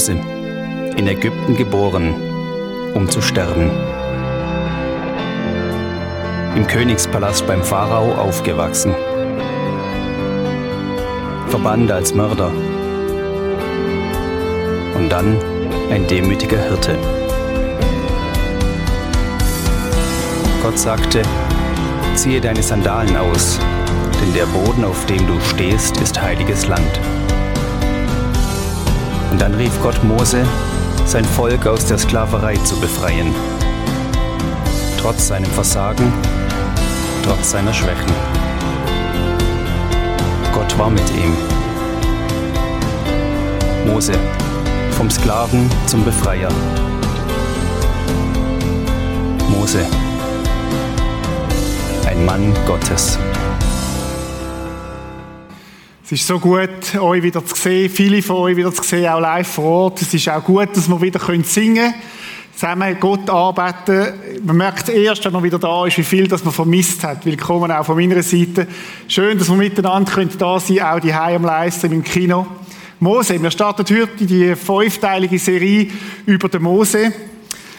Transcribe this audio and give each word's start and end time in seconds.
Mose, 0.00 0.12
in 0.96 1.06
Ägypten 1.06 1.56
geboren, 1.56 2.14
um 2.94 3.06
zu 3.10 3.20
sterben. 3.20 3.70
Im 6.56 6.66
Königspalast 6.66 7.46
beim 7.46 7.62
Pharao 7.62 8.14
aufgewachsen. 8.14 8.94
Verbannt 11.48 11.92
als 11.92 12.14
Mörder. 12.14 12.50
Und 14.94 15.10
dann 15.10 15.36
ein 15.90 16.06
demütiger 16.06 16.58
Hirte. 16.58 16.96
Gott 20.62 20.78
sagte, 20.78 21.20
ziehe 22.14 22.40
deine 22.40 22.62
Sandalen 22.62 23.18
aus, 23.18 23.58
denn 24.22 24.32
der 24.32 24.46
Boden, 24.46 24.82
auf 24.84 25.04
dem 25.04 25.26
du 25.26 25.38
stehst, 25.40 26.00
ist 26.00 26.20
heiliges 26.22 26.66
Land. 26.68 27.00
Und 29.30 29.40
dann 29.40 29.54
rief 29.54 29.72
Gott 29.82 30.02
Mose, 30.02 30.44
sein 31.06 31.24
Volk 31.24 31.66
aus 31.66 31.86
der 31.86 31.98
Sklaverei 31.98 32.56
zu 32.56 32.78
befreien. 32.80 33.34
Trotz 34.98 35.28
seinem 35.28 35.50
Versagen, 35.50 36.12
trotz 37.24 37.52
seiner 37.52 37.72
Schwächen. 37.72 38.12
Gott 40.52 40.78
war 40.78 40.90
mit 40.90 41.08
ihm. 41.10 41.36
Mose, 43.86 44.12
vom 44.90 45.10
Sklaven 45.10 45.70
zum 45.86 46.04
Befreier. 46.04 46.50
Mose, 49.48 49.86
ein 52.06 52.24
Mann 52.24 52.52
Gottes. 52.66 53.18
Es 56.12 56.22
ist 56.22 56.26
so 56.26 56.40
gut, 56.40 56.96
euch 56.98 57.22
wieder 57.22 57.46
zu 57.46 57.54
sehen, 57.54 57.88
viele 57.88 58.20
von 58.20 58.34
euch 58.38 58.56
wieder 58.56 58.74
zu 58.74 58.82
sehen, 58.82 59.06
auch 59.06 59.20
live 59.20 59.46
vor 59.46 59.64
Ort. 59.64 60.02
Es 60.02 60.12
ist 60.12 60.28
auch 60.28 60.42
gut, 60.42 60.70
dass 60.74 60.88
wir 60.88 61.00
wieder 61.00 61.20
singen 61.44 61.76
können, 61.76 61.94
zusammen 62.52 62.96
Gott 62.98 63.30
arbeiten. 63.30 64.14
Man 64.44 64.56
merkt 64.56 64.88
erst, 64.88 65.24
wenn 65.24 65.32
man 65.32 65.44
wieder 65.44 65.60
da 65.60 65.86
ist, 65.86 65.98
wie 65.98 66.02
viel 66.02 66.26
das 66.26 66.44
man 66.44 66.52
vermisst 66.52 67.04
hat. 67.04 67.24
Willkommen 67.24 67.70
auch 67.70 67.86
von 67.86 67.94
meiner 67.94 68.24
Seite. 68.24 68.66
Schön, 69.06 69.38
dass 69.38 69.50
wir 69.50 69.54
miteinander 69.54 70.10
können 70.10 70.32
da 70.36 70.58
sein 70.58 70.80
auch 70.80 70.98
die 70.98 71.12
am 71.12 71.44
Livestream 71.44 71.92
im 71.92 72.02
Kino. 72.02 72.44
Mose, 72.98 73.40
wir 73.40 73.50
starten 73.52 73.86
heute 73.96 74.26
die 74.26 74.56
fünfteilige 74.56 75.38
Serie 75.38 75.92
über 76.26 76.48
den 76.48 76.62
Mose. 76.64 77.12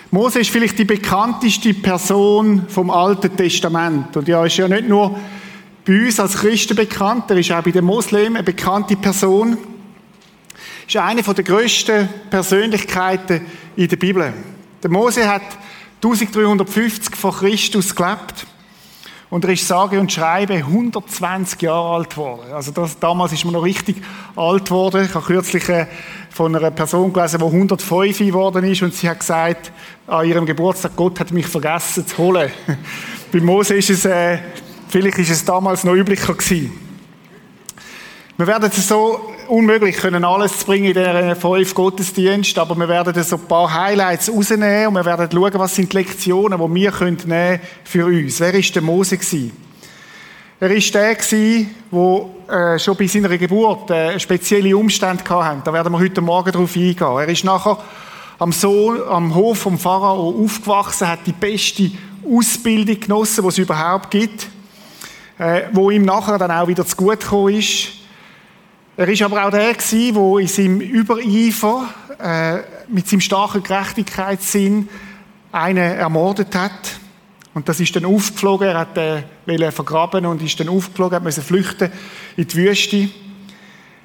Mose 0.10 0.40
ist 0.40 0.52
vielleicht 0.52 0.80
die 0.80 0.86
bekannteste 0.86 1.74
Person 1.74 2.62
vom 2.70 2.92
Alten 2.92 3.36
Testament. 3.36 4.16
Und 4.16 4.30
ja, 4.30 4.46
ist 4.46 4.56
ja 4.56 4.70
nicht 4.70 4.88
nur 4.88 5.20
bei 5.84 6.06
uns 6.06 6.20
als 6.20 6.36
Christen 6.36 6.76
bekannt, 6.76 7.32
er 7.32 7.38
ist 7.38 7.52
auch 7.52 7.64
bei 7.64 7.72
den 7.72 7.86
Moslems 7.86 8.36
eine 8.36 8.44
bekannte 8.44 8.96
Person. 8.96 9.58
Ist 10.88 10.98
eine 10.98 11.24
der 11.24 11.44
grössten 11.44 12.08
Persönlichkeiten 12.30 13.46
in 13.76 13.88
der 13.88 13.96
Bibel. 13.96 14.34
Der 14.84 14.92
Mose 14.92 15.28
hat 15.28 15.42
1350 16.04 17.16
vor 17.16 17.38
Christus 17.38 17.96
gelebt. 17.96 18.46
Und 19.30 19.46
er 19.46 19.54
ist 19.54 19.66
sage 19.66 19.98
und 20.00 20.12
schreibe 20.12 20.56
120 20.56 21.62
Jahre 21.62 21.96
alt 21.96 22.10
geworden. 22.10 22.52
Also 22.52 22.72
das, 22.72 23.00
damals 23.00 23.32
ist 23.32 23.46
man 23.46 23.54
noch 23.54 23.64
richtig 23.64 24.04
alt 24.36 24.66
geworden. 24.66 25.06
Ich 25.06 25.16
habe 25.16 25.26
kürzlich 25.26 25.70
äh, 25.70 25.88
von 26.30 26.54
einer 26.54 26.70
Person 26.70 27.14
gelesen, 27.14 27.40
die 27.40 27.46
105 27.46 28.18
geworden 28.18 28.66
ist 28.66 28.82
und 28.82 28.94
sie 28.94 29.10
hat 29.10 29.20
gesagt, 29.20 29.72
an 30.06 30.28
ihrem 30.28 30.46
Geburtstag, 30.46 30.98
Gott 30.98 31.20
hat 31.22 31.32
mich 31.32 31.48
vergessen 31.48 32.06
zu 32.06 32.18
holen. 32.18 32.52
Bei 33.32 33.40
Mose 33.40 33.76
ist 33.76 33.90
es 33.90 34.04
äh, 34.04 34.40
Vielleicht 34.92 35.20
ist 35.20 35.30
es 35.30 35.46
damals 35.46 35.86
noch 35.86 35.94
üblicher 35.94 36.34
gewesen. 36.34 36.70
Wir 38.36 38.46
werden 38.46 38.70
es 38.76 38.90
so 38.90 39.22
unmöglich 39.48 39.96
können 39.96 40.26
alles 40.26 40.66
bringen 40.66 40.88
in 40.88 40.94
diesen 40.94 41.34
fünf 41.38 41.74
Gottesdiensten, 41.74 42.62
aber 42.62 42.76
wir 42.76 42.90
werden 42.90 43.24
so 43.24 43.38
ein 43.38 43.48
paar 43.48 43.74
Highlights 43.74 44.30
rausnehmen 44.30 44.88
und 44.88 44.96
wir 44.96 45.06
werden 45.06 45.30
schauen, 45.32 45.54
was 45.54 45.76
sind 45.76 45.94
die 45.94 45.98
Lektionen, 45.98 46.60
die 46.60 46.76
wir 46.76 46.92
können 46.92 47.18
nehmen 47.26 47.62
für 47.86 48.06
uns. 48.06 48.42
Wer 48.42 48.54
ist 48.54 48.76
der 48.76 48.82
Mose 48.82 49.18
gewesen? 49.18 49.54
Er 50.60 50.72
ist 50.72 50.94
der 50.94 51.16
der 51.16 52.76
äh, 52.76 52.78
schon 52.78 52.98
bei 52.98 53.08
seiner 53.08 53.38
Geburt 53.38 53.90
äh, 53.92 54.20
spezielle 54.20 54.76
Umstände 54.76 55.24
hatte. 55.24 55.62
Da 55.64 55.72
werden 55.72 55.94
wir 55.94 56.00
heute 56.00 56.20
Morgen 56.20 56.52
darauf 56.52 56.76
eingehen. 56.76 56.98
Er 57.00 57.30
ist 57.30 57.46
nachher 57.46 57.78
am, 58.40 58.52
Sohn, 58.52 59.02
am 59.08 59.34
Hof 59.34 59.60
vom 59.60 59.80
Pharao 59.80 60.36
aufgewachsen, 60.44 61.08
hat 61.08 61.20
die 61.26 61.32
beste 61.32 61.92
Ausbildung 62.30 63.00
genossen, 63.00 63.42
die 63.42 63.48
es 63.48 63.58
überhaupt 63.58 64.12
gibt 64.12 64.50
äh, 65.42 65.64
wo 65.72 65.90
ihm 65.90 66.06
nachher 66.06 66.38
dann 66.38 66.52
auch 66.52 66.68
wieder 66.68 66.86
zu 66.86 66.96
gut 66.96 67.22
gekommen 67.22 67.56
ist. 67.56 67.94
Er 68.96 69.10
ist 69.10 69.24
aber 69.24 69.44
auch 69.44 69.50
der 69.50 69.74
gewesen, 69.74 70.14
der 70.14 70.40
in 70.40 70.48
seinem 70.48 70.82
Übereifer, 70.82 71.90
äh, 72.22 72.60
mit 72.88 73.08
seinem 73.08 73.22
starken 73.22 73.64
Gerechtigkeitssinn 73.64 74.88
einen 75.52 75.98
ermordet 75.98 76.54
hat. 76.56 77.00
Und 77.56 77.68
das 77.68 77.80
ist 77.80 77.96
dann 77.96 78.06
aufgeflogen. 78.06 78.68
Er 78.68 78.78
hat 78.78 78.96
äh, 79.00 79.72
vergraben 79.72 80.28
und 80.28 80.44
ist 80.44 80.60
dann 80.60 80.70
aufgeflogen, 80.70 81.16
hat 81.16 81.24
müssen 81.24 81.44
flüchten 81.44 81.92
in 82.38 82.48
die 82.48 82.56
Wüste. 82.58 83.10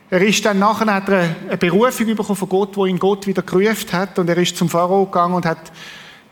Er 0.09 0.23
ist 0.23 0.43
dann 0.43 0.59
nachher 0.59 0.95
hat 0.95 1.09
er 1.11 1.37
eine 1.49 1.57
Berufung 1.59 2.07
bekommen 2.07 2.37
von 2.37 2.49
Gott, 2.49 2.77
wo 2.79 2.87
ihn 2.87 2.99
Gott 2.99 3.27
wieder 3.27 3.43
gerufen 3.43 3.93
hat. 3.93 4.19
Und 4.19 4.31
er 4.31 4.39
ist 4.39 4.57
zum 4.57 4.71
Pharao 4.71 5.05
gegangen 5.05 5.35
und 5.35 5.45
hat 5.45 5.71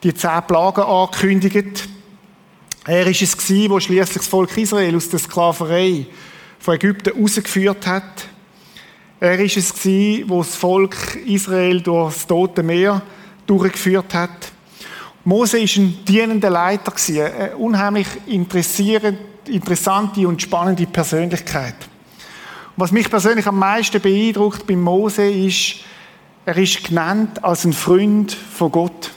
die 0.03 0.14
zehn 0.14 0.43
Plagen 0.47 0.81
angekündigt. 0.81 1.88
Er 2.86 3.06
ist 3.06 3.22
es 3.22 3.36
gewesen, 3.36 3.70
wo 3.70 3.80
schließlich 3.80 4.18
das 4.18 4.26
Volk 4.26 4.54
Israel 4.58 4.94
aus 4.94 5.08
der 5.08 5.18
Sklaverei 5.18 6.04
von 6.58 6.74
Ägypten 6.74 7.18
rausgeführt 7.18 7.86
hat. 7.86 8.28
Er 9.20 9.40
ist 9.40 9.56
es 9.56 9.72
gewesen, 9.72 10.28
wo 10.28 10.42
das 10.42 10.54
Volk 10.54 11.16
Israel 11.24 11.80
durch 11.80 12.12
das 12.12 12.26
Tote 12.26 12.62
Meer 12.62 13.00
durchgeführt 13.46 14.12
hat. 14.12 14.52
Mose 15.24 15.60
ist 15.60 15.78
ein 15.78 16.04
dienender 16.04 16.50
Leiter 16.50 16.90
gewesen, 16.90 17.22
eine 17.22 17.56
unheimlich 17.56 18.06
interessante 18.26 20.28
und 20.28 20.42
spannende 20.42 20.86
Persönlichkeit. 20.86 21.76
Was 22.76 22.92
mich 22.92 23.08
persönlich 23.08 23.46
am 23.46 23.58
meisten 23.58 24.02
beeindruckt 24.02 24.66
bei 24.66 24.76
Mose 24.76 25.26
ist, 25.26 25.76
er 26.44 26.58
ist 26.58 26.84
genannt 26.84 27.42
als 27.42 27.64
ein 27.64 27.72
Freund 27.72 28.32
von 28.32 28.70
Gott. 28.70 29.10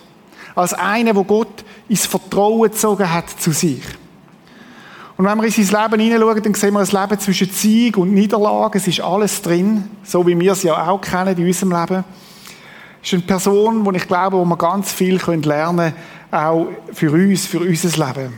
Als 0.55 0.73
einer, 0.73 1.13
wo 1.15 1.25
Gott 1.25 1.65
ins 1.89 2.05
Vertrauen 2.05 2.63
gezogen 2.63 3.11
hat 3.11 3.29
zu 3.29 3.51
sich. 3.51 3.81
Und 5.17 5.25
wenn 5.25 5.37
wir 5.37 5.45
in 5.45 5.51
sein 5.51 5.83
Leben 5.83 5.99
hineinschauen, 5.99 6.43
dann 6.43 6.53
sehen 6.53 6.73
wir 6.73 6.79
ein 6.79 6.85
Leben 6.85 7.19
zwischen 7.19 7.49
Sieg 7.49 7.97
und 7.97 8.13
Niederlage. 8.13 8.77
Es 8.77 8.87
ist 8.87 9.01
alles 9.01 9.41
drin, 9.41 9.89
so 10.03 10.25
wie 10.27 10.39
wir 10.39 10.51
es 10.51 10.61
ja 10.61 10.87
auch 10.87 11.01
kennen 11.01 11.35
in 11.35 11.47
unserem 11.47 11.71
Leben. 11.71 12.03
Es 13.01 13.07
ist 13.07 13.13
eine 13.13 13.23
Person, 13.23 13.83
wo 13.83 13.91
ich 13.91 14.07
glaube, 14.07 14.37
wo 14.37 14.45
wir 14.45 14.57
ganz 14.57 14.91
viel 14.91 15.15
lernen 15.15 15.41
können, 15.41 15.93
auch 16.29 16.67
für 16.93 17.11
uns, 17.11 17.47
für 17.47 17.59
unser 17.59 18.05
Leben. 18.05 18.33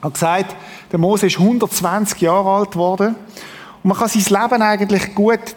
Er 0.00 0.06
hat 0.06 0.14
gesagt, 0.14 0.56
der 0.90 0.98
Mose 0.98 1.26
ist 1.26 1.38
120 1.38 2.20
Jahre 2.20 2.50
alt 2.50 2.72
geworden. 2.72 3.14
Und 3.82 3.88
man 3.88 3.96
kann 3.96 4.08
sein 4.08 4.42
Leben 4.42 4.62
eigentlich 4.62 5.14
gut, 5.14 5.54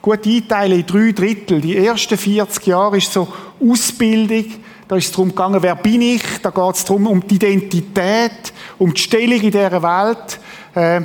gut 0.00 0.26
einteilen 0.26 0.80
in 0.80 0.86
drei 0.86 1.12
Drittel. 1.12 1.60
Die 1.60 1.76
ersten 1.76 2.16
40 2.16 2.66
Jahre 2.66 2.98
ist 2.98 3.12
so 3.12 3.26
Ausbildung, 3.60 4.44
da 4.92 4.98
ist 4.98 5.06
es 5.06 5.12
darum 5.12 5.30
gegangen, 5.30 5.62
wer 5.62 5.74
bin 5.74 6.02
ich? 6.02 6.22
Da 6.42 6.50
geht 6.50 6.74
es 6.74 6.84
darum, 6.84 7.06
um 7.06 7.26
die 7.26 7.36
Identität, 7.36 8.52
um 8.76 8.92
die 8.92 9.00
Stellung 9.00 9.40
in 9.40 9.50
dieser 9.50 9.82
Welt. 9.82 10.38
Äh, 10.74 11.00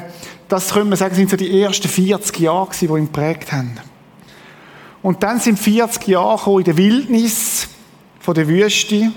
das 0.50 0.74
können 0.74 0.90
wir 0.90 0.98
sagen, 0.98 1.16
sind 1.16 1.30
so 1.30 1.38
die 1.38 1.62
ersten 1.62 1.88
40 1.88 2.38
Jahre 2.38 2.68
die 2.78 2.86
ihn 2.86 3.06
geprägt 3.06 3.50
haben. 3.54 3.80
Und 5.02 5.24
dann 5.24 5.40
sind 5.40 5.58
40 5.58 6.06
Jahre 6.06 6.58
in 6.58 6.66
der 6.66 6.76
Wildnis 6.76 7.70
von 8.20 8.36
der 8.36 8.50
Wüste. 8.50 9.10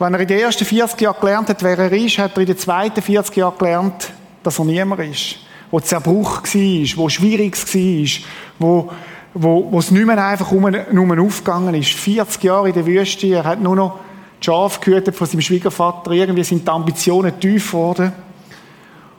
Wenn 0.00 0.14
er 0.14 0.20
in 0.20 0.26
den 0.26 0.40
ersten 0.40 0.64
40 0.64 1.00
Jahren 1.00 1.20
gelernt 1.20 1.48
hat, 1.48 1.62
wer 1.62 1.78
er 1.78 1.92
ist, 1.92 2.18
hat 2.18 2.32
er 2.34 2.40
in 2.40 2.46
den 2.46 2.58
zweiten 2.58 3.02
40 3.02 3.36
Jahren 3.36 3.56
gelernt, 3.56 4.10
dass 4.42 4.58
er 4.58 4.64
niemand 4.64 5.00
ist. 5.00 5.36
Wo 5.70 5.78
Zerbruch 5.78 6.42
war, 6.42 6.96
wo 6.96 7.08
schwierig 7.08 7.56
war, 7.56 8.24
wo 8.58 8.90
wo, 9.34 9.70
wo 9.70 9.78
es 9.78 9.90
nicht 9.90 10.06
mehr 10.06 10.24
einfach 10.24 10.50
um, 10.52 10.64
um 10.64 11.26
aufgegangen 11.26 11.74
ist. 11.74 11.92
40 11.92 12.42
Jahre 12.44 12.68
in 12.68 12.74
der 12.74 12.86
Wüste, 12.86 13.26
er 13.28 13.44
hat 13.44 13.60
nur 13.60 13.76
noch 13.76 13.98
die 14.40 14.46
Schafe 14.46 14.80
gehütet 14.80 15.14
von 15.14 15.26
seinem 15.26 15.40
Schwiegervater. 15.40 16.10
Irgendwie 16.10 16.44
sind 16.44 16.66
die 16.66 16.70
Ambitionen 16.70 17.38
tief 17.38 17.70
geworden. 17.70 18.12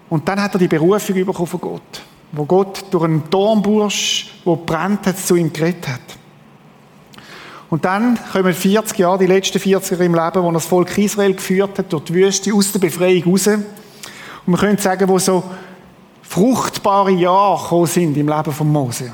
Und 0.09 0.27
dann 0.27 0.41
hat 0.41 0.53
er 0.53 0.59
die 0.59 0.67
Berufung 0.67 1.15
bekommen 1.15 1.47
von 1.47 1.61
Gott. 1.61 2.01
Wo 2.31 2.45
Gott 2.45 2.85
durch 2.91 3.03
einen 3.05 3.23
Dornbursch, 3.29 4.31
der 4.45 4.55
brennt 4.55 5.07
hat, 5.07 5.17
zu 5.17 5.35
ihm 5.35 5.51
geredet 5.51 5.87
hat. 5.87 6.01
Und 7.69 7.85
dann 7.85 8.19
kommen 8.31 8.53
40 8.53 8.99
Jahre, 8.99 9.17
die 9.17 9.25
letzten 9.25 9.59
40 9.59 9.91
Jahre 9.91 10.05
im 10.05 10.13
Leben, 10.13 10.43
wo 10.43 10.49
er 10.49 10.53
das 10.53 10.65
Volk 10.65 10.95
Israel 10.97 11.33
geführt 11.33 11.79
hat, 11.79 11.91
durch 11.91 12.03
die 12.03 12.13
Wüste, 12.13 12.53
aus 12.53 12.71
der 12.71 12.79
Befreiung 12.79 13.23
raus. 13.23 13.47
Und 13.47 13.65
man 14.45 14.59
könnte 14.59 14.83
sagen, 14.83 15.07
wo 15.07 15.17
so 15.17 15.43
fruchtbare 16.21 17.11
Jahre 17.11 17.63
gekommen 17.63 17.87
sind 17.87 18.17
im 18.17 18.27
Leben 18.27 18.51
von 18.51 18.71
Mose. 18.71 19.11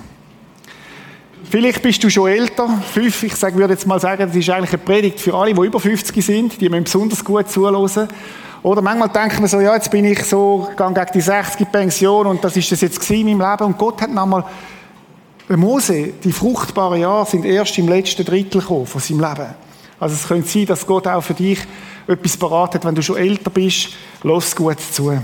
Vielleicht 1.50 1.82
bist 1.82 2.04
du 2.04 2.12
schon 2.12 2.30
älter. 2.30 2.70
Fünf, 2.94 3.24
ich 3.24 3.42
würde 3.42 3.74
jetzt 3.74 3.88
mal 3.88 4.00
sagen, 4.00 4.28
das 4.28 4.36
ist 4.36 4.50
eigentlich 4.52 4.70
eine 4.70 4.78
Predigt 4.78 5.20
für 5.20 5.34
alle, 5.34 5.52
die 5.52 5.66
über 5.66 5.80
50 5.80 6.24
sind. 6.24 6.62
Die 6.62 6.70
müssen 6.70 6.84
besonders 6.84 7.26
gut 7.26 7.50
zuhören. 7.50 8.08
Oder 8.62 8.84
manchmal 8.84 9.10
denkt 9.10 9.40
man 9.40 9.50
so, 9.50 9.60
ja, 9.60 9.74
jetzt 9.74 9.90
bin 9.90 10.06
ich 10.06 10.24
so, 10.26 10.70
gehe 10.78 10.94
gegen 10.94 11.12
die 11.12 11.22
60 11.22 11.72
Pension 11.72 12.28
und 12.28 12.44
das 12.44 12.56
ist 12.56 12.72
das 12.72 12.82
jetzt 12.82 13.10
in 13.10 13.26
meinem 13.26 13.40
Leben. 13.40 13.64
Und 13.64 13.80
Gott 13.80 14.00
hat 14.00 14.12
nochmal 14.12 14.44
Mose, 15.48 16.14
die 16.24 16.32
fruchtbaren 16.32 17.02
Jahre 17.02 17.26
sind 17.26 17.46
erst 17.46 17.76
im 17.80 17.88
letzten 17.88 18.26
Drittel 18.26 18.62
gekommen 18.62 18.86
von 18.86 19.02
seinem 19.02 19.22
Leben. 19.22 19.56
Also 20.00 20.14
es 20.14 20.28
könnte 20.28 20.48
sein, 20.48 20.68
dass 20.68 20.86
Gott 20.86 21.08
auch 21.08 21.22
für 21.22 21.34
dich 21.34 21.62
etwas 22.06 22.38
parat 22.38 22.76
hat, 22.76 22.86
wenn 22.86 22.94
du 22.94 23.02
schon 23.02 23.18
älter 23.18 23.50
bist. 23.50 23.90
Los 24.22 24.56
gut 24.56 24.80
zu. 24.80 25.20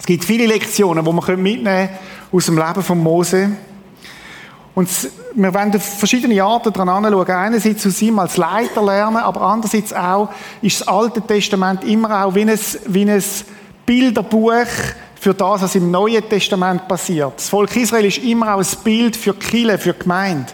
Es 0.00 0.06
gibt 0.06 0.24
viele 0.24 0.46
Lektionen, 0.46 1.04
die 1.04 1.12
man 1.12 1.40
mitnehmen 1.40 1.64
können 1.64 1.98
aus 2.32 2.46
dem 2.46 2.58
Leben 2.58 2.82
von 2.82 2.98
Mose. 2.98 3.52
Und 4.74 4.88
wir 5.34 5.52
werden 5.52 5.78
verschiedene 5.78 6.42
Arten 6.42 6.72
daran 6.72 7.04
anschauen. 7.04 7.30
Einerseits 7.30 7.86
aus 7.86 8.00
ihm 8.00 8.18
als 8.18 8.38
Leiter 8.38 8.82
lernen, 8.82 9.18
aber 9.18 9.42
andererseits 9.42 9.92
auch 9.92 10.30
ist 10.62 10.80
das 10.80 10.88
Alte 10.88 11.20
Testament 11.20 11.84
immer 11.84 12.24
auch 12.24 12.34
wie 12.34 12.42
ein, 12.42 12.58
wie 12.86 13.10
ein 13.10 13.22
Bilderbuch 13.84 14.66
für 15.20 15.34
das, 15.34 15.62
was 15.62 15.74
im 15.74 15.90
Neuen 15.90 16.26
Testament 16.28 16.88
passiert. 16.88 17.34
Das 17.36 17.48
Volk 17.48 17.76
Israel 17.76 18.06
ist 18.06 18.18
immer 18.18 18.54
auch 18.54 18.60
ein 18.60 18.82
Bild 18.82 19.14
für 19.16 19.34
Kille, 19.34 19.78
für 19.78 19.92
Gemeinde. 19.92 20.52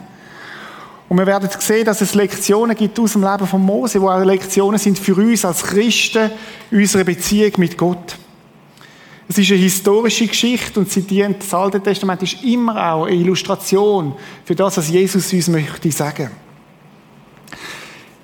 Und 1.09 1.17
wir 1.17 1.27
werden 1.27 1.49
sehen, 1.59 1.87
dass 1.87 2.03
es 2.03 2.15
Lektionen 2.15 2.77
gibt 2.77 2.99
aus 3.01 3.13
dem 3.13 3.23
Leben 3.23 3.47
von 3.47 3.63
Mose, 3.63 4.01
wo 4.01 4.11
auch 4.11 4.23
Lektionen 4.23 4.79
sind 4.79 4.99
für 4.99 5.15
uns 5.15 5.45
als 5.45 5.63
Christen, 5.63 6.31
unsere 6.71 7.05
Beziehung 7.05 7.53
mit 7.57 7.79
Gott. 7.79 8.17
Es 9.31 9.37
ist 9.37 9.51
eine 9.51 9.61
historische 9.61 10.27
Geschichte 10.27 10.81
und 10.81 10.91
sie 10.91 11.03
dient, 11.03 11.43
das 11.43 11.53
Alte 11.53 11.83
Testament 11.83 12.23
ist 12.23 12.43
immer 12.43 12.93
auch 12.93 13.05
eine 13.05 13.15
Illustration 13.15 14.15
für 14.43 14.55
das, 14.55 14.79
was 14.79 14.89
Jesus 14.89 15.31
uns 15.35 15.49
möchte 15.49 15.93
sagen. 15.93 16.31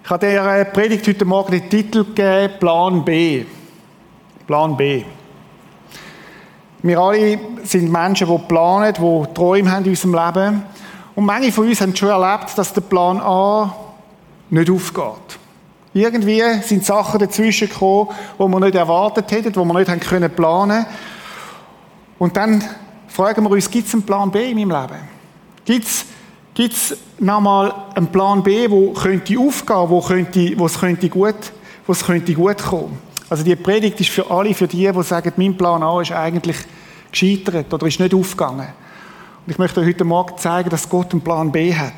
Ich 0.03 0.11
habe 0.11 0.27
der 0.27 0.65
Predigt 0.65 1.07
heute 1.07 1.27
Morgen 1.27 1.53
den 1.53 1.69
Titel 1.69 2.05
gegeben, 2.05 2.55
Plan 2.59 3.05
B. 3.05 3.45
Plan 4.47 4.75
B. 4.77 5.05
Wir 6.83 6.99
alle 6.99 7.39
sind 7.65 7.93
Menschen, 7.93 8.27
die 8.27 8.39
planen, 8.47 8.95
die 8.95 9.35
Träume 9.35 9.71
haben 9.71 9.85
in 9.85 9.91
unserem 9.91 10.15
Leben. 10.15 10.63
Und 11.15 11.25
manche 11.27 11.53
von 11.53 11.69
uns 11.69 11.81
haben 11.81 11.95
schon 11.95 12.09
erlebt, 12.09 12.57
dass 12.57 12.73
der 12.73 12.83
Plan 12.83 13.21
A 13.21 13.75
nicht 14.51 14.71
aufgeht. 14.71 15.39
Irgendwie 15.95 16.43
sind 16.63 16.85
Sachen 16.85 17.21
dazwischen 17.21 17.69
gekommen, 17.69 18.09
die 18.37 18.43
wir 18.43 18.61
nicht 18.61 18.75
erwartet 18.75 19.31
hätten, 19.31 19.53
die 19.53 19.59
wir 19.59 19.75
nicht 19.75 20.09
können 20.09 20.31
planen 20.31 20.85
Und 22.19 22.37
dann 22.37 22.65
fragen 23.07 23.45
wir 23.45 23.51
uns, 23.51 23.71
gibt 23.71 23.87
es 23.87 23.95
einen 23.95 24.03
Plan 24.03 24.29
B 24.31 24.51
in 24.51 24.57
meinem 24.57 24.71
Leben? 24.71 25.01
Gibt 25.65 26.73
es 26.73 26.97
nochmal 27.21 27.73
einen 27.95 28.09
Plan 28.09 28.43
B, 28.43 28.69
wo 28.69 28.93
könnte 28.93 29.39
aufgehen, 29.39 29.89
wo, 29.89 30.01
könnte, 30.01 30.59
wo 30.59 30.67
es 30.67 30.79
könnte 30.79 31.09
gut, 31.09 31.53
wo 31.87 31.93
es 31.93 32.05
könnte 32.05 32.35
gut 32.35 32.59
kommen? 32.59 32.99
Also 33.31 33.45
die 33.45 33.55
Predigt 33.55 34.01
ist 34.01 34.11
für 34.11 34.29
alle, 34.29 34.53
für 34.53 34.67
die, 34.67 34.91
die 34.91 35.03
sagen, 35.05 35.33
mein 35.37 35.57
Plan 35.57 35.83
A 35.83 36.01
ist 36.01 36.11
eigentlich 36.11 36.57
gescheitert 37.11 37.73
oder 37.73 37.87
ist 37.87 38.01
nicht 38.01 38.15
aufgegangen. 38.15 38.67
Und 39.47 39.53
ich 39.53 39.59
möchte 39.59 39.81
euch 39.81 39.87
heute 39.87 40.05
Morgen 40.05 40.37
zeigen, 40.39 40.71
dass 40.71 40.89
Gott 40.89 41.13
einen 41.13 41.21
Plan 41.21 41.53
B 41.53 41.73
hat, 41.73 41.93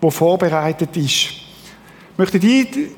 der 0.00 0.10
vorbereitet 0.10 0.96
ist. 0.96 1.45
Möchte 2.18 2.40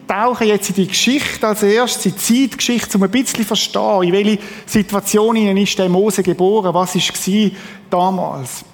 tauchen 0.07 0.47
jetzt 0.47 0.69
in 0.69 0.75
die 0.77 0.87
Geschichte 0.87 1.45
als 1.45 1.65
erstes, 1.65 2.03
die 2.03 2.17
Zeitgeschichte, 2.49 2.97
um 2.97 3.03
ein 3.03 3.11
bisschen 3.11 3.41
zu 3.41 3.45
verstehen, 3.45 4.03
in 4.05 4.13
welche 4.13 4.39
Situation 4.65 5.37
ist 5.37 5.77
der 5.77 5.89
Mose 5.89 6.23
geboren, 6.23 6.73
was 6.73 6.95
war 6.95 7.51
damals. 7.91 8.65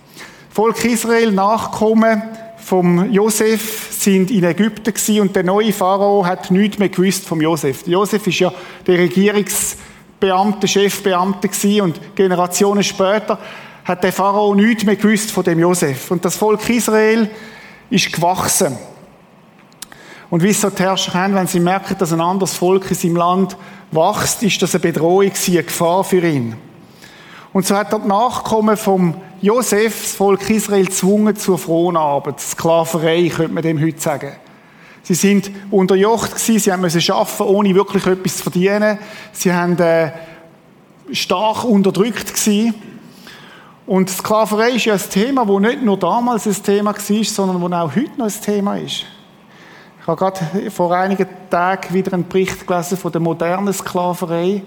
Volk 0.50 0.84
Israel, 0.84 1.32
Nachkommen 1.32 2.22
vom 2.58 3.10
Josef, 3.10 3.88
sind 3.90 4.30
in 4.30 4.44
Ägypten 4.44 4.92
gewesen 4.92 5.20
und 5.20 5.34
der 5.34 5.44
neue 5.44 5.72
Pharao 5.72 6.26
hat 6.26 6.50
nichts 6.50 6.78
mehr 6.78 6.90
gewusst 6.90 7.24
vom 7.26 7.40
Josef. 7.40 7.86
Josef 7.86 8.26
ist 8.26 8.38
ja 8.38 8.52
der 8.86 8.98
Regierungsbeamte, 8.98 10.68
Chefbeamte 10.68 11.48
gewesen 11.48 11.80
und 11.80 12.00
Generationen 12.14 12.84
später 12.84 13.38
hat 13.84 14.04
der 14.04 14.12
Pharao 14.12 14.54
nichts 14.54 14.84
mehr 14.84 14.96
gewusst 14.96 15.30
von 15.30 15.42
dem 15.42 15.58
Josef. 15.58 16.10
Und 16.10 16.22
das 16.22 16.36
Volk 16.36 16.68
Israel 16.68 17.30
ist 17.88 18.12
gewachsen. 18.12 18.76
Und 20.34 20.42
wie 20.42 20.48
es 20.48 20.60
so 20.60 20.68
die 20.68 20.82
Herrscher 20.82 21.14
haben, 21.14 21.36
wenn 21.36 21.46
sie 21.46 21.60
merken, 21.60 21.94
dass 21.96 22.12
ein 22.12 22.20
anderes 22.20 22.54
Volk 22.54 22.90
in 22.90 22.96
seinem 22.96 23.14
Land 23.14 23.56
wächst, 23.92 24.42
ist 24.42 24.60
das 24.60 24.74
eine 24.74 24.80
Bedrohung, 24.80 25.30
eine 25.30 25.62
Gefahr 25.62 26.02
für 26.02 26.26
ihn. 26.26 26.56
Und 27.52 27.64
so 27.64 27.76
hat 27.76 27.92
er 27.92 28.00
die 28.00 28.08
Nachkommen 28.08 28.76
vom 28.76 29.14
Josef, 29.40 30.02
das 30.02 30.14
Volk 30.14 30.50
Israel, 30.50 30.86
gezwungen 30.86 31.36
zur 31.36 31.56
Fronarbeit, 31.56 32.40
Sklaverei, 32.40 33.28
könnte 33.28 33.52
man 33.52 33.62
dem 33.62 33.80
heute 33.80 34.00
sagen. 34.00 34.32
Sie 35.04 35.14
sind 35.14 35.52
unterjocht 35.70 36.34
gewesen, 36.34 36.58
sie 36.58 36.76
mussten 36.76 37.12
arbeiten, 37.12 37.42
ohne 37.44 37.72
wirklich 37.76 38.04
etwas 38.04 38.38
zu 38.38 38.42
verdienen. 38.42 38.98
Sie 39.30 39.52
haben 39.52 39.78
äh, 39.78 40.10
stark 41.12 41.62
unterdrückt 41.62 42.34
gewesen. 42.34 42.74
Und 43.86 44.10
Sklaverei 44.10 44.70
ist 44.70 44.86
ja 44.86 44.94
ein 44.94 45.10
Thema, 45.10 45.46
das 45.46 45.60
nicht 45.60 45.82
nur 45.84 45.96
damals 45.96 46.44
ein 46.48 46.60
Thema 46.60 46.92
war, 46.92 47.24
sondern 47.24 47.70
das 47.70 47.80
auch 47.80 47.94
heute 47.94 48.18
noch 48.18 48.26
ein 48.26 48.42
Thema 48.42 48.78
ist. 48.78 49.06
Ich 50.04 50.08
habe 50.08 50.18
gerade 50.18 50.70
vor 50.70 50.94
einigen 50.94 51.26
Tagen 51.48 51.94
wieder 51.94 52.12
einen 52.12 52.28
Bericht 52.28 52.66
gelesen 52.66 52.98
von 52.98 53.10
der 53.10 53.22
modernen 53.22 53.72
Sklaverei. 53.72 54.62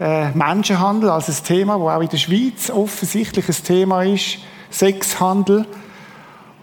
Äh, 0.00 0.30
Menschenhandel 0.32 1.08
als 1.08 1.28
ein 1.28 1.44
Thema, 1.44 1.78
wo 1.78 1.88
auch 1.88 2.00
in 2.00 2.08
der 2.08 2.16
Schweiz 2.16 2.68
offensichtlich 2.68 3.48
ein 3.48 3.64
Thema 3.64 4.02
ist. 4.02 4.38
Sexhandel. 4.68 5.66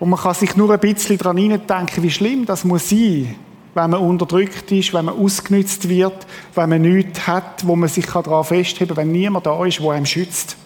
Und 0.01 0.09
man 0.09 0.19
kann 0.19 0.33
sich 0.33 0.57
nur 0.57 0.69
ein 0.69 0.81
bisschen 0.81 1.17
daran 1.17 1.37
denken, 1.37 2.03
wie 2.03 2.11
schlimm 2.11 2.45
das 2.45 2.65
muss 2.65 2.89
sein, 2.89 3.35
wenn 3.73 3.89
man 3.89 4.01
unterdrückt 4.01 4.69
ist, 4.69 4.93
wenn 4.93 5.05
man 5.05 5.17
ausgenützt 5.17 5.87
wird, 5.87 6.27
wenn 6.55 6.69
man 6.69 6.81
nichts 6.81 7.25
hat, 7.25 7.65
wo 7.65 7.77
man 7.77 7.87
sich 7.87 8.07
daran 8.07 8.43
festheben 8.43 8.97
kann, 8.97 9.05
wenn 9.05 9.13
niemand 9.13 9.45
da 9.45 9.65
ist, 9.65 9.79
der 9.79 9.91
einem 9.91 10.05
schützt. 10.05 10.57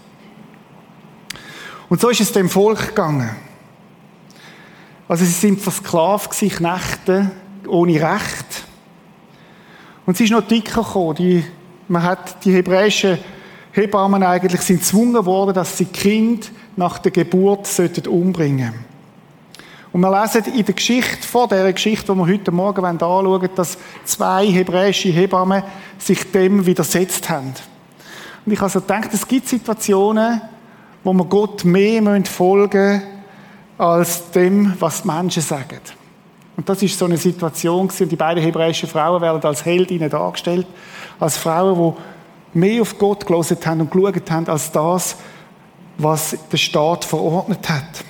Und 1.87 2.01
so 2.01 2.09
ist 2.09 2.21
es 2.21 2.31
dem 2.31 2.49
Volk 2.49 2.87
gegangen. 2.87 3.29
Also 5.11 5.25
sie 5.25 5.31
sind 5.31 5.59
versklavt 5.59 6.31
gewesen, 6.31 6.55
Knechte, 6.55 7.31
ohne 7.67 7.95
Recht. 7.95 8.63
Und 10.05 10.15
sie 10.15 10.23
ist 10.23 10.29
noch 10.29 10.47
dicker 10.47 10.83
gekommen. 10.83 11.15
Die, 11.15 11.43
man 11.89 12.03
hat 12.03 12.45
die 12.45 12.53
hebräischen 12.53 13.17
Hebammen 13.73 14.23
eigentlich 14.23 14.61
sind 14.61 14.79
gezwungen 14.79 15.25
worden, 15.25 15.53
dass 15.53 15.77
sie 15.77 15.83
Kind 15.83 16.49
nach 16.77 16.97
der 16.99 17.11
Geburt 17.11 17.67
sollten 17.67 18.07
umbringen. 18.07 18.73
Und 19.91 19.99
wir 19.99 20.17
lesen 20.17 20.45
in 20.53 20.63
der 20.63 20.75
Geschichte, 20.75 21.27
vor 21.27 21.49
der 21.49 21.73
Geschichte, 21.73 22.13
die 22.13 22.17
wir 22.17 22.27
heute 22.27 22.51
Morgen 22.51 22.85
anschauen 22.85 23.49
dass 23.53 23.77
zwei 24.05 24.47
hebräische 24.47 25.09
Hebammen 25.09 25.61
sich 25.97 26.31
dem 26.31 26.65
widersetzt 26.65 27.29
haben. 27.29 27.53
Und 28.45 28.53
ich 28.53 28.61
also 28.61 28.79
gedacht, 28.79 29.09
es 29.11 29.27
gibt 29.27 29.49
Situationen, 29.49 30.39
wo 31.03 31.11
wir 31.11 31.25
Gott 31.25 31.65
mehr 31.65 32.23
folgen 32.23 32.93
müssen, 32.93 33.20
als 33.81 34.29
dem, 34.29 34.75
was 34.79 35.01
die 35.01 35.07
Menschen 35.07 35.41
sagen. 35.41 35.79
Und 36.55 36.69
das 36.69 36.83
ist 36.83 36.99
so 36.99 37.05
eine 37.05 37.17
Situation 37.17 37.87
gewesen. 37.87 38.09
Die 38.09 38.15
beiden 38.15 38.43
hebräischen 38.43 38.87
Frauen 38.87 39.19
werden 39.23 39.43
als 39.43 39.65
Heldinnen 39.65 40.07
dargestellt, 40.07 40.67
als 41.19 41.35
Frauen, 41.35 41.95
die 42.53 42.59
mehr 42.59 42.83
auf 42.83 42.99
Gott 42.99 43.25
gelesen 43.25 43.57
haben 43.65 43.81
und 43.81 43.89
geschaut 43.89 44.29
haben, 44.29 44.47
als 44.47 44.71
das, 44.71 45.15
was 45.97 46.37
der 46.51 46.57
Staat 46.57 47.05
verordnet 47.05 47.67
hat. 47.67 48.05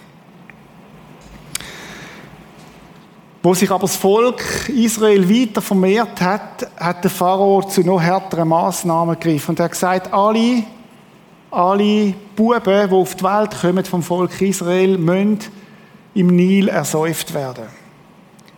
Wo 3.42 3.54
sich 3.54 3.72
aber 3.72 3.84
das 3.84 3.96
Volk 3.96 4.68
Israel 4.68 5.30
weiter 5.30 5.62
vermehrt 5.62 6.20
hat, 6.20 6.70
hat 6.78 7.02
der 7.02 7.12
Pharao 7.12 7.64
zu 7.64 7.80
noch 7.82 8.02
härteren 8.02 8.50
Maßnahmen 8.50 9.18
gegriffen. 9.18 9.52
Und 9.52 9.60
er 9.60 9.66
hat 9.66 9.72
gesagt, 9.72 10.14
alle, 10.14 10.64
alle 11.50 12.14
Buben, 12.36 12.90
die 12.90 12.94
auf 12.94 13.16
die 13.16 13.24
Welt 13.24 13.62
kommen 13.62 13.86
vom 13.86 14.04
Volk 14.04 14.42
Israel, 14.42 14.98
müssen 14.98 15.61
im 16.14 16.28
Nil 16.28 16.68
ersäuft 16.68 17.34
werden. 17.34 17.66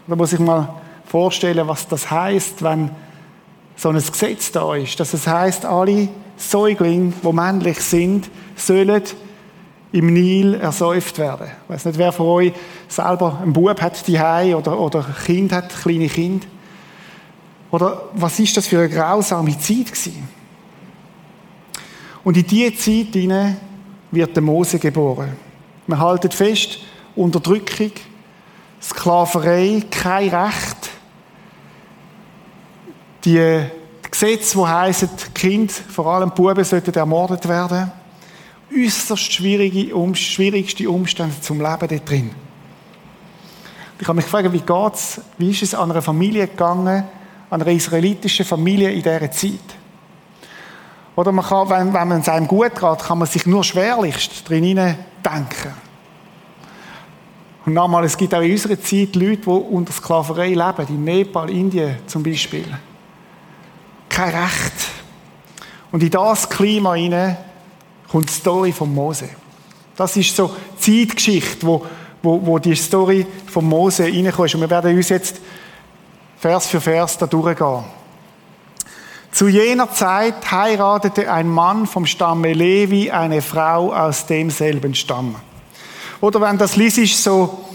Da 0.08 0.16
muss 0.16 0.34
ich 0.34 0.40
mal 0.40 0.82
vorstellen, 1.06 1.68
was 1.68 1.88
das 1.88 2.10
heißt, 2.10 2.64
wenn 2.64 2.90
so 3.76 3.90
ein 3.90 3.96
Gesetz 3.96 4.52
da 4.52 4.76
ist. 4.76 5.00
Dass 5.00 5.14
es 5.14 5.28
heißt, 5.28 5.66
alle 5.66 6.10
Säuglinge, 6.38 7.14
die 7.24 7.34
männlich 7.34 7.80
sind, 7.80 8.30
sollen 8.56 9.04
im 9.92 10.14
Nil 10.14 10.56
ersäuft 10.56 11.20
werden. 11.20 11.48
Ich 11.64 11.70
weiß 11.70 11.86
nicht, 11.86 12.00
wer 12.00 12.12
von 12.12 12.26
euch 12.28 12.54
selber 12.88 13.40
einen 13.42 13.54
Bub 13.54 13.80
hat, 13.80 14.08
die 14.08 14.18
oder, 14.18 14.80
oder 14.80 15.06
ein 15.06 15.26
Kind 15.26 15.52
hat, 15.52 15.70
kleine 15.70 16.08
Kind. 16.08 16.48
Oder 17.70 18.10
was 18.14 18.40
ist 18.40 18.58
das 18.58 18.68
für 18.68 18.80
eine 18.80 18.90
grausame 18.90 19.58
Zeit 19.58 19.86
gewesen? 19.86 20.28
Und 22.24 22.38
in 22.38 22.48
diese 22.48 22.76
Zeit 22.76 23.14
wird 24.12 24.36
der 24.36 24.44
Mose 24.44 24.80
geboren. 24.80 25.36
Man 25.86 26.00
haltet 26.00 26.34
fest, 26.34 26.80
Unterdrückung, 27.16 27.92
Sklaverei, 28.82 29.84
kein 29.90 30.30
Recht. 30.30 30.90
Die 33.24 33.66
Gesetze, 34.12 34.58
die 34.58 34.66
heißen, 34.66 35.10
Kind, 35.34 35.72
vor 35.72 36.08
allem 36.08 36.32
Buben, 36.32 36.64
sollten 36.64 36.94
ermordet 36.94 37.48
werden. 37.48 37.92
Äußerst 38.76 39.32
schwierige, 39.32 39.96
um, 39.96 40.14
schwierigste 40.16 40.90
Umstände 40.90 41.40
zum 41.40 41.62
Leben 41.62 41.88
dort 41.88 42.10
drin. 42.10 42.32
Ich 44.00 44.08
habe 44.08 44.18
mich 44.18 44.26
gefragt, 44.26 44.52
wie 44.52 44.60
geht's, 44.60 45.22
wie 45.38 45.52
ist 45.52 45.64
es 45.64 45.76
an 45.76 45.92
einer 45.92 46.02
Familie 46.02 46.48
gegangen, 46.48 47.06
an 47.50 47.62
einer 47.62 47.72
israelitischen 47.72 48.46
Familie 48.46 48.92
in 48.92 49.04
dieser 49.04 49.32
Zeit? 49.32 49.60
Oder 51.16 51.32
man 51.32 51.46
kann, 51.46 51.70
wenn, 51.70 51.94
wenn 51.94 52.08
man 52.08 52.22
es 52.22 52.28
einem 52.28 52.48
gut 52.48 52.74
geht, 52.74 53.00
kann 53.00 53.20
man 53.20 53.28
sich 53.28 53.46
nur 53.46 53.64
schwerlichst 53.64 54.50
drin 54.50 54.64
denken. 54.66 55.74
Und 57.66 57.74
nochmal, 57.74 58.04
es 58.04 58.18
gibt 58.18 58.34
auch 58.36 58.42
in 58.42 58.52
unserer 58.52 58.80
Zeit 58.80 59.16
Leute, 59.16 59.38
die 59.38 59.50
unter 59.50 59.94
Sklaverei 59.94 60.50
leben, 60.50 60.88
in 60.90 61.04
Nepal, 61.04 61.50
Indien 61.50 61.98
zum 62.08 62.22
Beispiel. 62.22 62.66
Kein 64.10 64.36
Recht. 64.36 64.74
Und 65.92 66.04
in 66.04 66.10
das 66.10 66.50
Klima 66.50 66.96
hinein 66.96 67.38
kommt 68.10 68.30
die 68.30 68.34
Story 68.34 68.72
von 68.72 68.94
Mose. 68.94 69.30
Das 69.96 70.18
ist 70.18 70.36
so 70.36 70.52
die 70.86 71.08
Zeitgeschichte, 71.08 71.66
wo, 71.66 71.86
wo, 72.22 72.46
wo 72.46 72.60
die 72.60 72.76
Story 72.76 73.26
von 73.48 73.66
Mose 73.66 74.04
reinkommt. 74.04 74.56
Und 74.56 74.62
wir 74.62 74.70
werden 74.70 74.96
uns 74.96 75.10
jetzt 75.10 75.40
Vers 76.40 76.68
für 76.68 76.82
Vers 76.82 77.18
da 77.18 77.28
durchgehen. 77.28 77.86
Zu 79.32 79.48
jener 79.48 79.92
Zeit 79.92 80.52
heiratete 80.52 81.32
ein 81.32 81.48
Mann 81.48 81.88
vom 81.88 82.06
Stamme 82.06 82.54
Levi 82.54 83.10
eine 83.10 83.42
Frau 83.42 83.94
aus 83.94 84.26
demselben 84.26 84.94
Stamm. 84.94 85.36
Oder 86.24 86.40
wenn 86.40 86.58
das 86.58 86.78
liest, 86.78 87.22
so, 87.22 87.66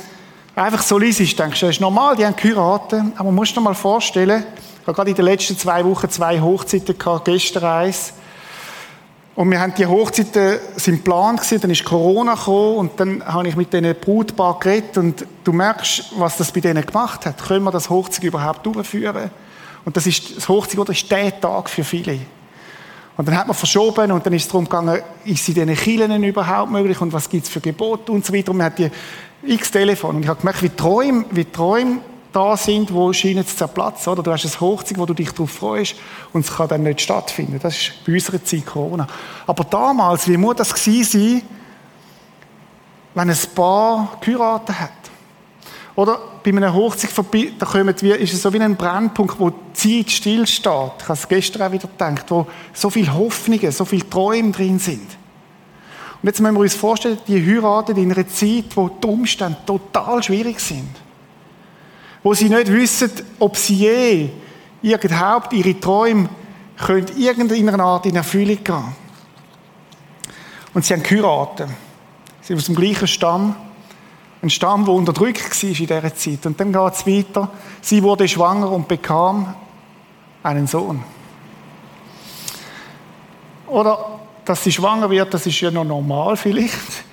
einfach 0.57 0.81
so 0.81 0.97
liest, 0.97 1.39
denkst 1.39 1.61
du, 1.61 1.67
das 1.67 1.75
ist 1.75 1.83
normal, 1.83 2.17
die 2.17 2.25
haben 2.25 2.35
geheiratet. 2.35 3.03
Aber 3.17 3.25
man 3.25 3.35
muss 3.35 3.53
dir 3.53 3.61
mal 3.61 3.75
vorstellen, 3.75 4.43
ich 4.81 4.87
habe 4.87 4.97
gerade 4.97 5.11
in 5.11 5.17
den 5.17 5.27
letzten 5.27 5.59
zwei 5.59 5.85
Wochen 5.85 6.09
zwei 6.09 6.41
Hochzeiten 6.41 6.97
gehabt, 6.97 7.27
gestern 7.27 7.65
eins. 7.65 8.15
Und 9.35 9.51
wir 9.51 9.61
haben 9.61 9.75
die 9.75 9.85
Hochzeiten 9.85 10.61
sind 10.77 11.05
geplant 11.05 11.43
gewesen, 11.43 11.61
dann 11.61 11.71
ist 11.71 11.85
Corona 11.85 12.37
gekommen 12.37 12.77
und 12.79 12.99
dann 12.99 13.23
habe 13.23 13.47
ich 13.49 13.55
mit 13.55 13.71
diesen 13.71 13.95
Brutpaar 13.95 14.59
geredet 14.59 14.97
und 14.97 15.27
du 15.45 15.53
merkst, 15.53 16.15
was 16.17 16.39
das 16.39 16.51
bei 16.51 16.61
denen 16.61 16.87
gemacht 16.87 17.27
hat. 17.27 17.47
Können 17.47 17.65
wir 17.65 17.71
das 17.71 17.91
Hochzeit 17.91 18.25
überhaupt 18.25 18.65
durchführen? 18.65 19.31
Und 19.85 19.95
das 19.95 20.07
ist, 20.07 20.39
das 20.39 20.49
Hochzeit, 20.49 20.79
oder 20.79 20.93
ist 20.93 21.11
der 21.11 21.39
Tag 21.39 21.69
für 21.69 21.85
viele. 21.85 22.21
Und 23.19 23.27
dann 23.27 23.37
hat 23.37 23.49
man 23.49 23.57
verschoben 23.57 24.13
und 24.13 24.25
dann 24.25 24.33
ist 24.33 24.43
es 24.43 24.49
darum 24.49 24.65
gegangen, 24.65 25.03
ist 25.25 25.49
in 25.49 25.55
diesen 25.55 25.75
Kirchen 25.75 26.23
überhaupt 26.23 26.71
möglich 26.71 27.01
und 27.01 27.13
was 27.13 27.29
gibt 27.29 27.47
es 27.47 27.51
für 27.51 27.61
Gebote 27.61 28.13
und 28.13 28.25
so 28.25 28.33
weiter. 28.33 28.53
Und 28.53 28.59
man 28.59 28.67
hat 28.67 28.79
die 28.79 28.91
x 29.43 29.73
Telefon 29.73 30.17
und 30.17 30.23
ich 30.23 30.29
habe 30.29 30.39
gemerkt, 30.39 30.63
wie 30.63 30.69
Träume, 30.69 31.25
wie 31.33 31.45
Träume 31.45 31.99
da 32.33 32.57
sind, 32.57 32.95
wo 32.95 33.13
scheinen 33.13 33.45
zu 33.45 33.57
zerplatzen, 33.57 34.13
oder? 34.13 34.23
Du 34.23 34.31
hast 34.31 34.45
ein 34.45 34.61
Hochzeit, 34.61 34.99
wo 34.99 35.05
du 35.05 35.15
dich 35.15 35.33
darauf 35.33 35.51
freust 35.51 35.97
und 36.33 36.45
es 36.45 36.57
kann 36.57 36.69
dann 36.69 36.85
nicht 36.85 37.01
stattfinden. 37.01 37.59
Das 37.61 37.77
ist 37.77 38.05
bei 38.07 38.13
unserer 38.13 38.45
Zeit 38.45 38.65
Corona. 38.65 39.09
Aber 39.49 39.65
damals, 39.65 40.29
wie 40.29 40.37
muss 40.37 40.55
das 40.55 40.73
gewesen 40.73 41.21
sein, 41.21 41.43
wenn 43.17 43.31
ein 43.31 43.39
Paar 43.53 44.17
geheiratet 44.21 44.79
hat? 44.79 44.91
Oder 45.99 46.21
bei 46.45 46.53
einer 46.53 46.73
Hochzeit 46.73 47.11
vorbei, 47.11 47.51
da 47.59 47.67
kommen 47.67 47.93
wir, 48.03 48.19
ist 48.21 48.33
es 48.33 48.43
so 48.43 48.53
wie 48.53 48.61
ein 48.61 48.77
Brennpunkt, 48.77 49.41
wo 49.41 49.51
die 49.51 50.05
Zeit 50.05 50.13
stillsteht. 50.13 50.93
Ich 50.97 51.09
habe 51.09 51.15
es 51.15 51.27
gestern 51.27 51.63
auch 51.63 51.73
wieder 51.73 51.89
gedacht, 51.89 52.27
wo 52.29 52.47
so 52.73 52.89
viele 52.89 53.13
Hoffnungen, 53.13 53.73
so 53.73 53.85
viele 53.85 54.09
Träume 54.09 54.53
drin 54.53 54.79
sind. 54.79 55.09
Und 56.23 56.29
jetzt 56.29 56.41
müssen 56.41 56.55
wir 56.55 56.61
uns 56.61 56.77
vorstellen, 56.77 57.19
die 57.27 57.45
heiraten 57.45 57.97
in 57.97 58.13
einer 58.13 58.29
Zeit, 58.29 58.67
wo 58.77 58.89
die 58.89 59.09
Umstände 59.09 59.59
total 59.67 60.23
schwierig 60.23 60.61
sind. 60.61 60.89
Wo 62.23 62.33
sie 62.33 62.49
nicht 62.49 62.73
wissen, 62.73 63.11
ob 63.41 63.57
sie 63.57 63.75
je 63.75 64.31
überhaupt 64.83 65.53
ihre 65.53 65.81
Träume 65.81 66.29
können 66.77 67.09
irgendeiner 67.17 67.83
Art 67.83 68.07
in 68.07 68.15
Erfüllung 68.15 68.63
gehen. 68.63 68.95
Und 70.75 70.85
sie 70.85 70.95
haben 70.95 71.03
geheiratet. 71.03 71.71
Sie 72.43 72.47
sind 72.47 72.59
aus 72.59 72.67
dem 72.67 72.77
gleichen 72.77 73.09
Stamm. 73.09 73.57
Ein 74.41 74.51
Stamm, 74.51 74.85
der 74.85 74.95
unterdrückt 74.95 75.63
war 75.63 75.69
in 75.69 75.75
dieser 75.75 76.15
Zeit. 76.15 76.47
Und 76.47 76.61
dann 76.61 76.73
geht 76.73 76.93
es 76.95 77.07
weiter. 77.07 77.51
Sie 77.81 78.03
wurde 78.03 78.29
schwanger 78.29 78.71
und 78.71 78.87
bekam 78.87 79.55
einen 80.43 80.67
Sohn. 80.67 81.03
Oder, 83.67 84.21
dass 84.45 84.63
sie 84.63 84.73
schwanger 84.73 85.11
wird, 85.11 85.35
das 85.35 85.47
ist 85.47 85.61
ja 85.61 85.71
noch 85.71 85.85
normal 85.85 86.37
vielleicht. 86.37 87.05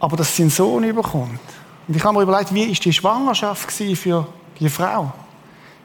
Aber 0.00 0.16
dass 0.16 0.34
sie 0.34 0.42
einen 0.42 0.50
Sohn 0.50 0.84
überkommt. 0.84 1.40
Und 1.86 1.96
ich 1.96 2.04
habe 2.04 2.16
mir 2.16 2.22
überlegt, 2.22 2.52
wie 2.52 2.64
ist 2.64 2.84
die 2.84 2.92
Schwangerschaft 2.92 3.70
für 3.70 4.26
die 4.58 4.68
Frau? 4.68 5.12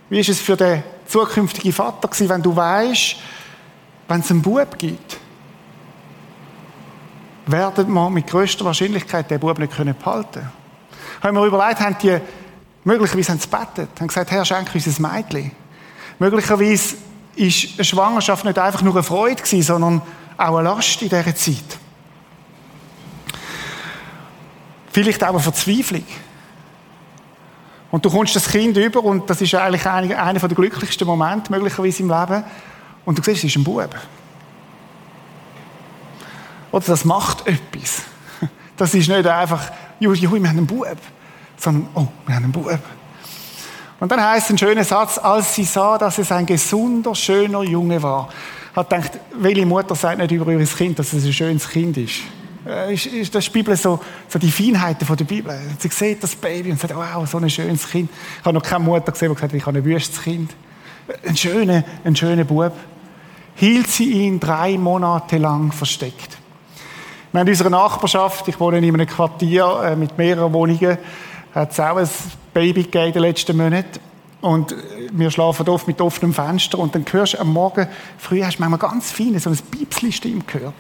Wie 0.10 0.20
ist 0.20 0.29
es 0.29 0.41
für 0.41 0.58
den 0.58 0.84
zukünftigen 1.06 1.72
Vater 1.72 2.10
wenn 2.29 2.41
du 2.41 2.56
weißt, 2.56 3.15
wenn 4.08 4.22
es 4.22 4.32
einen 4.32 4.41
Bub 4.41 4.77
gibt, 4.77 5.18
werden 7.51 7.91
wir 7.91 8.10
mit 8.10 8.27
größter 8.27 8.65
Wahrscheinlichkeit 8.65 9.29
den 9.29 9.39
Bub 9.39 9.58
nicht 9.60 9.75
können 9.75 9.96
behalten. 9.96 10.50
Haben 11.22 11.38
wir 11.38 11.46
überlegt, 11.46 11.79
haben 11.79 11.98
die 12.01 12.20
möglicherweise 12.84 13.32
haben 13.32 13.39
sie 13.39 13.50
gebetet, 13.50 13.89
haben 14.00 14.08
gesagt, 14.08 14.32
Herr, 14.32 14.46
schenke 14.46 14.74
uns 14.74 15.00
ein 15.00 15.01
Mädchen. 15.01 15.51
Möglicherweise 16.18 16.96
ist 17.36 17.74
eine 17.75 17.84
Schwangerschaft 17.84 18.46
nicht 18.46 18.60
einfach 18.60 18.82
nur 18.82 18.94
eine 18.94 19.03
Freude 19.03 19.41
gewesen, 19.41 19.63
sondern 19.63 20.01
auch 20.38 20.58
eine 20.58 20.70
Last 20.70 21.01
in 21.01 21.10
dieser 21.10 21.36
Zeit. 21.36 21.77
Vielleicht 24.91 25.24
auch 25.24 25.29
eine 25.29 25.39
Verzweiflung. 25.39 26.06
Und 27.91 28.06
du 28.06 28.10
kommst 28.10 28.36
das 28.36 28.50
Kind 28.50 28.77
über 28.77 29.03
und 29.03 29.29
das 29.29 29.41
ist 29.41 29.56
eigentlich 29.56 29.86
einer 29.88 30.39
der 30.39 30.50
glücklichsten 30.50 31.08
Momente 31.08 31.51
möglicherweise 31.51 32.03
im 32.03 32.10
Leben. 32.10 32.44
Und 33.06 33.18
du 33.18 33.24
siehst, 33.24 33.44
es 33.44 33.44
ist 33.46 33.58
ein 33.58 33.63
Bub. 33.63 33.96
Oder 36.72 36.86
das 36.86 37.06
macht 37.06 37.48
etwas. 37.48 38.04
Das 38.78 38.94
ist 38.94 39.10
nicht 39.10 39.28
einfach, 39.28 39.72
juhu, 40.00 40.14
juhu, 40.14 40.36
wir 40.36 40.50
haben 40.50 40.58
einen 40.58 40.68
Bub, 40.68 40.88
sondern, 41.58 41.90
oh, 41.96 42.08
wir 42.26 42.36
haben 42.36 42.46
einen 42.46 42.52
Bub. 42.54 42.80
Und 44.00 44.12
dann 44.12 44.24
heißt 44.24 44.52
ein 44.52 44.58
schöner 44.58 44.86
Satz, 44.86 45.18
als 45.18 45.54
sie 45.56 45.66
sah, 45.66 45.98
dass 45.98 46.18
es 46.18 46.32
ein 46.32 46.46
gesunder, 46.46 47.14
schöner 47.14 47.64
Junge 47.64 48.02
war, 48.02 48.30
hat 48.76 48.90
gedacht, 48.90 49.20
welche 49.34 49.66
Mutter 49.66 49.96
sagt 49.96 50.20
nicht 50.20 50.32
über 50.32 50.52
ihr 50.52 50.66
Kind, 50.66 50.98
dass 50.98 51.12
es 51.12 51.26
ein 51.26 51.34
schönes 51.34 51.68
Kind 51.68 51.98
ist. 51.98 52.22
Äh, 52.66 52.94
ist, 52.94 53.08
ist 53.08 53.36
das 53.36 53.50
Bibel 53.50 53.76
so, 53.76 54.00
so 54.28 54.40
die 54.40 54.52
Feinheiten 54.52 55.06
von 55.06 55.18
der 55.18 55.26
Bibel. 55.26 55.60
Sie 55.80 55.90
sieht 55.90 56.24
das 56.24 56.36
Baby 56.36 56.72
und 56.72 56.80
sagt, 56.80 56.96
wow, 56.96 57.28
so 57.30 57.38
ein 57.38 57.50
schönes 57.50 57.90
Kind. 57.90 58.10
Ich 58.40 58.46
habe 58.46 58.54
noch 58.54 58.64
keine 58.64 58.84
Mutter 58.84 59.12
gesehen, 59.12 59.30
die 59.30 59.36
gesagt 59.36 59.52
hat, 59.52 59.58
ich 59.58 59.66
habe 59.66 59.78
ein 59.78 59.86
wüstes 59.86 60.22
Kind. 60.22 60.56
Ein 61.28 61.36
schöner, 61.36 61.84
ein 62.06 62.16
schöner 62.16 62.46
Bub. 62.46 62.74
Hielt 63.56 63.90
sie 63.90 64.12
ihn 64.12 64.40
drei 64.40 64.78
Monate 64.78 65.38
lang 65.38 65.74
versteckt. 65.74 66.38
Wir 67.32 67.42
haben 67.42 67.48
in 67.48 67.54
unserer 67.54 67.70
Nachbarschaft, 67.70 68.48
ich 68.48 68.60
wohne 68.60 68.80
in 68.80 68.86
einem 68.86 69.06
Quartier 69.06 69.82
äh, 69.84 69.96
mit 69.96 70.18
mehreren 70.18 70.52
Wohnungen, 70.52 70.98
hat 71.54 71.72
es 71.72 71.80
auch 71.80 71.98
ein 71.98 72.10
Baby 72.56 72.84
gegeben 72.84 73.06
in 73.06 73.14
den 73.14 73.22
letzten 73.22 73.56
Monaten. 73.56 74.00
Und 74.42 74.76
wir 75.12 75.30
schlafen 75.30 75.70
oft 75.70 75.88
mit 75.88 76.02
offenem 76.02 76.34
Fenster 76.34 76.80
und 76.80 76.96
dann 76.96 77.06
hörst 77.12 77.36
du 77.36 77.40
am 77.40 77.54
Morgen, 77.54 77.88
früh 78.18 78.42
hast 78.42 78.58
du 78.58 78.64
manchmal 78.64 78.80
ganz 78.80 79.12
fein 79.12 79.38
so 79.38 79.52
ein 79.52 79.58
Piepsli 79.58 80.12
Stimme 80.12 80.42
gehört. 80.48 80.74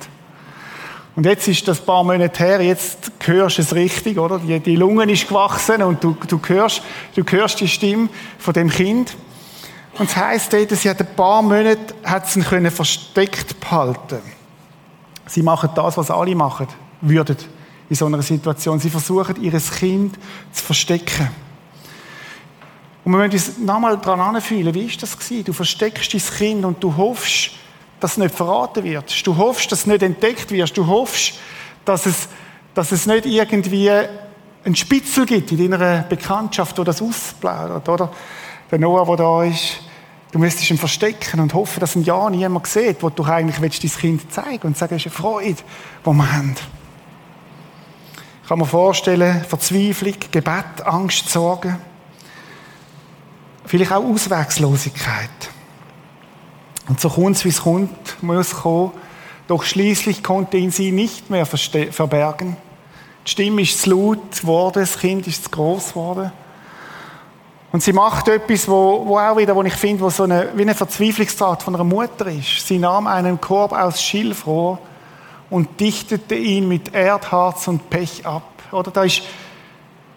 Und 1.15 1.27
jetzt 1.27 1.47
ist 1.47 1.67
das 1.67 1.81
ein 1.81 1.85
paar 1.85 2.03
Monate 2.03 2.43
her, 2.43 2.61
jetzt 2.61 3.11
hörst 3.25 3.59
du 3.59 3.61
es 3.61 3.75
richtig, 3.75 4.17
oder? 4.17 4.39
Die, 4.39 4.59
die 4.59 4.75
Lunge 4.75 5.03
ist 5.11 5.27
gewachsen 5.27 5.83
und 5.83 6.03
du, 6.03 6.17
du, 6.27 6.39
hörst, 6.47 6.81
du 7.13 7.23
hörst 7.29 7.59
die 7.59 7.67
Stimme 7.67 8.09
von 8.39 8.55
dem 8.55 8.71
Kind. 8.71 9.15
Und 9.99 10.09
es 10.09 10.15
heisst 10.15 10.51
dort, 10.51 10.71
sie 10.71 10.89
hat 10.89 10.99
ein 10.99 11.15
paar 11.15 11.43
Monate 11.43 11.93
hat 12.03 12.27
sie 12.27 12.39
ihn 12.39 12.71
versteckt 12.71 13.59
behalten 13.59 14.38
Sie 15.29 15.43
machen 15.43 15.69
das, 15.75 15.95
was 15.95 16.09
alle 16.09 16.35
machen 16.35 16.67
würden 17.01 17.37
in 17.89 17.95
so 17.95 18.05
einer 18.07 18.21
Situation. 18.21 18.79
Sie 18.79 18.89
versuchen, 18.89 19.41
ihr 19.41 19.51
Kind 19.51 20.17
zu 20.51 20.63
verstecken. 20.63 21.29
Und 23.05 23.13
wir 23.13 23.27
müssen 23.27 23.33
uns 23.33 23.57
nochmal 23.59 23.97
daran 23.97 24.35
anfühlen, 24.35 24.73
wie 24.73 24.85
ist 24.85 25.01
das 25.01 25.17
gewesen? 25.17 25.45
Du 25.45 25.53
versteckst 25.53 26.13
dein 26.13 26.21
Kind 26.21 26.65
und 26.65 26.83
du 26.83 26.95
hoffst, 26.95 27.51
dass 27.99 28.13
es 28.13 28.17
nicht 28.17 28.35
verraten 28.35 28.83
wird. 28.83 29.25
Du 29.25 29.37
hoffst, 29.37 29.71
dass 29.71 29.79
es 29.79 29.87
nicht 29.87 30.03
entdeckt 30.03 30.51
wird. 30.51 30.75
Du 30.75 30.87
hoffst, 30.87 31.33
dass 31.85 32.05
es, 32.05 32.27
dass 32.73 32.91
es 32.91 33.05
nicht 33.05 33.25
irgendwie 33.25 33.89
einen 33.89 34.75
Spitzel 34.75 35.25
gibt 35.25 35.51
in 35.51 35.69
deiner 35.69 36.01
Bekanntschaft, 36.03 36.77
wo 36.77 36.83
das 36.83 37.01
ausplaudert, 37.01 37.87
oder? 37.87 38.11
Der 38.71 38.79
Noah, 38.79 39.05
der 39.05 39.15
da 39.15 39.43
ist, 39.43 39.79
Du 40.31 40.37
müsstest 40.37 40.69
ihn 40.69 40.77
verstecken 40.77 41.39
und 41.39 41.53
hoffen, 41.53 41.79
dass 41.79 41.95
ihn 41.95 42.03
ja 42.03 42.29
niemand 42.29 42.67
sieht, 42.67 43.01
wo 43.01 43.09
du 43.09 43.23
eigentlich 43.23 43.61
willst, 43.61 43.83
dein 43.83 43.91
Kind 43.91 44.31
zeigen 44.31 44.67
und 44.67 44.77
sagen, 44.77 44.95
es 44.95 45.05
ist 45.05 45.11
eine 45.11 45.15
Freude, 45.15 45.55
die 46.05 46.09
wir 46.09 46.31
haben. 46.31 46.55
Ich 48.43 48.49
kann 48.49 48.59
mir 48.59 48.65
vorstellen, 48.65 49.43
Verzweiflung, 49.43 50.15
Gebet, 50.31 50.85
Angst, 50.85 51.29
Sorgen. 51.29 51.77
Vielleicht 53.65 53.91
auch 53.91 54.03
Auswegslosigkeit. 54.03 55.29
Und 56.87 56.99
so 56.99 57.09
kommt 57.09 57.35
es, 57.35 57.45
wie 57.45 57.49
es 57.49 57.61
kommt, 57.61 58.21
muss 58.23 58.51
kommen. 58.51 58.91
Doch 59.47 59.63
schließlich 59.63 60.23
konnte 60.23 60.57
ihn 60.57 60.71
sie 60.71 60.91
nicht 60.91 61.29
mehr 61.29 61.45
verbergen. 61.45 62.57
Die 63.25 63.31
Stimme 63.31 63.61
ist 63.61 63.81
zu 63.81 63.91
laut 63.91 64.41
geworden, 64.41 64.79
das 64.79 64.97
Kind 64.97 65.27
ist 65.27 65.45
zu 65.45 65.49
groß 65.51 65.89
geworden. 65.89 66.31
Und 67.71 67.83
sie 67.83 67.93
macht 67.93 68.27
etwas, 68.27 68.67
wo, 68.67 69.05
wo 69.05 69.19
auch 69.19 69.37
wieder, 69.37 69.55
wo 69.55 69.61
ich 69.63 69.73
finde, 69.73 70.03
wo 70.03 70.09
so 70.09 70.23
eine, 70.23 70.49
wie 70.55 70.63
eine 70.63 70.73
Verzweiflungstat 70.73 71.61
von 71.61 71.75
einer 71.75 71.83
Mutter 71.83 72.27
ist. 72.27 72.65
Sie 72.65 72.79
nahm 72.79 73.05
einen 73.05 73.39
Korb 73.39 73.73
aus 73.73 74.01
Schilfrohr 74.01 74.79
und 75.51 75.79
dichtete 75.79 76.35
ihn 76.35 76.67
mit 76.67 76.93
Erdharz 76.93 77.67
und 77.67 77.89
Pech 77.89 78.25
ab. 78.25 78.43
Oder 78.71 78.89
da 78.91 79.03
ist, 79.03 79.21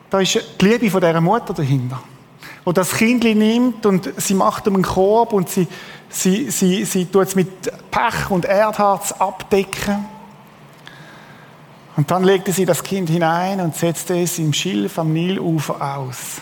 da 0.09 0.21
ist 0.21 0.39
die 0.61 0.65
Liebe 0.65 0.91
von 0.91 1.01
dieser 1.01 1.21
Mutter 1.21 1.53
dahinter. 1.53 2.03
Wo 2.65 2.73
das 2.73 2.95
Kind 2.95 3.25
nimmt 3.25 3.85
und 3.85 4.09
sie 4.17 4.35
macht 4.35 4.67
ihm 4.67 4.75
einen 4.75 4.85
Korb 4.85 5.33
und 5.33 5.51
sie, 5.51 5.67
sie, 6.09 6.51
sie, 6.51 6.85
sie 6.85 7.07
tut 7.07 7.29
es 7.29 7.35
mit 7.35 7.71
Pech 7.91 8.31
und 8.31 8.47
Erdharz 8.47 9.13
abdecken. 9.13 10.07
Und 11.97 12.11
dann 12.11 12.25
legte 12.25 12.53
sie 12.53 12.65
das 12.65 12.83
Kind 12.83 13.11
hinein 13.11 13.61
und 13.61 13.77
setzte 13.77 14.19
es 14.19 14.39
im 14.39 14.55
Schilf 14.55 14.99
am 14.99 15.13
Nilufer 15.13 15.97
aus. 15.99 16.41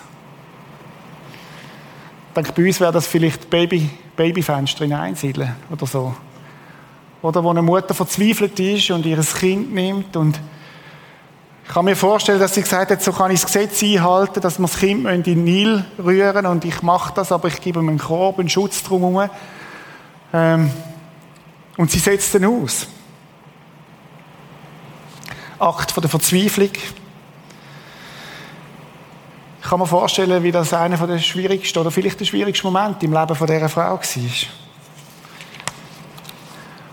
Denke, 2.35 2.53
bei 2.53 2.67
uns 2.67 2.81
wäre 2.81 2.93
das 2.93 3.07
vielleicht 3.07 3.51
Baby, 3.51 3.91
Babyfenster 4.17 4.85
hineinsiedeln 4.85 5.55
oder 5.71 5.87
so. 5.87 6.15
Oder 7.23 7.43
wo 7.43 7.51
eine 7.51 7.63
Mutter 7.63 7.93
verzweifelt 7.93 8.59
ist 8.61 8.91
und 8.91 9.05
ihr 9.05 9.21
Kind 9.21 9.75
nimmt 9.75 10.17
und 10.17 10.41
ich 11.71 11.75
kann 11.75 11.85
mir 11.85 11.95
vorstellen, 11.95 12.41
dass 12.41 12.55
sie 12.55 12.63
gesagt 12.63 12.91
hat, 12.91 13.01
so 13.01 13.13
kann 13.13 13.31
ich 13.31 13.43
das 13.43 13.53
Gesetz 13.53 13.81
einhalten, 13.85 14.41
dass 14.41 14.59
wir 14.59 14.67
das 14.67 14.77
Kind 14.77 15.07
in 15.07 15.23
den 15.23 15.45
Nil 15.45 15.85
rühren 16.05 16.45
und 16.47 16.65
ich 16.65 16.83
mache 16.83 17.13
das, 17.15 17.31
aber 17.31 17.47
ich 17.47 17.61
gebe 17.61 17.79
ihm 17.79 17.89
einen 17.89 17.99
Korb, 17.99 18.41
einen 18.41 18.49
Schutz 18.49 18.83
drumherum. 18.83 19.31
Ähm, 20.33 20.71
und 21.77 21.91
sie 21.93 22.01
setzt 22.01 22.35
ihn 22.35 22.45
aus. 22.45 22.89
Akt 25.61 25.93
von 25.93 26.01
der 26.01 26.11
Verzweiflung. 26.11 26.71
Kann 29.71 29.79
mir 29.79 29.87
vorstellen, 29.87 30.43
wie 30.43 30.51
das 30.51 30.75
einer 30.75 30.97
der 31.07 31.21
schwierigsten 31.21 31.79
oder 31.79 31.93
vielleicht 31.93 32.19
der 32.19 32.25
schwierigste 32.25 32.67
Moment 32.67 33.01
im 33.05 33.13
Leben 33.13 33.37
von 33.37 33.47
dieser 33.47 33.69
Frau 33.69 33.83
war. 33.83 34.01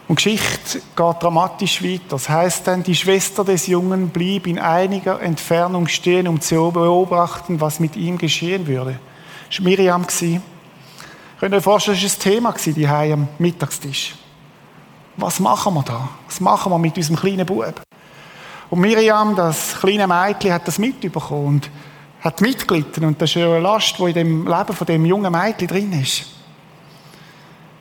Und 0.08 0.24
die 0.24 0.36
Geschichte 0.36 0.82
geht 0.96 1.24
dramatisch 1.24 1.84
weiter. 1.84 2.04
Das 2.10 2.30
heißt 2.30 2.68
dann, 2.68 2.84
die 2.84 2.94
Schwester 2.94 3.44
des 3.44 3.66
Jungen 3.66 4.10
blieb 4.10 4.46
in 4.46 4.60
einiger 4.60 5.20
Entfernung 5.20 5.88
stehen, 5.88 6.28
um 6.28 6.40
zu 6.40 6.72
beobachten, 6.72 7.60
was 7.60 7.80
mit 7.80 7.96
ihm 7.96 8.20
geschehen 8.20 8.68
würde. 8.68 9.00
Das 9.50 9.58
war 9.58 9.64
Miriam. 9.64 10.06
Könnt 11.40 11.54
ihr 11.54 11.58
euch 11.58 11.64
vorstellen, 11.64 11.98
das 12.00 12.20
war 12.28 12.32
ein 12.32 12.32
Thema 12.32 12.54
die 12.64 12.88
am 12.88 13.28
Mittagstisch. 13.40 14.14
Was 15.16 15.40
machen 15.40 15.74
wir 15.74 15.82
da? 15.82 16.10
Was 16.28 16.40
machen 16.40 16.72
wir 16.72 16.78
mit 16.78 16.96
unserem 16.96 17.16
kleinen 17.16 17.46
Bub? 17.48 17.82
Und 18.70 18.80
Miriam, 18.80 19.36
das 19.36 19.80
kleine 19.80 20.06
Mädchen, 20.06 20.54
hat 20.54 20.68
das 20.68 20.78
mitbekommen 20.78 21.64
hat 22.22 22.42
mitgelitten. 22.42 23.06
Und 23.06 23.22
das 23.22 23.30
ist 23.30 23.38
eine 23.38 23.60
Last, 23.60 23.98
die 24.00 24.04
in 24.04 24.14
dem 24.14 24.48
Leben 24.48 24.74
von 24.74 24.88
dem 24.88 25.06
jungen 25.06 25.32
Mädchen 25.32 25.68
drin 25.68 26.02
ist. 26.02 26.26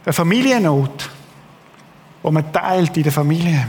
Eine 0.04 0.12
Familiennot, 0.12 1.10
die 2.22 2.30
man 2.30 2.52
teilt 2.52 2.96
in 2.96 3.02
der 3.02 3.12
Familie. 3.12 3.66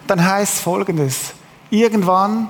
Und 0.00 0.10
dann 0.10 0.24
heißt 0.24 0.60
Folgendes. 0.60 1.34
Irgendwann 1.70 2.48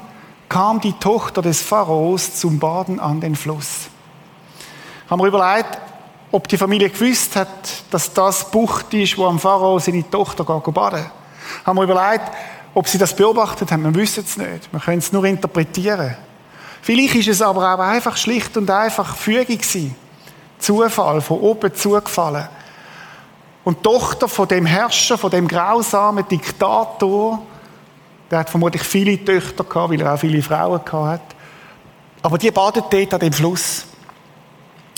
kam 0.48 0.80
die 0.80 0.92
Tochter 0.92 1.42
des 1.42 1.62
Pharaos 1.62 2.36
zum 2.36 2.58
Baden 2.58 3.00
an 3.00 3.20
den 3.20 3.34
Fluss. 3.34 3.88
Haben 5.08 5.20
wir 5.20 5.28
überlegt, 5.28 5.78
ob 6.32 6.48
die 6.48 6.58
Familie 6.58 6.90
gewusst 6.90 7.36
hat, 7.36 7.84
dass 7.90 8.12
das 8.12 8.50
Bucht 8.50 8.92
ist, 8.92 9.16
wo 9.16 9.26
am 9.26 9.38
Pharao 9.38 9.78
seine 9.78 10.08
Tochter 10.08 10.44
geht 10.44 10.74
baden. 10.74 11.06
Haben 11.64 11.78
wir 11.78 11.84
überlegt, 11.84 12.30
ob 12.76 12.86
sie 12.88 12.98
das 12.98 13.16
beobachtet 13.16 13.72
haben, 13.72 13.84
wir 13.84 13.94
wissen 13.94 14.22
es 14.22 14.36
nicht. 14.36 14.70
Wir 14.70 14.80
können 14.80 14.98
es 14.98 15.10
nur 15.10 15.24
interpretieren. 15.24 16.14
Vielleicht 16.82 17.14
ist 17.14 17.28
es 17.28 17.40
aber 17.40 17.72
auch 17.72 17.78
einfach 17.78 18.18
schlicht 18.18 18.54
und 18.58 18.70
einfach 18.70 19.16
Fügung 19.16 19.56
gewesen. 19.56 19.96
Zufall, 20.58 21.22
von 21.22 21.40
oben 21.40 21.74
zugefallen. 21.74 22.46
Und 23.64 23.78
die 23.78 23.82
Tochter 23.82 24.28
von 24.28 24.46
dem 24.46 24.66
Herrscher, 24.66 25.16
von 25.16 25.30
dem 25.30 25.48
grausamen 25.48 26.28
Diktator, 26.28 27.40
der 28.30 28.40
hat 28.40 28.50
vermutlich 28.50 28.82
viele 28.82 29.24
Töchter 29.24 29.64
gehabt, 29.64 29.90
weil 29.90 30.02
er 30.02 30.12
auch 30.12 30.18
viele 30.18 30.42
Frauen 30.42 30.84
gehabt 30.84 30.92
hat. 30.92 31.36
Aber 32.20 32.36
die 32.36 32.50
badet 32.50 32.84
dort 32.90 33.14
an 33.14 33.20
dem 33.20 33.32
Fluss. 33.32 33.86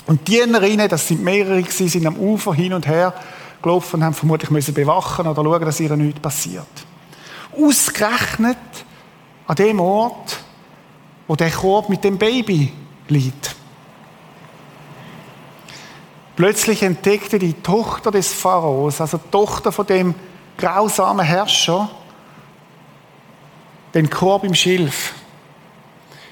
Und 0.07 0.27
die 0.27 0.33
Dienerinnen, 0.33 0.89
das 0.89 1.07
sind 1.07 1.23
mehrere 1.23 1.63
gewesen, 1.63 1.89
sind 1.89 2.07
am 2.09 2.17
Ufer 2.17 2.55
hin 2.55 2.73
und 2.73 2.89
her 2.89 3.15
gelaufen 3.63 4.01
und 4.01 4.05
haben 4.05 4.15
vermutlich 4.15 4.51
müssen 4.51 4.75
bewachen 4.75 5.29
oder 5.29 5.45
schauen, 5.45 5.65
dass 5.65 5.79
ihr 5.79 5.95
nichts 5.97 6.19
passiert 6.19 6.88
ausgerechnet 7.59 8.57
an 9.47 9.57
dem 9.57 9.81
Ort, 9.81 10.39
wo 11.27 11.37
der 11.37 11.51
Korb 11.51 11.89
mit 11.89 12.05
dem 12.05 12.19
Baby 12.19 12.73
liegt. 13.09 13.57
Plötzlich 16.37 16.83
entdeckte 16.83 17.39
die 17.39 17.55
Tochter 17.55 18.11
des 18.11 18.33
Pharaos, 18.33 19.01
also 19.01 19.19
die 19.19 19.31
Tochter 19.31 19.73
von 19.73 19.87
dem 19.87 20.15
grausamen 20.57 21.25
Herrscher, 21.25 21.91
den 23.95 24.09
Korb 24.09 24.45
im 24.45 24.55
Schilf. 24.55 25.15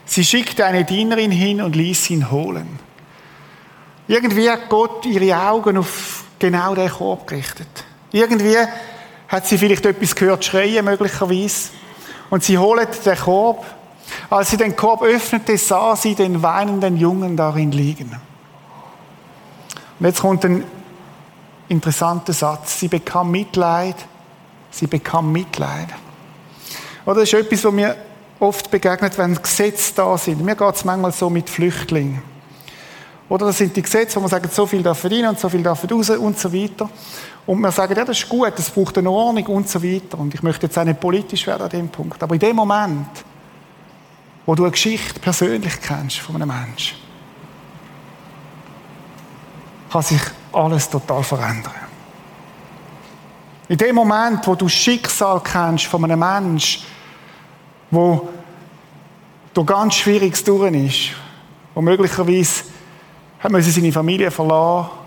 Sie 0.04 0.24
schickte 0.24 0.64
eine 0.64 0.84
Dienerin 0.84 1.32
hin 1.32 1.60
und 1.60 1.74
ließ 1.74 2.10
ihn 2.10 2.30
holen. 2.30 2.78
Irgendwie 4.06 4.48
hat 4.48 4.68
Gott 4.68 5.04
ihre 5.06 5.36
Augen 5.48 5.76
auf 5.76 6.24
genau 6.38 6.74
den 6.74 6.88
Korb 6.88 7.26
gerichtet. 7.26 7.66
Irgendwie 8.12 8.56
hat 9.28 9.46
sie 9.46 9.58
vielleicht 9.58 9.84
etwas 9.86 10.14
gehört 10.14 10.44
schreien, 10.44 10.84
möglicherweise. 10.84 11.70
Und 12.30 12.44
sie 12.44 12.58
holt 12.58 13.04
den 13.04 13.16
Korb. 13.16 13.64
Als 14.30 14.50
sie 14.50 14.56
den 14.56 14.76
Korb 14.76 15.02
öffnete, 15.02 15.58
sah 15.58 15.96
sie 15.96 16.14
den 16.14 16.42
weinenden 16.42 16.96
Jungen 16.96 17.36
darin 17.36 17.72
liegen. 17.72 18.16
Und 19.98 20.06
jetzt 20.06 20.20
kommt 20.20 20.44
ein 20.44 20.64
interessanter 21.68 22.32
Satz. 22.32 22.80
Sie 22.80 22.88
bekam 22.88 23.30
Mitleid. 23.30 23.96
Sie 24.70 24.86
bekam 24.86 25.32
Mitleid. 25.32 25.88
Oder 27.04 27.20
das 27.20 27.32
ist 27.32 27.34
etwas, 27.34 27.64
was 27.64 27.72
mir 27.72 27.96
oft 28.38 28.70
begegnet, 28.70 29.16
wenn 29.18 29.34
Gesetze 29.34 29.92
da 29.94 30.18
sind. 30.18 30.44
Mir 30.44 30.54
geht 30.54 30.74
es 30.74 30.84
manchmal 30.84 31.12
so 31.12 31.30
mit 31.30 31.48
Flüchtlingen. 31.48 32.22
Oder 33.28 33.46
das 33.46 33.58
sind 33.58 33.74
die 33.74 33.82
Gesetze, 33.82 34.16
wo 34.16 34.20
man 34.20 34.30
sagt, 34.30 34.52
so 34.52 34.66
viel 34.66 34.82
darf 34.82 34.98
verdienen 34.98 35.30
und 35.30 35.40
so 35.40 35.48
viel 35.48 35.62
darf 35.62 35.90
raus 35.90 36.10
und 36.10 36.38
so 36.38 36.52
weiter. 36.52 36.88
Und 37.46 37.60
wir 37.60 37.70
sagen, 37.70 37.94
ja, 37.96 38.04
das 38.04 38.18
ist 38.18 38.28
gut, 38.28 38.52
das 38.56 38.70
braucht 38.70 38.98
eine 38.98 39.08
Ordnung 39.08 39.46
und 39.46 39.68
so 39.68 39.80
weiter. 39.82 40.18
Und 40.18 40.34
ich 40.34 40.42
möchte 40.42 40.66
jetzt 40.66 40.76
auch 40.76 40.84
nicht 40.84 40.98
politisch 40.98 41.46
werden 41.46 41.62
an 41.62 41.70
dem 41.70 41.88
Punkt. 41.88 42.20
Aber 42.22 42.34
in 42.34 42.40
dem 42.40 42.56
Moment, 42.56 43.06
wo 44.44 44.54
du 44.54 44.64
eine 44.64 44.72
Geschichte 44.72 45.20
persönlich 45.20 45.80
kennst 45.80 46.18
von 46.18 46.34
einem 46.34 46.48
Menschen, 46.48 46.96
kann 49.90 50.02
sich 50.02 50.20
alles 50.52 50.90
total 50.90 51.22
verändern. 51.22 51.72
In 53.68 53.78
dem 53.78 53.94
Moment, 53.94 54.46
wo 54.46 54.54
du 54.56 54.66
das 54.66 54.74
Schicksal 54.74 55.40
kennst 55.40 55.86
von 55.86 56.02
einem 56.04 56.18
Menschen, 56.18 56.82
wo 57.90 58.28
durch 59.54 59.66
ganz 59.66 59.94
Schwieriges 59.94 60.42
durch 60.42 60.72
ist, 60.74 61.16
wo 61.74 61.80
möglicherweise 61.80 62.64
hat 63.38 63.52
man 63.52 63.62
seine 63.62 63.92
Familie 63.92 64.30
verlassen 64.30 65.05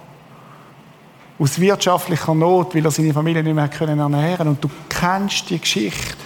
aus 1.40 1.60
wirtschaftlicher 1.60 2.36
Not, 2.36 2.76
weil 2.76 2.86
er 2.86 2.92
seine 2.92 3.14
Familie 3.14 3.42
nicht 3.42 3.56
mehr 3.56 3.70
können 3.70 3.98
ernähren 3.98 4.50
und 4.50 4.64
du 4.64 4.70
kennst 4.90 5.50
die 5.50 5.60
Geschichte, 5.60 6.18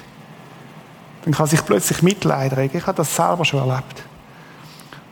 dann 1.23 1.34
kann 1.34 1.47
sich 1.47 1.63
plötzlich 1.63 2.02
Mitleid 2.02 2.58
regen. 2.58 2.78
Ich 2.78 2.86
habe 2.86 2.97
das 2.97 3.15
selber 3.15 3.45
schon 3.45 3.60
erlebt. 3.60 4.04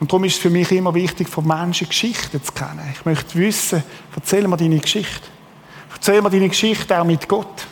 Und 0.00 0.10
darum 0.10 0.24
ist 0.24 0.34
es 0.34 0.40
für 0.40 0.50
mich 0.50 0.70
immer 0.72 0.92
wichtig, 0.92 1.28
von 1.28 1.46
Menschen 1.46 1.88
Geschichten 1.88 2.42
zu 2.42 2.52
kennen. 2.52 2.82
Ich 2.92 3.04
möchte 3.04 3.38
wissen, 3.38 3.84
erzähl 4.14 4.48
mir 4.48 4.56
deine 4.56 4.80
Geschichte. 4.80 5.28
Erzähl 5.94 6.20
mir 6.20 6.30
deine 6.30 6.48
Geschichte 6.48 7.00
auch 7.00 7.04
mit 7.04 7.28
Gott. 7.28 7.66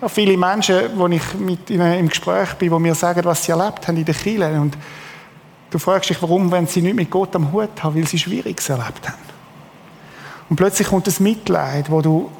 Ja, 0.00 0.08
viele 0.08 0.36
Menschen, 0.36 0.90
wo 0.94 1.06
ich 1.08 1.34
mit 1.34 1.68
ihnen 1.68 1.92
im 1.98 2.08
Gespräch 2.08 2.54
bin, 2.54 2.72
die 2.72 2.78
mir 2.78 2.94
sagen, 2.94 3.24
was 3.24 3.44
sie 3.44 3.52
erlebt 3.52 3.86
haben 3.86 3.96
in 3.98 4.04
der 4.04 4.14
Kirche. 4.14 4.60
Und 4.60 4.76
du 5.70 5.78
fragst 5.78 6.08
dich, 6.08 6.20
warum, 6.22 6.50
wenn 6.50 6.66
sie 6.66 6.80
nicht 6.80 6.96
mit 6.96 7.10
Gott 7.10 7.36
am 7.36 7.52
Hut 7.52 7.82
haben, 7.82 7.94
weil 7.94 8.06
sie 8.06 8.18
Schwieriges 8.18 8.68
erlebt 8.70 9.06
haben. 9.06 9.35
Und 10.48 10.56
plötzlich 10.56 10.88
kommt 10.88 11.06
das 11.06 11.20
Mitleid, 11.20 11.90
wo 11.90 12.00
du 12.00 12.30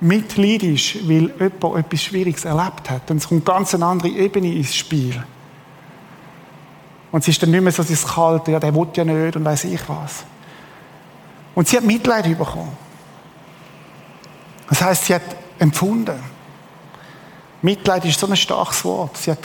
mitleidest, 0.00 1.08
weil 1.08 1.32
jemand 1.38 1.76
etwas 1.76 2.02
Schwieriges 2.02 2.44
erlebt 2.44 2.90
hat. 2.90 3.10
Und 3.10 3.18
es 3.18 3.28
kommt 3.28 3.44
ganz 3.44 3.74
eine 3.74 3.86
andere 3.86 4.08
Ebene 4.08 4.52
ins 4.52 4.74
Spiel. 4.74 5.22
Und 7.12 7.20
es 7.20 7.28
ist 7.28 7.42
dann 7.42 7.50
nicht 7.50 7.62
mehr 7.62 7.72
so 7.72 7.82
das 7.82 8.06
Kalte, 8.06 8.52
ja, 8.52 8.58
der 8.58 8.74
will 8.74 8.88
ja 8.94 9.04
nicht 9.04 9.36
und 9.36 9.44
weiß 9.44 9.64
ich 9.64 9.80
was. 9.88 10.24
Und 11.54 11.68
sie 11.68 11.76
hat 11.76 11.84
Mitleid 11.84 12.24
bekommen. 12.36 12.76
Das 14.68 14.82
heißt, 14.82 15.04
sie 15.04 15.14
hat 15.14 15.22
empfunden. 15.58 16.18
Mitleid 17.60 18.04
ist 18.06 18.18
so 18.18 18.26
ein 18.26 18.36
starkes 18.36 18.84
Wort. 18.84 19.16
Sie 19.18 19.30
hat 19.30 19.38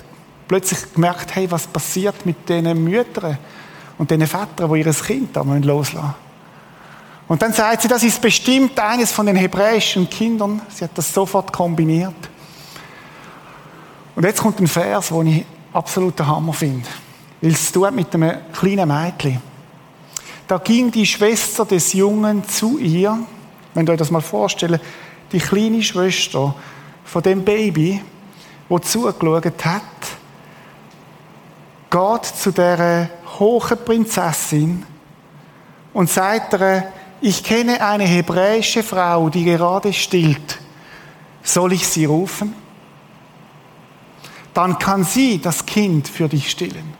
plötzlich 0.47 0.93
gemerkt, 0.93 1.35
hey, 1.35 1.51
was 1.51 1.67
passiert 1.67 2.25
mit 2.25 2.47
den 2.49 2.83
Müttern 2.83 3.37
und 3.97 4.09
den 4.09 4.25
Vätern, 4.25 4.73
die 4.73 4.79
ihr 4.79 4.93
Kind 4.93 5.35
da 5.35 5.41
loslassen 5.41 5.97
müssen. 5.97 6.26
Und 7.27 7.41
dann 7.41 7.51
sagt 7.51 7.81
sie, 7.81 7.87
das 7.87 8.03
ist 8.03 8.21
bestimmt 8.21 8.79
eines 8.79 9.11
von 9.11 9.25
den 9.25 9.35
hebräischen 9.35 10.09
Kindern. 10.09 10.61
Sie 10.69 10.83
hat 10.83 10.91
das 10.95 11.13
sofort 11.13 11.51
kombiniert. 11.51 12.15
Und 14.15 14.23
jetzt 14.23 14.41
kommt 14.41 14.59
ein 14.59 14.67
Vers, 14.67 15.09
den 15.09 15.27
ich 15.27 15.45
absolut 15.73 16.17
den 16.17 16.27
Hammer 16.27 16.53
finde. 16.53 16.87
Weil 17.41 17.51
es 17.51 17.71
tut 17.71 17.93
mit 17.93 18.13
einem 18.13 18.37
kleinen 18.53 18.87
Mädchen. 18.87 19.41
Da 20.47 20.57
ging 20.57 20.89
die 20.89 21.05
Schwester 21.05 21.65
des 21.65 21.91
Jungen 21.91 22.47
zu 22.47 22.77
ihr, 22.77 23.19
wenn 23.73 23.85
ihr 23.85 23.91
euch 23.91 23.99
das 23.99 24.09
mal 24.11 24.21
vorstellt, 24.21 24.81
die 25.33 25.39
kleine 25.39 25.83
Schwester 25.83 26.55
von 27.03 27.21
dem 27.21 27.43
Baby, 27.43 28.01
wo 28.69 28.79
zugeschaut 28.79 29.65
hat, 29.65 29.81
geht 31.89 32.25
zu 32.25 32.51
der 32.51 33.09
hohen 33.37 33.77
Prinzessin 33.83 34.85
und 35.93 36.09
sagt 36.09 36.53
ihr, 36.53 36.93
ich 37.21 37.43
kenne 37.43 37.81
eine 37.81 38.05
hebräische 38.05 38.83
Frau, 38.83 39.29
die 39.29 39.43
gerade 39.43 39.93
stillt. 39.93 40.59
Soll 41.43 41.73
ich 41.73 41.87
sie 41.87 42.05
rufen? 42.05 42.53
dann 44.57 44.79
kann 44.79 45.03
sie 45.03 45.39
das 45.39 45.67
Kind 45.67 46.07
für 46.07 46.27
dich 46.27 46.49
stillen. 46.49 46.95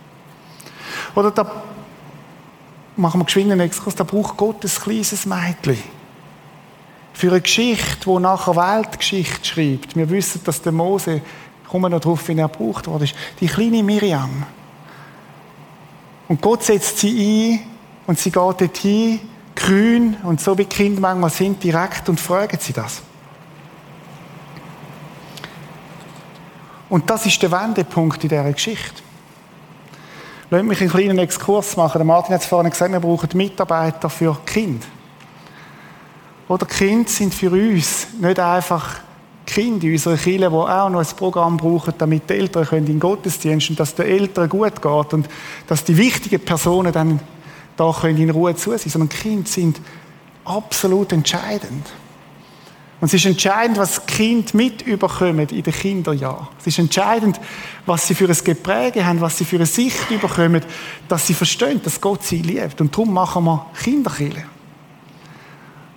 Oder 1.16 1.32
da 1.32 1.64
machen 2.96 3.20
wir 3.20 3.26
geschwind 3.26 3.52
einen 3.52 3.62
Exkurs, 3.62 3.96
da 3.96 4.04
braucht 4.04 4.38
Gott 4.38 4.64
ein 4.64 4.70
kleines 4.70 5.26
Mädchen. 5.26 5.82
Für 7.14 7.32
eine 7.32 7.42
Geschichte, 7.42 8.12
die 8.12 8.20
nachher 8.20 8.56
Weltgeschichte 8.56 9.44
schreibt. 9.44 9.96
Wir 9.96 10.08
wissen, 10.08 10.42
dass 10.44 10.62
der 10.62 10.72
Mose, 10.72 11.22
kommen 11.68 11.92
noch 11.92 12.00
darauf, 12.00 12.28
wie 12.28 12.38
er 12.38 12.48
gebraucht 12.48 12.86
worden 12.86 13.10
die 13.40 13.48
kleine 13.48 13.82
Miriam. 13.82 14.46
Und 16.28 16.40
Gott 16.44 16.62
setzt 16.62 17.00
sie 17.00 17.58
ein 17.58 17.60
und 18.06 18.20
sie 18.20 18.30
geht 18.30 18.62
dorthin, 18.62 19.20
grün 19.58 20.16
und 20.24 20.40
so 20.40 20.58
wie 20.58 20.66
Kinder 20.66 21.02
manchmal 21.02 21.30
sind, 21.30 21.62
direkt 21.64 22.08
und 22.08 22.20
fragen 22.20 22.58
sie 22.62 22.74
das. 22.74 23.02
Und 26.90 27.10
das 27.10 27.26
ist 27.26 27.42
der 27.42 27.52
Wendepunkt 27.52 28.24
in 28.24 28.30
dieser 28.30 28.52
Geschichte. 28.52 29.04
Lasst 30.50 30.64
mich 30.64 30.80
einen 30.80 30.90
kleinen 30.90 31.20
Exkurs 31.20 31.76
machen. 31.76 31.98
Der 31.98 32.06
Martin 32.06 32.34
hat 32.34 32.42
es 32.42 32.48
vorhin 32.48 32.70
gesagt, 32.70 32.94
wir 32.94 33.02
brauchen 33.02 33.30
Mitarbeiter 33.34 34.10
für 34.10 34.38
Kind. 34.46 34.86
Oder 36.48 36.66
Kinder 36.66 37.10
sind 37.10 37.34
für 37.34 37.52
uns 37.52 38.08
nicht 38.22 38.40
einfach 38.40 39.02
Kinder 39.46 39.86
in 39.86 39.94
unserer 39.94 40.16
Kirche, 40.16 40.50
die 40.50 40.56
auch 40.56 40.90
noch 40.90 41.00
ein 41.00 41.16
Programm 41.18 41.58
brauchen, 41.58 41.94
damit 41.98 42.30
die 42.30 42.36
Eltern 42.36 42.66
können 42.66 42.86
in 42.86 42.94
den 42.94 43.00
Gottesdienst 43.02 43.70
und 43.72 43.80
dass 43.80 43.96
den 43.96 44.06
Eltern 44.06 44.48
gut 44.48 44.82
geht 44.82 45.14
und 45.14 45.28
dass 45.68 45.84
die 45.84 45.98
wichtigen 45.98 46.40
Personen 46.40 46.94
dann 46.94 47.20
da 47.78 47.96
können 48.02 48.18
in 48.18 48.30
Ruhe 48.30 48.56
zu 48.56 48.72
sein, 48.72 48.90
sondern 48.90 49.10
Kinder 49.10 49.48
sind 49.48 49.80
absolut 50.44 51.14
entscheidend. 51.14 51.86
Und 53.00 53.08
es 53.08 53.14
ist 53.14 53.26
entscheidend, 53.28 53.78
was 53.78 54.08
Kind 54.08 54.56
mit 54.56 54.82
überkommen 54.82 55.48
in 55.50 55.62
den 55.62 55.74
Kinderjahren. 55.74 56.48
Es 56.60 56.66
ist 56.68 56.80
entscheidend, 56.80 57.40
was 57.86 58.08
sie 58.08 58.16
für 58.16 58.28
ein 58.28 58.38
Gepräge 58.44 59.06
haben, 59.06 59.22
was 59.22 59.38
sie 59.38 59.46
für 59.46 59.58
eine 59.58 59.68
Sicht 59.68 60.10
überkommen, 60.10 60.64
dass 61.08 61.28
sie 61.28 61.36
verstehen, 61.36 61.80
dass 61.84 62.02
Gott 62.02 62.24
sie 62.24 62.42
liebt. 62.42 62.82
Und 62.82 62.92
darum 62.92 63.14
machen 63.14 63.46
wir 63.46 63.68
Kinderkille. 63.84 64.46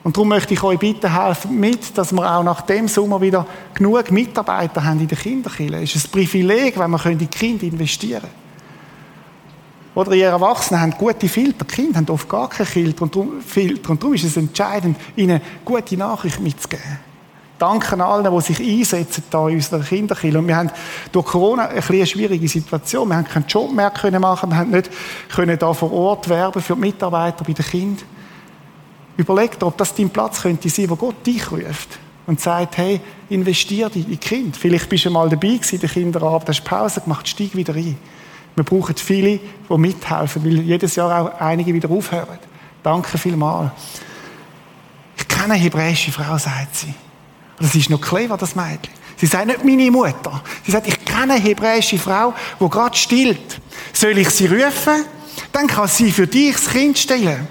Und 0.03 0.17
darum 0.17 0.29
möchte 0.29 0.53
ich 0.53 0.63
euch 0.63 0.79
bitten, 0.79 1.13
helfen 1.13 1.59
mit, 1.59 1.97
dass 1.97 2.13
wir 2.13 2.37
auch 2.37 2.43
nach 2.43 2.63
dem 2.63 2.87
Sommer 2.87 3.21
wieder 3.21 3.47
genug 3.73 4.11
Mitarbeiter 4.11 4.85
haben 4.85 5.01
in 5.01 5.09
der 5.09 5.19
Kinderkille. 5.19 5.83
Es 5.83 5.95
ist 5.95 6.09
ein 6.09 6.11
Privileg, 6.11 6.79
wenn 6.79 6.91
wir 6.91 7.07
in 7.07 7.19
die 7.19 7.27
Kinder 7.27 7.65
investieren 7.65 8.21
können. 8.21 8.50
Oder 9.95 10.13
ihr 10.13 10.29
Erwachsenen 10.29 10.81
habt 10.81 10.99
gute 10.99 11.29
Filter. 11.29 11.65
Die 11.65 11.75
Kinder 11.75 11.99
haben 11.99 12.09
oft 12.11 12.29
gar 12.29 12.49
keine 12.49 12.67
Filter. 12.67 13.03
Und 13.03 13.15
darum, 13.15 14.15
ist 14.15 14.25
es 14.25 14.37
entscheidend, 14.37 14.97
ihnen 15.17 15.41
gute 15.65 15.97
Nachrichten 15.97 16.45
mitzugeben. 16.45 16.99
Danke 17.59 18.03
allen, 18.03 18.35
die 18.35 18.41
sich 18.41 18.59
einsetzen 18.59 19.25
da 19.31 19.47
in 19.49 19.57
unserer 19.57 19.83
Kinderkille. 19.83 20.39
Und 20.39 20.49
wir 20.49 20.57
haben 20.57 20.71
durch 21.13 21.27
Corona 21.27 21.67
eine, 21.67 21.83
eine 21.83 22.07
schwierige 22.07 22.49
Situation. 22.49 23.09
Wir 23.09 23.17
haben 23.17 23.27
keinen 23.27 23.47
Job 23.47 23.71
mehr 23.73 23.91
können 23.91 24.21
machen. 24.21 24.51
Wir 24.51 24.57
haben 24.57 24.71
nicht 24.71 24.91
können 25.29 25.59
da 25.59 25.75
vor 25.75 25.93
Ort 25.93 26.29
werben 26.29 26.63
für 26.63 26.75
die 26.75 26.81
Mitarbeiter 26.81 27.45
bei 27.45 27.53
den 27.53 27.65
Kindern. 27.65 28.07
Überleg 29.19 29.59
dir, 29.59 29.67
ob 29.67 29.77
das 29.77 29.95
dein 29.95 30.09
Platz 30.09 30.41
könnte 30.41 30.71
sein, 30.71 30.89
wo 30.89 30.97
Gott 30.97 31.27
dich 31.27 31.51
ruft 31.53 31.99
und 32.27 32.41
sagt, 32.41 32.79
hey, 32.79 33.01
investier 33.29 33.91
dich 33.91 34.09
in 34.09 34.21
Kind. 34.21 34.57
Vielleicht 34.57 34.89
bist 34.89 35.05
du 35.05 35.11
mal 35.11 35.29
dabei 35.29 35.49
gewesen, 35.49 35.81
der 35.81 35.91
Kinderabend, 35.91 36.49
hast 36.49 36.65
Pause 36.65 37.03
gemacht, 37.03 37.29
steig 37.29 37.55
wieder 37.55 37.75
ein. 37.75 37.99
Wir 38.57 38.65
brauchen 38.65 38.97
viele, 38.97 39.39
die 39.39 39.79
mithelfen, 39.79 40.45
weil 40.45 40.61
jedes 40.61 40.97
Jahr 40.97 41.23
auch 41.23 41.41
einige 41.41 41.73
wieder 41.73 41.91
aufhören. 41.91 42.39
Danke 42.83 43.19
vielmals. 43.19 43.71
Ich 45.17 45.29
kenne 45.29 45.55
eine 45.55 45.63
hebräische 45.63 46.13
Frau, 46.13 46.37
sagt 46.39 46.77
sie. 46.77 46.95
Das 47.59 47.75
ist 47.75 47.91
noch 47.91 48.01
clever, 48.01 48.37
das 48.37 48.57
Mädchen. 48.57 48.93
Sie 49.17 49.27
sagt 49.27 49.47
nicht 49.47 49.65
meine 49.65 49.91
Mutter. 49.91 50.43
Sie 50.65 50.73
sagt, 50.73 50.87
ich 50.87 51.05
kenne 51.05 51.35
eine 51.35 51.43
hebräische 51.43 51.99
Frau, 51.99 52.33
die 52.59 52.69
gerade 52.69 52.97
stillt. 52.97 53.61
Soll 53.93 54.17
ich 54.17 54.31
sie 54.31 54.47
rufen? 54.47 55.05
Dann 55.53 55.67
kann 55.67 55.89
sie 55.89 56.11
für 56.11 56.27
dich 56.27 56.55
das 56.55 56.71
Kind 56.71 56.99
stillen. 56.99 57.47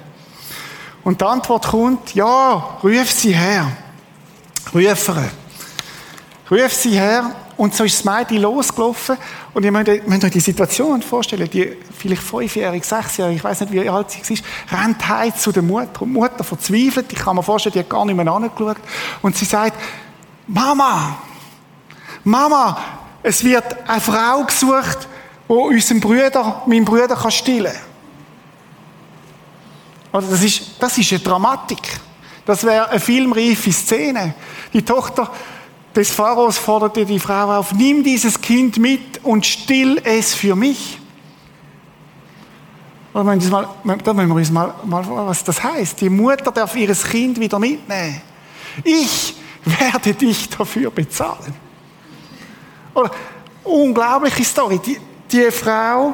Und 1.03 1.21
die 1.21 1.25
Antwort 1.25 1.67
kommt, 1.67 2.15
ja, 2.15 2.53
ruf 2.83 3.11
sie 3.11 3.35
her. 3.35 3.71
Ruf 4.73 4.99
sie. 4.99 5.29
Ruf 6.51 6.73
sie 6.73 6.99
her. 6.99 7.35
Und 7.59 7.75
so 7.75 7.83
ist 7.83 8.05
das 8.05 8.05
Mädchen 8.05 8.41
losgelaufen. 8.41 9.17
Und 9.53 9.65
ihr 9.65 9.71
müsst, 9.73 10.07
müsst 10.07 10.23
euch 10.23 10.31
die 10.31 10.39
Situation 10.39 11.01
vorstellen, 11.01 11.49
die 11.49 11.75
vielleicht 11.91 12.21
fünfjährige, 12.21 12.85
sechsjährige, 12.85 13.35
ich 13.35 13.43
weiß 13.43 13.59
nicht, 13.59 13.73
wie 13.73 13.89
alt 13.89 14.09
sie 14.11 14.39
war, 14.69 14.79
rennt 14.79 15.09
heim 15.09 15.35
zu 15.35 15.51
der 15.51 15.61
Mutter. 15.61 16.03
Und 16.03 16.07
die 16.07 16.19
Mutter 16.19 16.45
verzweifelt, 16.45 17.11
ich 17.11 17.19
kann 17.19 17.35
mir 17.35 17.43
vorstellen, 17.43 17.73
die 17.73 17.79
hat 17.79 17.89
gar 17.89 18.05
nicht 18.05 18.15
mehr 18.15 18.31
angeschaut. 18.31 18.77
Und 19.21 19.35
sie 19.35 19.43
sagt, 19.43 19.77
Mama, 20.47 21.17
Mama, 22.23 22.77
es 23.23 23.43
wird 23.43 23.75
eine 23.85 23.99
Frau 23.99 24.45
gesucht, 24.45 25.09
die 25.49 25.53
unseren 25.53 25.99
Bruder, 25.99 26.61
meinen 26.65 26.85
Bruder 26.85 27.13
kann 27.17 27.29
stillen 27.29 27.73
kann. 30.13 30.29
das 30.29 30.41
ist, 30.41 30.61
das 30.79 30.97
ist 30.97 31.11
eine 31.11 31.19
Dramatik. 31.19 31.99
Das 32.45 32.63
wäre 32.63 32.89
eine 32.89 33.01
filmreife 33.01 33.73
Szene. 33.73 34.33
Die 34.71 34.81
Tochter 34.81 35.29
des 35.99 36.11
Pharaos 36.11 36.57
forderte 36.57 37.05
die 37.05 37.19
Frau 37.19 37.57
auf, 37.57 37.73
nimm 37.73 38.05
dieses 38.05 38.39
Kind 38.39 38.77
mit 38.77 39.19
und 39.21 39.45
still 39.45 40.01
es 40.05 40.33
für 40.33 40.55
mich. 40.55 40.97
Da 43.13 43.21
müssen 43.21 43.51
wir 43.51 44.35
uns 44.35 44.49
mal, 44.49 44.73
mal 44.85 45.05
was 45.27 45.43
das 45.43 45.61
heißt. 45.61 45.99
Die 45.99 46.09
Mutter 46.09 46.53
darf 46.53 46.73
ihres 46.77 47.03
Kind 47.03 47.37
wieder 47.37 47.59
mitnehmen. 47.59 48.21
Ich 48.81 49.35
werde 49.65 50.13
dich 50.13 50.47
dafür 50.47 50.89
bezahlen. 50.89 51.53
Oder, 52.93 53.11
unglaubliche 53.65 54.45
Story. 54.45 54.79
Die, 54.79 55.01
die 55.29 55.51
Frau 55.51 56.13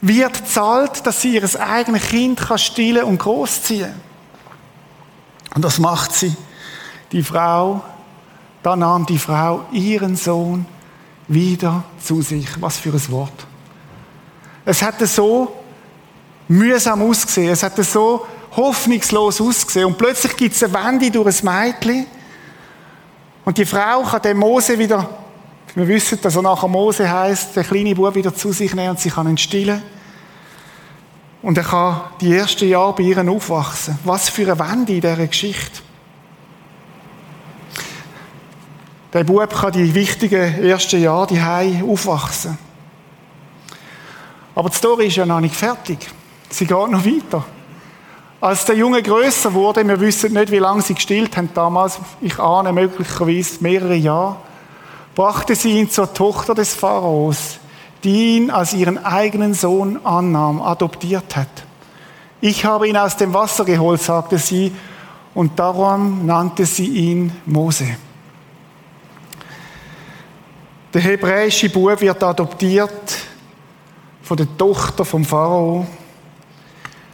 wird 0.00 0.48
zahlt, 0.48 1.06
dass 1.06 1.20
sie 1.20 1.34
ihr 1.34 1.60
eigenes 1.60 2.02
Kind 2.08 2.40
kann 2.40 2.58
stillen 2.58 3.04
und 3.04 3.18
großziehen. 3.18 3.94
Und 5.54 5.64
das 5.64 5.78
macht 5.78 6.12
sie. 6.12 6.34
Die 7.12 7.22
Frau 7.22 7.80
da 8.64 8.74
nahm 8.74 9.04
die 9.04 9.18
Frau 9.18 9.66
ihren 9.72 10.16
Sohn 10.16 10.64
wieder 11.28 11.84
zu 12.02 12.22
sich. 12.22 12.48
Was 12.62 12.78
für 12.78 12.88
ein 12.94 13.10
Wort. 13.10 13.46
Es 14.64 14.80
hatte 14.80 15.06
so 15.06 15.54
mühsam 16.48 17.02
ausgesehen. 17.02 17.52
Es 17.52 17.62
hatte 17.62 17.84
so 17.84 18.24
hoffnungslos 18.56 19.38
ausgesehen. 19.38 19.84
Und 19.84 19.98
plötzlich 19.98 20.34
gibt 20.34 20.54
es 20.56 20.62
eine 20.62 20.72
Wende 20.72 21.10
durch 21.10 21.44
ein 21.44 21.44
Mädchen. 21.44 22.06
Und 23.44 23.58
die 23.58 23.66
Frau 23.66 24.02
kann 24.02 24.22
den 24.22 24.38
Mose 24.38 24.78
wieder, 24.78 25.10
wir 25.74 25.86
wissen, 25.86 26.18
dass 26.22 26.34
er 26.34 26.40
nachher 26.40 26.68
Mose 26.68 27.10
heißt, 27.10 27.54
der 27.54 27.64
kleine 27.64 27.94
Bub 27.94 28.14
wieder 28.14 28.34
zu 28.34 28.50
sich 28.50 28.74
nehmen 28.74 28.90
und 28.90 29.00
sie 29.00 29.10
kann 29.10 29.28
ihn 29.28 29.36
stillen. 29.36 29.82
Und 31.42 31.58
er 31.58 31.64
kann 31.64 32.00
die 32.22 32.34
ersten 32.34 32.66
Jahre 32.66 32.94
bei 32.94 33.02
ihr 33.02 33.30
aufwachsen. 33.30 33.98
Was 34.04 34.30
für 34.30 34.50
eine 34.50 34.58
Wende 34.58 34.94
in 34.94 35.02
dieser 35.02 35.26
Geschichte. 35.26 35.83
Der 39.14 39.22
Bub 39.22 39.48
kann 39.48 39.70
die 39.70 39.94
wichtigen 39.94 40.60
ersten 40.60 41.00
Jahre 41.00 41.28
die 41.28 41.82
aufwachsen. 41.84 42.58
Aber 44.56 44.68
die 44.68 44.76
Story 44.76 45.06
ist 45.06 45.16
ja 45.16 45.24
noch 45.24 45.40
nicht 45.40 45.54
fertig. 45.54 45.98
Sie 46.50 46.66
geht 46.66 46.76
noch 46.76 47.04
weiter. 47.04 47.44
Als 48.40 48.64
der 48.64 48.76
Junge 48.76 49.02
größer 49.02 49.54
wurde, 49.54 49.86
wir 49.86 50.00
wissen 50.00 50.32
nicht, 50.32 50.50
wie 50.50 50.58
lange 50.58 50.82
sie 50.82 50.94
gestillt 50.94 51.36
haben 51.36 51.48
damals, 51.54 52.00
ich 52.20 52.38
ahne 52.40 52.72
möglicherweise 52.72 53.58
mehrere 53.60 53.94
Jahre, 53.94 54.36
brachte 55.14 55.54
sie 55.54 55.78
ihn 55.78 55.88
zur 55.88 56.12
Tochter 56.12 56.54
des 56.54 56.74
Pharaos, 56.74 57.58
die 58.02 58.36
ihn 58.36 58.50
als 58.50 58.74
ihren 58.74 59.02
eigenen 59.02 59.54
Sohn 59.54 60.04
annahm, 60.04 60.60
adoptiert 60.60 61.36
hat. 61.36 61.48
Ich 62.40 62.64
habe 62.64 62.88
ihn 62.88 62.96
aus 62.96 63.16
dem 63.16 63.32
Wasser 63.32 63.64
geholt, 63.64 64.02
sagte 64.02 64.38
sie, 64.38 64.72
und 65.34 65.58
darum 65.58 66.26
nannte 66.26 66.66
sie 66.66 66.88
ihn 66.88 67.32
Mose. 67.46 67.96
Der 70.94 71.02
hebräische 71.02 71.68
Bub 71.70 72.00
wird 72.00 72.22
adoptiert 72.22 73.16
von 74.22 74.36
der 74.36 74.46
Tochter 74.56 75.04
vom 75.04 75.24
Pharao. 75.24 75.84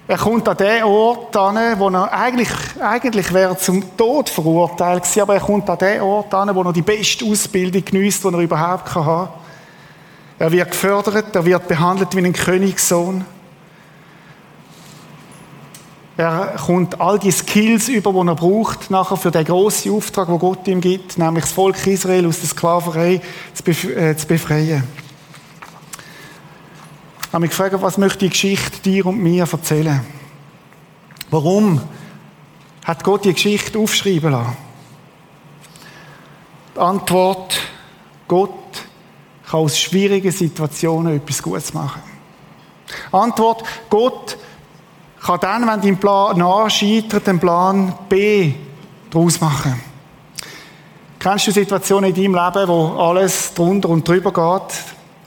Er 0.07 0.19
kommt 0.19 0.47
an 0.47 0.57
den 0.59 0.85
Ort 0.85 1.35
an, 1.35 1.79
wo 1.79 1.89
er 1.89 2.13
eigentlich, 2.13 2.51
eigentlich 2.79 3.33
wäre 3.33 3.57
zum 3.57 3.97
Tod 3.97 4.29
verurteilt 4.29 5.05
gewesen, 5.05 5.23
aber 5.23 5.35
er 5.35 5.41
kommt 5.41 5.71
an 5.71 5.79
den 5.79 6.03
Ort 6.03 6.35
an, 6.35 6.55
wo 6.55 6.63
er 6.63 6.75
die 6.75 6.83
beste 6.83 7.25
Ausbildung 7.25 7.83
genießt, 7.83 8.23
die 8.23 8.29
er 8.29 8.39
überhaupt 8.41 8.95
haben 8.95 9.07
kann. 9.07 9.29
Er 10.39 10.53
wird 10.53 10.71
gefördert, 10.73 11.35
er 11.35 11.45
wird 11.47 11.67
behandelt 11.67 12.15
wie 12.15 12.27
ein 12.27 12.35
Königssohn. 12.35 13.25
Er 16.21 16.55
kommt 16.67 17.01
all 17.01 17.19
die 17.19 17.31
Skills 17.31 17.89
über, 17.89 18.13
die 18.13 18.29
er 18.29 18.35
braucht, 18.35 18.91
nachher 18.91 19.17
für 19.17 19.31
den 19.31 19.43
grossen 19.43 19.93
Auftrag, 19.93 20.29
wo 20.29 20.37
Gott 20.37 20.69
ihm 20.69 20.83
gibt, 20.83 21.17
nämlich 21.17 21.45
das 21.45 21.55
Volk 21.55 21.87
Israel 21.87 22.27
aus 22.27 22.41
der 22.41 22.49
Sklaverei 22.51 23.23
zu, 23.55 23.65
äh, 23.89 24.15
befreien. 24.29 24.85
Ich 27.23 27.33
habe 27.33 27.41
mich 27.41 27.49
gefragt, 27.49 27.75
was 27.81 27.97
möchte 27.97 28.19
die 28.19 28.29
Geschichte 28.29 28.83
dir 28.83 29.07
und 29.07 29.17
mir 29.23 29.49
erzählen? 29.51 30.05
Warum 31.31 31.81
hat 32.85 33.03
Gott 33.03 33.25
die 33.25 33.33
Geschichte 33.33 33.79
aufschreiben 33.79 34.33
lassen? 34.33 34.59
Die 36.75 36.81
Antwort, 36.81 37.59
Gott 38.29 38.51
kann 39.49 39.61
aus 39.61 39.79
schwierigen 39.79 40.33
Situationen 40.33 41.17
etwas 41.17 41.43
Gutes 41.43 41.73
machen. 41.73 42.03
Antwort, 43.11 43.65
Gott 43.89 44.37
kann 45.23 45.41
dann, 45.41 45.67
wenn 45.67 45.81
dein 45.81 45.99
Plan 45.99 46.41
A 46.41 46.71
scheitert, 46.71 47.27
den 47.27 47.39
Plan 47.39 47.93
B 48.09 48.53
daraus 49.11 49.41
machen. 49.41 49.81
Kennst 51.19 51.47
du 51.47 51.51
Situationen 51.51 52.15
in 52.15 52.17
deinem 52.17 52.35
Leben, 52.35 52.69
wo 52.69 52.99
alles 52.99 53.53
drunter 53.53 53.91
und 53.91 54.09
drüber 54.09 54.33
geht? 54.33 54.79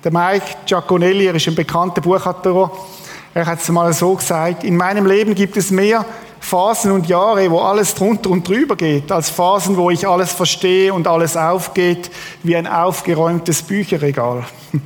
Der 0.04 0.12
Mike 0.12 0.58
Giaconelli, 0.66 1.28
er 1.28 1.36
ist 1.36 1.48
ein 1.48 1.56
bekannter 1.56 2.02
Buchautor, 2.02 2.72
er 3.34 3.46
hat 3.46 3.62
es 3.62 3.70
mal 3.70 3.94
so 3.94 4.16
gesagt, 4.16 4.64
in 4.64 4.76
meinem 4.76 5.06
Leben 5.06 5.34
gibt 5.36 5.56
es 5.58 5.72
mehr 5.72 6.06
Phasen 6.40 6.92
und 6.92 7.08
Jahre, 7.08 7.50
wo 7.50 7.60
alles 7.60 7.96
drunter 7.96 8.30
und 8.30 8.48
drüber 8.48 8.76
geht, 8.76 9.12
als 9.12 9.30
Phasen, 9.30 9.78
wo 9.78 9.90
ich 9.90 10.08
alles 10.08 10.32
verstehe 10.32 10.94
und 10.94 11.08
alles 11.08 11.38
aufgeht, 11.38 12.12
wie 12.44 12.56
ein 12.56 12.68
aufgeräumtes 12.68 13.62
Bücherregal. 13.62 14.46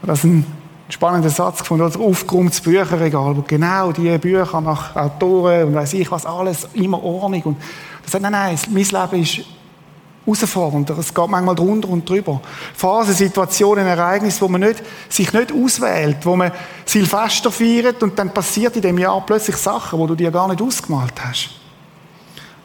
Das 0.00 0.20
ist 0.20 0.24
ein 0.24 0.46
spannender 0.88 1.30
Satz 1.30 1.60
gefunden, 1.60 1.84
als 1.84 1.96
aufgeräumtes 1.96 2.60
Bücherregal, 2.60 3.36
wo 3.36 3.42
genau 3.42 3.92
die 3.92 4.16
Bücher 4.18 4.60
nach 4.60 4.96
Autoren 4.96 5.68
und 5.68 5.74
weiß 5.74 5.94
ich 5.94 6.10
was 6.10 6.24
alles 6.24 6.68
immer 6.74 7.02
Ordnung 7.02 7.42
und 7.42 7.56
das 8.02 8.12
sagt, 8.12 8.22
nein, 8.22 8.32
nein, 8.32 8.58
mein 8.70 8.84
Leben 8.84 9.22
ist 9.22 9.44
herausfordernder. 10.24 10.96
Es 10.98 11.12
geht 11.12 11.28
manchmal 11.28 11.54
drunter 11.54 11.88
und 11.88 12.08
drüber. 12.08 12.40
Phasen, 12.74 13.14
Situationen, 13.14 13.86
Ereignisse, 13.86 14.40
wo 14.40 14.48
man 14.48 14.62
nicht, 14.62 14.82
sich 15.08 15.32
nicht 15.32 15.52
auswählt, 15.52 16.24
wo 16.24 16.36
man 16.36 16.52
Silvester 16.84 17.50
feiert 17.50 18.02
und 18.02 18.18
dann 18.18 18.32
passiert 18.32 18.76
in 18.76 18.82
dem 18.82 18.98
Jahr 18.98 19.20
plötzlich 19.24 19.56
Sachen, 19.56 19.98
wo 19.98 20.06
du 20.06 20.14
dir 20.14 20.30
gar 20.30 20.48
nicht 20.48 20.62
ausgemalt 20.62 21.14
hast. 21.22 21.50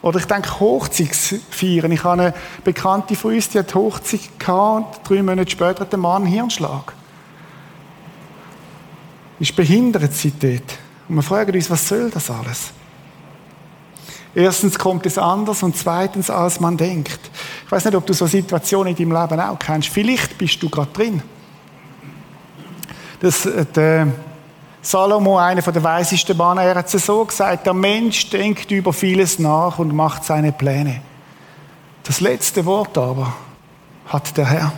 Oder 0.01 0.19
ich 0.19 0.25
denke, 0.25 0.59
Hochzeitsfeiern. 0.59 1.91
Ich 1.91 2.03
habe 2.03 2.21
eine 2.21 2.33
Bekannte 2.63 3.15
von 3.15 3.33
uns, 3.33 3.49
die 3.49 3.59
hat 3.59 3.73
Hochzeit 3.73 4.37
gehabt 4.37 5.09
drei 5.09 5.23
Monate 5.23 5.49
später 5.49 5.81
hat 5.81 5.91
der 5.91 5.99
Mann 5.99 6.23
einen 6.23 6.31
Hirnschlag. 6.31 6.93
Ist 9.39 9.55
behindert 9.55 10.13
seitdem. 10.13 10.61
Und 11.09 11.15
wir 11.15 11.23
fragen 11.23 11.53
uns, 11.53 11.69
was 11.69 11.87
soll 11.87 12.09
das 12.09 12.29
alles? 12.29 12.71
Erstens 14.35 14.79
kommt 14.79 15.05
es 15.05 15.17
anders 15.17 15.61
und 15.61 15.77
zweitens, 15.77 16.29
als 16.29 16.59
man 16.59 16.75
denkt. 16.75 17.19
Ich 17.65 17.71
weiß 17.71 17.85
nicht, 17.85 17.95
ob 17.95 18.05
du 18.05 18.13
so 18.13 18.25
Situationen 18.25 18.95
in 18.95 19.09
deinem 19.09 19.21
Leben 19.21 19.39
auch 19.39 19.59
kennst. 19.59 19.89
Vielleicht 19.89 20.37
bist 20.37 20.61
du 20.63 20.69
gerade 20.69 20.91
drin. 20.91 21.21
Das, 23.19 23.45
äh, 23.45 23.65
der 23.65 24.07
Salomo, 24.81 25.37
einer 25.37 25.61
der 25.61 25.83
weisesten 25.83 26.35
Männer, 26.35 26.63
er 26.63 26.75
hat 26.75 26.93
es 26.93 27.05
so 27.05 27.23
gesagt, 27.23 27.65
der 27.65 27.73
Mensch 27.73 28.29
denkt 28.29 28.69
über 28.71 28.91
vieles 28.91 29.39
nach 29.39 29.79
und 29.79 29.95
macht 29.95 30.25
seine 30.25 30.51
Pläne. 30.51 31.01
Das 32.03 32.19
letzte 32.19 32.65
Wort 32.65 32.97
aber 32.97 33.33
hat 34.07 34.35
der 34.35 34.45
Herr. 34.45 34.73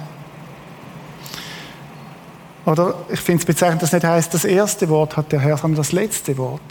Oder 2.65 2.95
ich 3.09 3.19
finde 3.19 3.41
es 3.41 3.45
bezeichnend, 3.45 3.81
dass 3.81 3.91
nicht 3.91 4.03
heißt, 4.03 4.33
das 4.33 4.45
erste 4.45 4.89
Wort 4.89 5.17
hat 5.17 5.31
der 5.31 5.39
Herr, 5.39 5.57
sondern 5.57 5.77
das 5.77 5.91
letzte 5.91 6.37
Wort. 6.37 6.61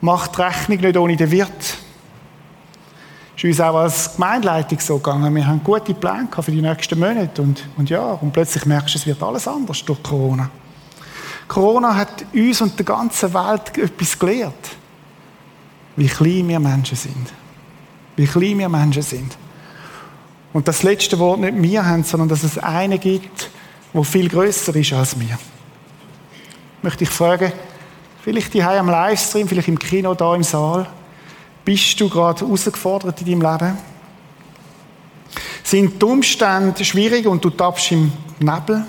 Macht 0.00 0.38
Rechnung 0.38 0.80
nicht 0.80 0.96
ohne 0.96 1.16
den 1.16 1.30
Wirt 1.30 1.78
ist 3.36 3.44
uns 3.44 3.60
auch 3.60 3.76
als 3.76 4.14
Gemeindeleitung 4.14 4.80
so 4.80 4.96
gegangen. 4.96 5.34
Wir 5.34 5.46
haben 5.46 5.62
gute 5.62 5.94
Pläne 5.94 6.28
für 6.40 6.50
die 6.50 6.62
nächsten 6.62 6.98
Monate 6.98 7.42
und, 7.42 7.68
und 7.76 7.90
ja, 7.90 8.12
und 8.12 8.32
plötzlich 8.32 8.64
merkst 8.64 8.94
du, 8.94 8.98
es 8.98 9.06
wird 9.06 9.22
alles 9.22 9.46
anders 9.46 9.84
durch 9.84 10.02
Corona. 10.02 10.50
Corona 11.46 11.94
hat 11.94 12.24
uns 12.32 12.60
und 12.60 12.78
der 12.78 12.86
ganzen 12.86 13.32
Welt 13.34 13.76
etwas 13.76 14.18
gelehrt. 14.18 14.76
Wie 15.96 16.06
klein 16.06 16.48
wir 16.48 16.58
Menschen 16.58 16.96
sind. 16.96 17.32
Wie 18.16 18.26
klein 18.26 18.58
wir 18.58 18.68
Menschen 18.68 19.02
sind. 19.02 19.36
Und 20.52 20.66
das 20.66 20.82
letzte 20.82 21.18
Wort 21.18 21.40
nicht 21.40 21.60
wir 21.60 21.84
haben, 21.84 22.04
sondern 22.04 22.28
dass 22.28 22.42
es 22.42 22.58
einen 22.58 22.98
gibt, 22.98 23.50
wo 23.96 24.02
viel 24.02 24.28
größer 24.28 24.76
ist 24.76 24.92
als 24.92 25.18
wir. 25.18 25.38
Möchte 26.82 27.04
ich 27.04 27.10
fragen, 27.10 27.50
vielleicht 28.22 28.52
die 28.52 28.62
am 28.62 28.90
Livestream, 28.90 29.48
vielleicht 29.48 29.68
im 29.68 29.78
Kino 29.78 30.14
da 30.14 30.34
im 30.34 30.42
Saal, 30.42 30.86
bist 31.64 31.98
du 31.98 32.10
gerade 32.10 32.42
herausgefordert 32.42 33.22
in 33.22 33.40
deinem 33.40 33.52
Leben? 33.52 33.78
Sind 35.64 36.00
die 36.00 36.04
Umstände 36.04 36.84
schwierig 36.84 37.26
und 37.26 37.42
du 37.42 37.48
tappst 37.48 37.92
im 37.92 38.12
Nebel? 38.38 38.84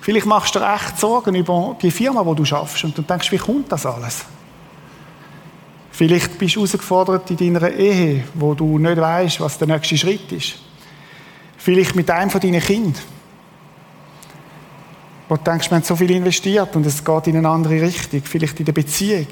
Vielleicht 0.00 0.26
machst 0.26 0.54
du 0.54 0.60
dir 0.60 0.72
echt 0.72 1.00
Sorgen 1.00 1.34
über 1.34 1.76
die 1.82 1.90
Firma, 1.90 2.24
wo 2.24 2.34
du 2.34 2.44
schaffst 2.44 2.84
und 2.84 2.96
du 2.96 3.02
denkst, 3.02 3.32
wie 3.32 3.38
kommt 3.38 3.72
das 3.72 3.86
alles? 3.86 4.24
Vielleicht 5.90 6.38
bist 6.38 6.54
du 6.54 6.60
herausgefordert 6.60 7.28
in 7.32 7.36
deiner 7.54 7.72
Ehe, 7.72 8.22
wo 8.34 8.54
du 8.54 8.78
nicht 8.78 9.00
weißt, 9.00 9.40
was 9.40 9.58
der 9.58 9.66
nächste 9.66 9.98
Schritt 9.98 10.30
ist. 10.30 10.54
Vielleicht 11.56 11.96
mit 11.96 12.08
einem 12.08 12.30
von 12.30 12.40
deinen 12.40 12.60
Kindern, 12.60 13.13
wo 15.28 15.36
du 15.36 15.42
denkst, 15.42 15.70
wir 15.70 15.76
haben 15.76 15.84
so 15.84 15.96
viel 15.96 16.10
investiert 16.10 16.76
und 16.76 16.86
es 16.86 17.04
geht 17.04 17.26
in 17.26 17.36
eine 17.36 17.48
andere 17.48 17.80
Richtung. 17.80 18.22
Vielleicht 18.24 18.58
in 18.60 18.66
der 18.66 18.72
Beziehung 18.72 19.26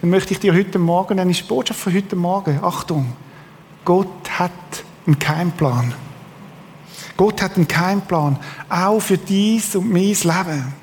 dann 0.00 0.10
möchte 0.10 0.34
ich 0.34 0.40
dir 0.40 0.54
heute 0.54 0.78
Morgen, 0.78 1.18
eine 1.18 1.32
Botschaft 1.48 1.80
für 1.80 1.92
heute 1.92 2.16
Morgen, 2.16 2.58
Achtung, 2.62 3.12
Gott 3.84 4.08
hat 4.38 4.50
einen 5.06 5.18
Keimplan. 5.18 5.94
Gott 7.16 7.40
hat 7.40 7.56
einen 7.56 7.66
Keimplan, 7.66 8.38
auch 8.68 9.00
für 9.00 9.16
dies 9.16 9.74
und 9.74 9.90
mein 9.90 10.02
Leben. 10.02 10.74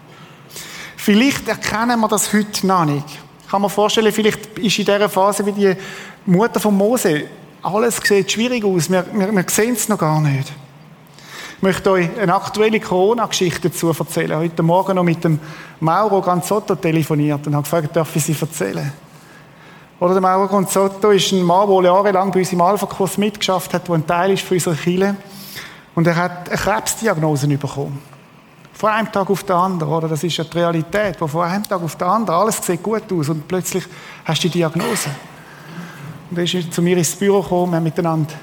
Vielleicht 0.97 1.47
erkennen 1.47 1.99
wir 1.99 2.07
das 2.07 2.33
heute 2.33 2.65
noch 2.65 2.85
nicht. 2.85 3.05
Ich 3.43 3.51
kann 3.51 3.61
mir 3.61 3.69
vorstellen, 3.69 4.11
vielleicht 4.11 4.57
ist 4.57 4.79
in 4.79 4.85
dieser 4.85 5.09
Phase 5.09 5.45
wie 5.45 5.51
die 5.51 5.75
Mutter 6.25 6.59
von 6.59 6.75
Mose, 6.75 7.25
alles 7.61 7.97
sieht 7.97 8.31
schwierig 8.31 8.65
aus, 8.65 8.89
wir, 8.89 9.05
wir, 9.13 9.31
wir 9.31 9.45
sehen 9.47 9.73
es 9.73 9.87
noch 9.87 9.99
gar 9.99 10.19
nicht. 10.19 10.51
Möchte 11.63 11.91
euch 11.91 12.09
eine 12.19 12.35
aktuelle 12.35 12.77
Corona-Geschichte 12.77 13.69
dazu 13.69 13.87
erzählen. 13.87 14.37
Heute 14.37 14.61
Morgen 14.61 14.97
noch 14.97 15.03
mit 15.03 15.23
dem 15.23 15.39
Mauro 15.79 16.19
Ganzotto 16.19 16.75
telefoniert 16.75 17.47
und 17.47 17.55
habe 17.55 17.63
gefragt, 17.63 17.95
darf 17.95 18.13
ich 18.17 18.25
sie 18.25 18.35
erzählen? 18.37 18.91
Oder 19.97 20.11
der 20.11 20.21
Mauro 20.21 20.49
Gonzotto 20.49 21.11
ist 21.11 21.31
ein 21.31 21.41
Mann, 21.41 21.69
der 21.69 21.83
jahrelang 21.83 22.31
bei 22.33 22.39
uns 22.39 22.51
im 22.51 22.59
Alpha-Kurs 22.59 23.17
mitgeschafft 23.17 23.73
hat, 23.73 23.87
der 23.87 23.95
ein 23.95 24.05
Teil 24.05 24.33
ist 24.33 24.43
von 24.43 24.57
unserer 24.57 24.75
Kirche. 24.75 25.15
Und 25.95 26.05
er 26.05 26.17
hat 26.17 26.49
eine 26.49 26.57
Krebsdiagnose 26.57 27.47
bekommen. 27.47 27.97
Von 28.73 28.89
einem 28.89 29.09
Tag 29.09 29.29
auf 29.29 29.45
den 29.45 29.55
anderen, 29.55 29.93
oder? 29.93 30.09
Das 30.09 30.21
ist 30.21 30.35
ja 30.35 30.43
die 30.43 30.57
Realität, 30.57 31.15
wo 31.21 31.27
von 31.27 31.45
einem 31.45 31.63
Tag 31.63 31.81
auf 31.81 31.95
den 31.95 32.09
anderen 32.09 32.41
alles 32.41 32.57
sieht 32.57 32.83
gut 32.83 33.03
aus 33.09 33.29
und 33.29 33.47
plötzlich 33.47 33.85
hast 34.25 34.43
du 34.43 34.49
die 34.49 34.57
Diagnose. 34.57 35.11
Und 36.29 36.37
er 36.37 36.43
ist 36.43 36.73
zu 36.73 36.81
mir 36.81 36.97
ins 36.97 37.15
Büro 37.15 37.41
gekommen, 37.41 37.71
wir 37.71 37.77
haben 37.77 37.83
miteinander 37.83 38.33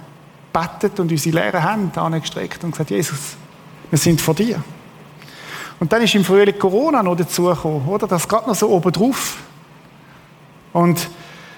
bettet 0.52 0.98
und 1.00 1.10
unsere 1.10 1.36
leeren 1.36 1.68
Hände 1.68 2.00
angestreckt 2.00 2.64
und 2.64 2.72
gesagt, 2.72 2.90
Jesus, 2.90 3.36
wir 3.90 3.98
sind 3.98 4.20
vor 4.20 4.34
dir. 4.34 4.62
Und 5.78 5.92
dann 5.92 6.02
ist 6.02 6.14
im 6.14 6.24
Frühling 6.24 6.58
Corona 6.58 7.02
noch 7.02 7.16
dazugekommen, 7.16 7.88
oder? 7.88 8.06
Das 8.06 8.28
geht 8.28 8.46
noch 8.46 8.54
so 8.54 8.68
oben 8.68 8.92
drauf. 8.92 9.38
Und 10.72 11.08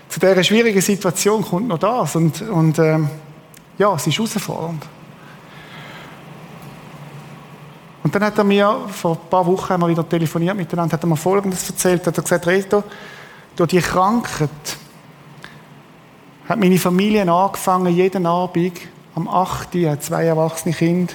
zu 0.09 0.21
dieser 0.21 0.45
schwierigen 0.45 0.81
Situation 0.81 1.43
kommt 1.43 1.69
noch 1.69 1.79
das. 1.79 2.15
Und, 2.17 2.41
und 2.43 2.79
ähm, 2.79 3.09
ja, 3.79 3.95
es 3.95 4.07
ist 4.07 4.17
herausfordernd. 4.17 4.87
Und 8.03 8.15
dann 8.15 8.25
hat 8.25 8.39
er 8.39 8.45
mir, 8.45 8.81
vor 8.89 9.13
ein 9.13 9.31
paar 9.31 9.47
Wochen 9.47 9.71
haben 9.71 9.81
wir 9.81 9.89
wieder 9.89 10.09
telefoniert 10.09 10.57
miteinander, 10.57 10.95
hat 10.95 11.05
er 11.05 11.09
mir 11.09 11.17
Folgendes 11.17 11.71
erzählt. 11.71 12.07
Hat 12.07 12.17
er 12.17 12.23
gesagt, 12.23 12.47
Reto, 12.47 12.85
durch 13.57 13.71
die 13.71 13.81
Krankheit 13.81 14.51
hat 16.49 16.59
meine 16.59 16.79
Familie 16.79 17.31
angefangen, 17.31 17.95
jeden 17.95 18.27
Abend 18.27 18.81
am 19.15 19.29
8. 19.29 19.75
Uhr, 19.75 20.01
zwei 20.01 20.25
erwachsene 20.25 20.75
Kinder 20.75 21.15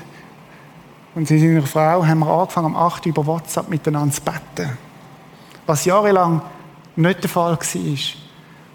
und 1.16 1.28
sie 1.28 1.40
sind 1.40 1.56
ihre 1.56 1.66
Frau, 1.66 2.06
haben 2.06 2.20
wir 2.20 2.28
angefangen, 2.28 2.68
am 2.68 2.76
8. 2.76 3.06
Uhr 3.06 3.10
über 3.10 3.26
WhatsApp 3.26 3.70
miteinander 3.70 4.14
zu 4.14 4.22
beten. 4.22 4.78
Was 5.66 5.86
jahrelang 5.86 6.42
nicht 6.96 7.24
der 7.24 7.30
Fall 7.30 7.58
war. 7.58 7.98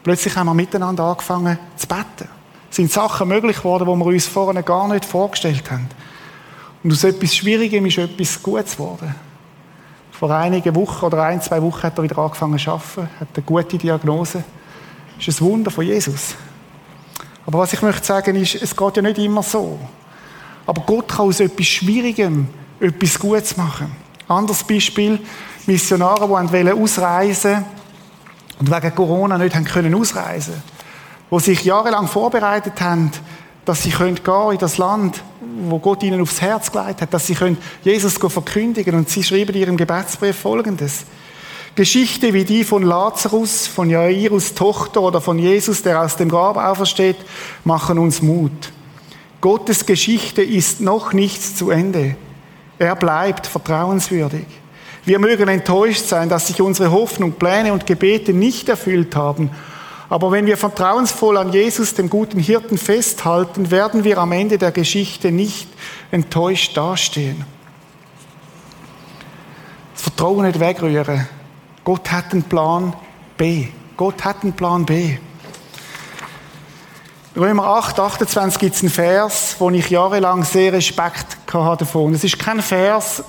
Plötzlich 0.02 0.36
haben 0.36 0.46
wir 0.46 0.54
miteinander 0.54 1.04
angefangen 1.04 1.58
zu 1.76 1.86
beten. 1.86 2.28
Es 2.68 2.76
sind 2.76 2.90
Sachen 2.90 3.28
möglich 3.28 3.58
geworden, 3.58 3.86
die 3.86 4.04
wir 4.04 4.06
uns 4.06 4.26
vorher 4.26 4.62
gar 4.62 4.88
nicht 4.88 5.04
vorgestellt 5.04 5.70
haben. 5.70 5.88
Und 6.82 6.92
aus 6.92 7.04
etwas 7.04 7.36
Schwierigem 7.36 7.86
ist 7.86 7.98
etwas 7.98 8.42
Gutes 8.42 8.72
geworden. 8.72 9.14
Vor 10.10 10.30
einigen 10.30 10.74
Wochen 10.74 11.04
oder 11.04 11.22
ein, 11.24 11.40
zwei 11.40 11.62
Wochen 11.62 11.82
hat 11.82 11.98
er 11.98 12.04
wieder 12.04 12.18
angefangen 12.18 12.58
zu 12.58 12.70
arbeiten, 12.70 13.08
hat 13.20 13.28
eine 13.34 13.44
gute 13.44 13.78
Diagnose. 13.78 14.42
Das 15.18 15.28
ist 15.28 15.40
ein 15.40 15.46
Wunder 15.46 15.70
von 15.70 15.86
Jesus. 15.86 16.34
Aber 17.46 17.58
was 17.58 17.72
ich 17.72 17.82
möchte 17.82 18.04
sagen 18.04 18.36
ist, 18.36 18.54
es 18.54 18.76
geht 18.76 18.96
ja 18.96 19.02
nicht 19.02 19.18
immer 19.18 19.42
so. 19.42 19.78
Aber 20.66 20.82
Gott 20.82 21.08
kann 21.08 21.26
aus 21.26 21.40
etwas 21.40 21.66
Schwierigem 21.66 22.48
etwas 22.80 23.18
Gutes 23.18 23.56
machen. 23.56 23.90
Anderes 24.28 24.64
Beispiel, 24.64 25.18
Missionare, 25.66 26.26
die 26.26 26.72
ausreisen 26.72 27.52
wollten, 27.52 27.64
und 28.58 28.70
wegen 28.70 28.94
Corona 28.94 29.38
nicht 29.38 29.56
haben 29.56 29.64
können 29.64 29.94
ausreisen 29.94 30.62
wo 31.32 31.38
sich 31.38 31.64
jahrelang 31.64 32.08
vorbereitet 32.08 32.78
haben, 32.82 33.10
dass 33.64 33.82
sie 33.82 33.90
können 33.90 34.18
in 34.18 34.58
das 34.58 34.76
Land, 34.76 35.22
wo 35.62 35.78
Gott 35.78 36.02
ihnen 36.02 36.20
aufs 36.20 36.42
Herz 36.42 36.70
gelegt 36.70 37.00
hat, 37.00 37.14
dass 37.14 37.26
sie 37.26 37.34
können 37.34 37.56
Jesus 37.82 38.18
verkündigen 38.18 38.94
und 38.94 39.08
sie 39.08 39.22
schreiben 39.22 39.54
in 39.54 39.62
ihrem 39.62 39.76
Gebetsbrief 39.78 40.36
folgendes. 40.36 41.06
Geschichte 41.74 42.34
wie 42.34 42.44
die 42.44 42.64
von 42.64 42.82
Lazarus, 42.82 43.66
von 43.66 43.88
Jairus 43.88 44.54
Tochter 44.54 45.00
oder 45.00 45.22
von 45.22 45.38
Jesus, 45.38 45.82
der 45.82 46.02
aus 46.02 46.16
dem 46.16 46.28
Grab 46.28 46.58
aufersteht, 46.58 47.16
machen 47.64 47.98
uns 47.98 48.20
Mut. 48.20 48.72
Gottes 49.40 49.86
Geschichte 49.86 50.42
ist 50.42 50.80
noch 50.80 51.14
nicht 51.14 51.42
zu 51.56 51.70
Ende. 51.70 52.16
Er 52.78 52.94
bleibt 52.94 53.46
vertrauenswürdig. 53.46 54.44
Wir 55.04 55.18
mögen 55.18 55.48
enttäuscht 55.48 56.06
sein, 56.06 56.28
dass 56.28 56.46
sich 56.46 56.60
unsere 56.60 56.92
Hoffnung, 56.92 57.32
Pläne 57.32 57.72
und 57.72 57.86
Gebete 57.86 58.32
nicht 58.32 58.68
erfüllt 58.68 59.16
haben. 59.16 59.50
Aber 60.08 60.30
wenn 60.30 60.44
wir 60.44 60.58
vertrauensvoll 60.58 61.38
an 61.38 61.52
Jesus, 61.52 61.94
dem 61.94 62.10
guten 62.10 62.38
Hirten, 62.38 62.76
festhalten, 62.76 63.70
werden 63.70 64.04
wir 64.04 64.18
am 64.18 64.30
Ende 64.32 64.58
der 64.58 64.70
Geschichte 64.70 65.32
nicht 65.32 65.68
enttäuscht 66.10 66.76
dastehen. 66.76 67.46
Das 69.94 70.02
Vertrauen 70.02 70.46
nicht 70.46 70.60
wegrühren. 70.60 71.26
Gott 71.84 72.10
hat 72.12 72.32
einen 72.32 72.44
Plan 72.44 72.94
B. 73.36 73.66
Gott 73.96 74.24
hat 74.24 74.42
einen 74.42 74.52
Plan 74.52 74.84
B. 74.84 75.18
Römer 77.34 77.64
8, 77.64 77.98
28 77.98 78.60
gibt 78.60 78.74
es 78.74 78.82
einen 78.82 78.90
Vers, 78.90 79.56
wo 79.58 79.70
ich 79.70 79.88
jahrelang 79.88 80.44
sehr 80.44 80.72
Respekt 80.72 81.38
hatte 81.52 81.84
davon. 81.84 82.12
Es 82.12 82.24
ist 82.24 82.38
kein 82.38 82.60
Vers, 82.60 83.24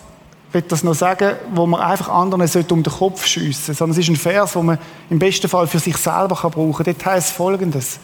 ich 0.50 0.54
will 0.54 0.62
das 0.68 0.84
noch 0.84 0.94
sagen, 0.94 1.36
wo 1.54 1.66
man 1.66 1.82
einfach 1.82 2.10
anderen 2.10 2.42
um 2.42 2.84
den 2.84 2.94
Kopf 2.94 3.26
schiessen 3.26 3.74
sondern 3.74 3.98
es 3.98 4.08
ist 4.08 4.10
ein 4.10 4.18
Vers, 4.18 4.56
wo 4.56 4.62
man 4.62 4.78
im 5.10 5.20
besten 5.20 5.48
Fall 5.48 5.68
für 5.68 5.80
sich 5.80 5.98
selber 5.98 6.36
kann 6.36 6.52
brauchen 6.52 6.74
kann. 6.74 6.94
Dort 6.94 7.06
heißt 7.06 7.32
Folgendes. 7.32 8.00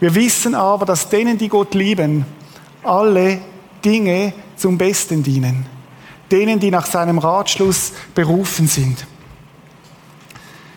Wir 0.00 0.14
wissen 0.14 0.54
aber, 0.54 0.84
dass 0.84 1.08
denen, 1.08 1.38
die 1.38 1.48
Gott 1.48 1.74
lieben, 1.74 2.26
alle 2.82 3.38
Dinge 3.84 4.32
zum 4.56 4.76
Besten 4.76 5.22
dienen. 5.22 5.64
Denen, 6.30 6.58
die 6.58 6.70
nach 6.70 6.86
seinem 6.86 7.18
Ratschluss 7.18 7.92
berufen 8.14 8.66
sind. 8.66 9.06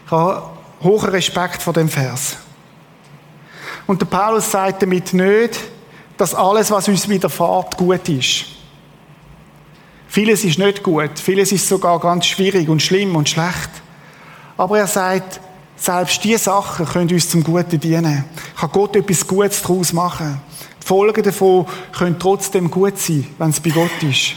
Ich 0.06 0.12
habe 0.12 0.44
hohen 0.84 1.10
Respekt 1.10 1.62
vor 1.62 1.74
dem 1.74 1.90
Vers. 1.90 2.38
Und 3.88 4.02
der 4.02 4.06
Paulus 4.06 4.52
sagt 4.52 4.82
damit 4.82 5.14
nicht, 5.14 5.60
dass 6.18 6.34
alles, 6.34 6.72
was 6.72 6.88
uns 6.88 7.10
widerfährt, 7.10 7.78
gut 7.78 8.08
ist. 8.10 8.46
Vieles 10.08 10.44
ist 10.44 10.60
nicht 10.60 10.82
gut, 10.82 11.20
vieles 11.20 11.52
ist 11.52 11.68
sogar 11.68 12.00
ganz 12.00 12.26
schwierig 12.26 12.70
und 12.70 12.82
schlimm 12.82 13.16
und 13.16 13.28
schlecht. 13.28 13.70
Aber 14.58 14.80
er 14.80 14.88
sagt, 14.88 15.42
selbst 15.76 16.24
diese 16.24 16.38
Sachen 16.40 16.86
können 16.86 17.10
uns 17.10 17.28
zum 17.30 17.44
Guten 17.44 17.80
dienen. 17.80 18.24
Kann 18.58 18.70
Gott 18.72 18.96
etwas 18.96 19.28
Gutes 19.28 19.62
daraus 19.62 19.92
machen. 19.92 20.40
Die 20.82 20.88
Folgen 20.88 21.24
davon 21.24 21.66
können 21.92 22.18
trotzdem 22.18 22.72
gut 22.72 22.98
sein, 22.98 23.28
wenn 23.38 23.50
es 23.50 23.60
bei 23.60 23.72
Gott 23.72 24.04
ist. 24.04 24.36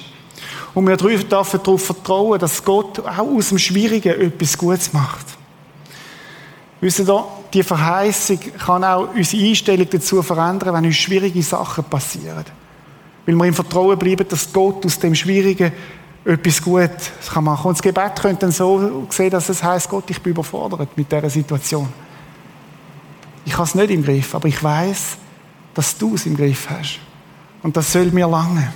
Und 0.74 0.88
wir 0.88 0.96
dürfen 0.96 1.28
darauf 1.28 1.84
vertrauen, 1.84 2.38
dass 2.40 2.64
Gott 2.64 2.98
auch 3.00 3.18
aus 3.18 3.50
dem 3.50 3.58
Schwierigen 3.58 4.20
etwas 4.20 4.58
Gutes 4.58 4.92
macht. 4.92 5.37
Wissen 6.80 7.06
Sie, 7.06 7.24
die 7.52 7.62
Verheißung 7.62 8.38
kann 8.58 8.84
auch 8.84 9.08
unsere 9.14 9.44
Einstellung 9.44 9.88
dazu 9.90 10.22
verändern, 10.22 10.74
wenn 10.74 10.86
uns 10.86 10.96
schwierige 10.96 11.42
Sachen 11.42 11.84
passieren. 11.84 12.44
Weil 13.26 13.34
wir 13.34 13.44
im 13.46 13.54
Vertrauen 13.54 13.98
bleiben, 13.98 14.26
dass 14.28 14.52
Gott 14.52 14.86
aus 14.86 14.98
dem 14.98 15.14
Schwierigen 15.14 15.72
etwas 16.24 16.62
Gutes 16.62 17.10
machen 17.40 17.44
kann. 17.44 17.64
Und 17.64 17.78
das 17.78 17.82
Gebet 17.82 18.20
könnte 18.20 18.40
dann 18.40 18.52
so 18.52 19.06
sehen, 19.10 19.30
dass 19.30 19.48
es 19.48 19.62
heißt, 19.62 19.88
Gott, 19.88 20.08
ich 20.10 20.20
bin 20.20 20.32
überfordert 20.32 20.96
mit 20.96 21.10
dieser 21.10 21.30
Situation. 21.30 21.88
Ich 23.44 23.54
habe 23.54 23.64
es 23.64 23.74
nicht 23.74 23.90
im 23.90 24.04
Griff, 24.04 24.34
aber 24.34 24.46
ich 24.46 24.62
weiß, 24.62 25.16
dass 25.74 25.96
du 25.96 26.14
es 26.14 26.26
im 26.26 26.36
Griff 26.36 26.68
hast. 26.70 27.00
Und 27.62 27.76
das 27.76 27.92
soll 27.92 28.06
mir 28.06 28.28
lange. 28.28 28.72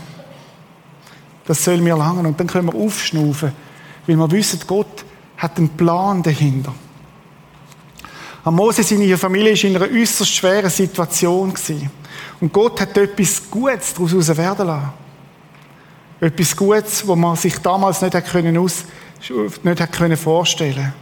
Das 1.44 1.62
soll 1.62 1.78
mir 1.78 1.96
lange. 1.96 2.26
Und 2.26 2.38
dann 2.38 2.46
können 2.46 2.72
wir 2.72 2.74
aufschnaufen, 2.74 3.52
weil 4.06 4.16
wir 4.16 4.30
wissen, 4.30 4.60
Gott 4.66 5.04
hat 5.36 5.58
einen 5.58 5.68
Plan 5.68 6.22
dahinter. 6.22 6.74
Am 8.44 8.56
Mose 8.56 8.82
seine 8.82 9.16
Familie 9.16 9.52
war 9.54 9.64
in 9.64 9.76
einer 9.76 10.00
äußerst 10.00 10.34
schweren 10.34 10.70
Situation. 10.70 11.54
Und 12.40 12.52
Gott 12.52 12.80
hat 12.80 12.96
etwas 12.96 13.42
Gutes 13.48 13.94
daraus 13.94 14.36
werden 14.36 14.66
lassen. 14.66 14.92
Etwas 16.20 16.56
Gutes, 16.56 17.06
was 17.06 17.16
man 17.16 17.36
sich 17.36 17.56
damals 17.58 18.02
nicht 18.02 18.14
hätte 18.14 18.28
können 18.28 18.58
aus, 18.58 18.84
nicht 19.20 19.80
hätte 19.80 19.86
können 19.86 20.16
vorstellen. 20.16 20.92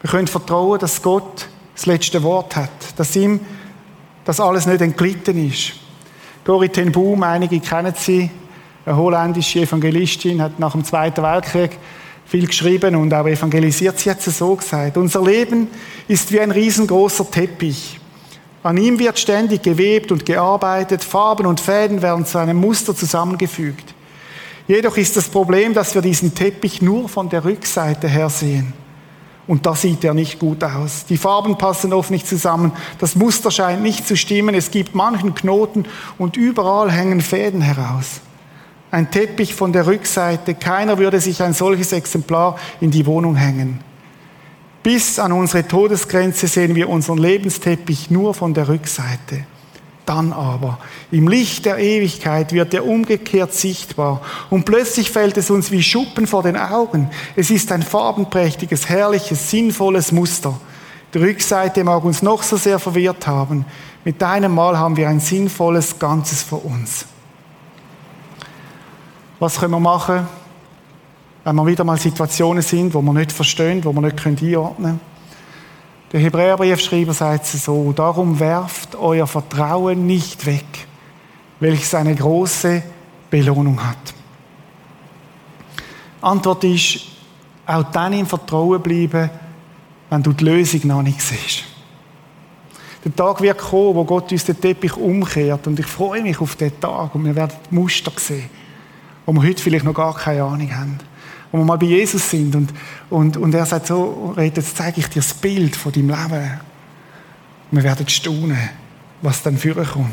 Wir 0.00 0.10
können 0.10 0.26
vertrauen, 0.26 0.78
dass 0.80 1.02
Gott 1.02 1.48
das 1.74 1.86
letzte 1.86 2.22
Wort 2.24 2.56
hat, 2.56 2.70
dass 2.96 3.14
ihm 3.14 3.40
das 4.24 4.40
alles 4.40 4.66
nicht 4.66 4.80
entglitten 4.80 5.48
ist. 5.48 5.74
Dori 6.44 6.68
ten 6.68 6.90
Boom, 6.90 7.22
einige 7.22 7.60
kennen 7.60 7.94
sie, 7.96 8.30
eine 8.84 8.96
holländische 8.96 9.60
Evangelistin, 9.60 10.42
hat 10.42 10.58
nach 10.58 10.72
dem 10.72 10.84
Zweiten 10.84 11.22
Weltkrieg 11.22 11.78
viel 12.28 12.46
geschrieben 12.46 12.94
und 12.94 13.12
auch 13.14 13.26
evangelisiert. 13.26 13.98
Sie 13.98 14.10
hat 14.10 14.24
es 14.24 14.38
so 14.38 14.54
gesagt. 14.54 14.98
Unser 14.98 15.22
Leben 15.24 15.68
ist 16.06 16.30
wie 16.30 16.40
ein 16.40 16.50
riesengroßer 16.50 17.30
Teppich. 17.30 17.98
An 18.62 18.76
ihm 18.76 18.98
wird 18.98 19.18
ständig 19.18 19.62
gewebt 19.62 20.12
und 20.12 20.26
gearbeitet, 20.26 21.02
Farben 21.02 21.46
und 21.46 21.58
Fäden 21.58 22.02
werden 22.02 22.26
zu 22.26 22.38
einem 22.38 22.58
Muster 22.58 22.94
zusammengefügt. 22.94 23.94
Jedoch 24.66 24.98
ist 24.98 25.16
das 25.16 25.28
Problem, 25.28 25.72
dass 25.72 25.94
wir 25.94 26.02
diesen 26.02 26.34
Teppich 26.34 26.82
nur 26.82 27.08
von 27.08 27.30
der 27.30 27.44
Rückseite 27.44 28.08
her 28.08 28.28
sehen. 28.28 28.74
Und 29.46 29.64
da 29.64 29.74
sieht 29.74 30.04
er 30.04 30.12
nicht 30.12 30.38
gut 30.38 30.62
aus. 30.62 31.06
Die 31.06 31.16
Farben 31.16 31.56
passen 31.56 31.94
oft 31.94 32.10
nicht 32.10 32.26
zusammen, 32.26 32.72
das 32.98 33.16
Muster 33.16 33.50
scheint 33.50 33.82
nicht 33.82 34.06
zu 34.06 34.14
stimmen, 34.14 34.54
es 34.54 34.70
gibt 34.70 34.94
manchen 34.94 35.34
Knoten 35.34 35.86
und 36.18 36.36
überall 36.36 36.92
hängen 36.92 37.22
Fäden 37.22 37.62
heraus 37.62 38.20
ein 38.90 39.10
Teppich 39.10 39.54
von 39.54 39.72
der 39.72 39.86
Rückseite. 39.86 40.54
Keiner 40.54 40.98
würde 40.98 41.20
sich 41.20 41.42
ein 41.42 41.54
solches 41.54 41.92
Exemplar 41.92 42.58
in 42.80 42.90
die 42.90 43.06
Wohnung 43.06 43.36
hängen. 43.36 43.80
Bis 44.82 45.18
an 45.18 45.32
unsere 45.32 45.66
Todesgrenze 45.66 46.46
sehen 46.46 46.74
wir 46.74 46.88
unseren 46.88 47.18
Lebensteppich 47.18 48.10
nur 48.10 48.32
von 48.32 48.54
der 48.54 48.68
Rückseite. 48.68 49.44
Dann 50.06 50.32
aber, 50.32 50.78
im 51.10 51.28
Licht 51.28 51.66
der 51.66 51.76
Ewigkeit 51.76 52.54
wird 52.54 52.72
er 52.72 52.86
umgekehrt 52.86 53.52
sichtbar 53.52 54.22
und 54.48 54.64
plötzlich 54.64 55.10
fällt 55.10 55.36
es 55.36 55.50
uns 55.50 55.70
wie 55.70 55.82
Schuppen 55.82 56.26
vor 56.26 56.42
den 56.42 56.56
Augen. 56.56 57.10
Es 57.36 57.50
ist 57.50 57.70
ein 57.72 57.82
farbenprächtiges, 57.82 58.88
herrliches, 58.88 59.50
sinnvolles 59.50 60.10
Muster. 60.10 60.58
Die 61.12 61.18
Rückseite 61.18 61.84
mag 61.84 62.04
uns 62.04 62.22
noch 62.22 62.42
so 62.42 62.56
sehr 62.56 62.78
verwirrt 62.78 63.26
haben. 63.26 63.66
Mit 64.04 64.22
einem 64.22 64.54
Mal 64.54 64.78
haben 64.78 64.96
wir 64.96 65.10
ein 65.10 65.20
sinnvolles 65.20 65.98
Ganzes 65.98 66.42
vor 66.42 66.64
uns. 66.64 67.04
Was 69.40 69.60
können 69.60 69.72
wir 69.72 69.80
machen, 69.80 70.26
wenn 71.44 71.54
wir 71.54 71.66
wieder 71.66 71.84
mal 71.84 71.96
Situationen 71.96 72.62
sind, 72.62 72.92
wo 72.92 73.00
wir 73.02 73.12
nicht 73.12 73.30
verstehen, 73.30 73.84
wo 73.84 73.92
wir 73.92 74.00
nicht 74.00 74.26
einordnen 74.26 74.76
können? 74.76 75.00
Der 76.12 76.20
Hebräerbriefschreiber 76.20 77.12
sagt 77.12 77.44
es 77.44 77.64
so, 77.64 77.92
darum 77.92 78.40
werft 78.40 78.96
euer 78.96 79.26
Vertrauen 79.26 80.06
nicht 80.06 80.44
weg, 80.44 80.64
welches 81.60 81.94
eine 81.94 82.14
große 82.16 82.82
Belohnung 83.30 83.78
hat. 83.82 84.14
Antwort 86.20 86.64
ist, 86.64 87.02
auch 87.66 87.84
dann 87.92 88.14
im 88.14 88.26
Vertrauen 88.26 88.82
bleiben, 88.82 89.30
wenn 90.10 90.22
du 90.22 90.32
die 90.32 90.44
Lösung 90.44 90.80
noch 90.84 91.02
nicht 91.02 91.20
siehst. 91.20 91.62
Der 93.04 93.14
Tag 93.14 93.40
wird 93.40 93.58
kommen, 93.58 93.94
wo 93.94 94.04
Gott 94.04 94.32
uns 94.32 94.44
den 94.44 94.60
Teppich 94.60 94.96
umkehrt 94.96 95.66
und 95.68 95.78
ich 95.78 95.86
freue 95.86 96.22
mich 96.22 96.40
auf 96.40 96.56
den 96.56 96.80
Tag 96.80 97.14
und 97.14 97.24
wir 97.24 97.36
werden 97.36 97.56
Muster 97.70 98.10
sehen 98.16 98.57
wo 99.28 99.34
wir 99.34 99.42
heute 99.42 99.62
vielleicht 99.62 99.84
noch 99.84 99.92
gar 99.92 100.14
keine 100.14 100.42
Ahnung 100.42 100.74
haben. 100.74 100.98
Wo 101.52 101.58
wir 101.58 101.64
mal 101.66 101.76
bei 101.76 101.84
Jesus 101.84 102.30
sind 102.30 102.56
und, 102.56 102.72
und, 103.10 103.36
und 103.36 103.54
er 103.54 103.66
sagt 103.66 103.88
so, 103.88 104.34
jetzt 104.38 104.74
zeige 104.74 105.00
ich 105.00 105.08
dir 105.08 105.20
das 105.20 105.34
Bild 105.34 105.76
von 105.76 105.92
deinem 105.92 106.08
Leben. 106.08 106.60
Und 107.70 107.76
wir 107.76 107.82
werden 107.82 108.08
staunen, 108.08 108.70
was 109.20 109.42
dann 109.42 109.58
für 109.58 109.74
kommt. 109.74 110.08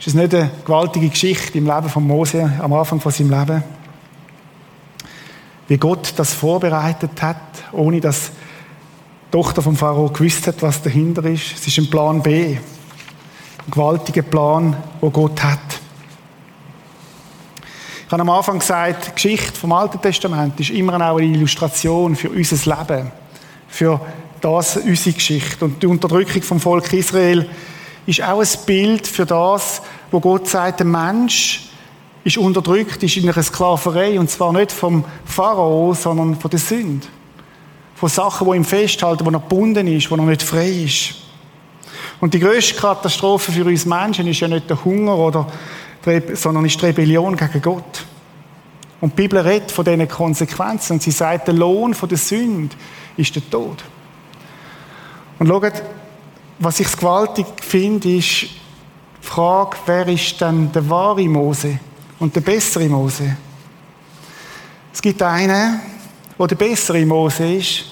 Ist 0.00 0.08
es 0.08 0.14
nicht 0.14 0.34
eine 0.34 0.50
gewaltige 0.64 1.08
Geschichte 1.08 1.58
im 1.58 1.66
Leben 1.66 1.88
von 1.88 2.04
Mose 2.04 2.52
am 2.60 2.72
Anfang 2.72 3.00
von 3.00 3.12
seinem 3.12 3.30
Leben? 3.30 3.62
Wie 5.68 5.76
Gott 5.76 6.14
das 6.16 6.34
vorbereitet 6.34 7.22
hat, 7.22 7.36
ohne 7.70 8.00
dass 8.00 8.32
die 9.26 9.30
Tochter 9.30 9.62
vom 9.62 9.76
Pharao 9.76 10.08
gewusst 10.08 10.48
hat, 10.48 10.60
was 10.62 10.82
dahinter 10.82 11.24
ist. 11.26 11.58
Es 11.60 11.64
ist 11.68 11.78
ein 11.78 11.90
Plan 11.90 12.20
B. 12.20 12.56
Ein 12.56 13.70
gewaltiger 13.70 14.22
Plan, 14.22 14.76
wo 15.00 15.10
Gott 15.10 15.40
hat. 15.44 15.77
Ich 18.08 18.12
habe 18.12 18.22
am 18.22 18.30
Anfang 18.30 18.58
gesagt, 18.58 19.08
die 19.08 19.12
Geschichte 19.12 19.60
vom 19.60 19.70
Alten 19.70 20.00
Testament 20.00 20.58
ist 20.58 20.70
immer 20.70 20.94
auch 20.94 21.18
eine 21.18 21.26
Illustration 21.26 22.16
für 22.16 22.30
unser 22.30 22.74
Leben, 22.74 23.12
für 23.68 24.00
das 24.40 24.78
unsere 24.78 25.14
Geschichte. 25.14 25.62
Und 25.62 25.82
die 25.82 25.86
Unterdrückung 25.86 26.40
vom 26.40 26.58
Volk 26.58 26.90
Israel 26.94 27.50
ist 28.06 28.22
auch 28.22 28.40
ein 28.40 28.48
Bild 28.64 29.06
für 29.06 29.26
das, 29.26 29.82
wo 30.10 30.20
Gott 30.20 30.48
sagt, 30.48 30.80
der 30.80 30.86
Mensch 30.86 31.68
ist 32.24 32.38
unterdrückt, 32.38 33.02
ist 33.02 33.18
in 33.18 33.28
einer 33.28 33.42
Sklaverei, 33.42 34.18
und 34.18 34.30
zwar 34.30 34.54
nicht 34.54 34.72
vom 34.72 35.04
Pharao, 35.26 35.92
sondern 35.92 36.40
von 36.40 36.50
der 36.50 36.60
Sünde. 36.60 37.06
Von 37.94 38.08
Sachen, 38.08 38.50
die 38.50 38.56
ihm 38.56 38.64
festhalten, 38.64 39.26
wo 39.26 39.30
er 39.30 39.38
gebunden 39.38 39.86
ist, 39.86 40.10
wo 40.10 40.16
er 40.16 40.22
nicht 40.22 40.42
frei 40.42 40.70
ist. 40.70 41.14
Und 42.22 42.32
die 42.32 42.40
grösste 42.40 42.74
Katastrophe 42.74 43.52
für 43.52 43.66
uns 43.66 43.84
Menschen 43.84 44.26
ist 44.28 44.40
ja 44.40 44.48
nicht 44.48 44.70
der 44.70 44.82
Hunger 44.82 45.18
oder 45.18 45.46
sondern 46.34 46.64
ist 46.64 46.82
Rebellion 46.82 47.36
gegen 47.36 47.62
Gott. 47.62 48.06
Und 49.00 49.12
die 49.12 49.22
Bibel 49.22 49.38
redet 49.40 49.70
von 49.70 49.84
diesen 49.84 50.08
Konsequenzen 50.08 50.94
und 50.94 51.02
sie 51.02 51.10
sagt, 51.10 51.46
der 51.46 51.54
Lohn 51.54 51.94
der 52.08 52.18
Sünde 52.18 52.74
ist 53.16 53.34
der 53.34 53.48
Tod. 53.48 53.84
Und 55.38 55.46
schaut, 55.46 55.82
was 56.58 56.80
ich 56.80 56.90
gewaltig 56.90 57.46
finde, 57.62 58.16
ist, 58.16 58.48
Die 59.22 59.26
Frage, 59.26 59.76
wer 59.86 60.08
ist 60.08 60.40
denn 60.40 60.72
der 60.72 60.88
wahre 60.88 61.28
Mose 61.28 61.78
und 62.18 62.34
der 62.34 62.40
bessere 62.40 62.88
Mose? 62.88 63.36
Es 64.92 65.02
gibt 65.02 65.22
einen, 65.22 65.80
der 66.38 66.46
der 66.46 66.56
bessere 66.56 67.04
Mose 67.04 67.54
ist, 67.54 67.84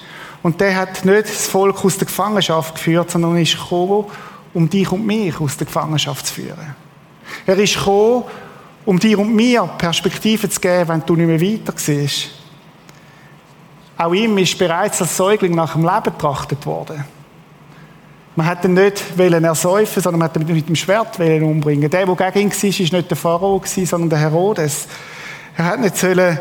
und 0.43 0.61
der 0.61 0.77
hat 0.77 1.05
nicht 1.05 1.29
das 1.29 1.49
Volk 1.49 1.85
aus 1.85 1.99
der 1.99 2.07
Gefangenschaft 2.07 2.77
geführt, 2.77 3.11
sondern 3.11 3.37
ist 3.37 3.59
gekommen, 3.59 4.05
um 4.55 4.71
dich 4.71 4.91
und 4.93 5.05
mich 5.05 5.41
aus 5.41 5.57
der 5.57 5.67
Gefangenschaft 5.67 6.27
zu 6.27 6.35
führen. 6.35 6.77
Er 7.47 7.59
ist 7.59 7.75
gekommen, 7.75 8.25
um 8.85 8.99
dir 8.99 9.19
und 9.19 9.35
mir 9.35 9.69
Perspektiven 9.79 10.51
zu 10.51 10.61
geben, 10.61 10.89
wenn 10.89 11.03
du 11.07 11.15
nicht 11.15 11.27
mehr 11.27 11.41
weiter 11.41 11.73
siehst. 11.77 12.31
Auch 13.97 14.13
ihm 14.13 14.37
ist 14.39 14.59
bereits 14.59 15.01
als 15.01 15.17
Säugling 15.17 15.55
nach 15.55 15.73
dem 15.73 15.83
Leben 15.83 16.03
betrachtet 16.03 16.67
worden. 16.67 17.05
Man 18.35 18.47
hat 18.47 18.65
ihn 18.65 18.75
nicht 18.75 19.03
ersäufen 19.19 20.03
sondern 20.03 20.19
man 20.19 20.29
hat 20.29 20.37
ihn 20.37 20.55
mit 20.55 20.69
dem 20.69 20.77
Schwert 20.77 21.19
umbringen 21.19 21.89
Der, 21.89 22.05
der 22.05 22.31
gegen 22.33 22.51
ihn 22.51 22.53
war, 22.53 22.93
war 22.93 22.99
nicht 22.99 23.11
der 23.11 23.17
Pharao, 23.17 23.63
sondern 23.65 24.11
der 24.11 24.19
Herodes. 24.19 24.89
Er 25.57 25.65
hat 25.65 25.81
nicht 25.81 25.97
sollen, 25.97 26.39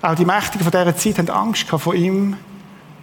auch 0.00 0.14
die 0.14 0.24
Mächtigen 0.24 0.62
von 0.62 0.70
dieser 0.70 0.96
Zeit 0.96 1.18
haben 1.18 1.30
Angst 1.30 1.66
vor 1.66 1.94
ihm, 1.94 2.36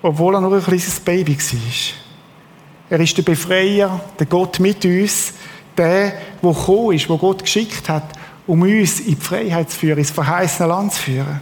obwohl 0.01 0.35
er 0.35 0.41
nur 0.41 0.55
ein 0.55 0.63
kleines 0.63 1.01
Baby 1.01 1.37
war. 1.37 2.97
Er 2.97 2.99
ist 3.01 3.17
der 3.17 3.23
Befreier, 3.23 3.99
der 4.17 4.27
Gott 4.27 4.61
mit 4.61 4.85
uns, 4.85 5.33
der, 5.77 6.13
der 6.41 6.53
gekommen 6.53 6.93
ist, 6.93 7.09
wo 7.09 7.17
Gott 7.17 7.43
geschickt 7.43 7.89
hat, 7.89 8.03
um 8.47 8.61
uns 8.61 8.99
in 8.99 9.15
die 9.15 9.21
Freiheit 9.21 9.69
zu 9.71 9.79
führen, 9.79 9.97
ins 9.97 10.11
verheißene 10.11 10.69
Land 10.69 10.93
zu 10.93 11.01
führen. 11.01 11.41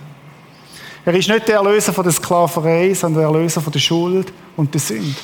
Er 1.06 1.14
ist 1.14 1.28
nicht 1.28 1.48
der 1.48 1.56
Erlöser 1.56 1.92
von 1.92 2.04
der 2.04 2.14
Sklaverei, 2.14 2.94
sondern 2.94 3.24
der 3.24 3.32
Erlöser 3.32 3.62
von 3.62 3.74
der 3.74 3.80
Schuld 3.80 4.32
und 4.56 4.74
der 4.74 4.80
Sünde. 4.80 5.16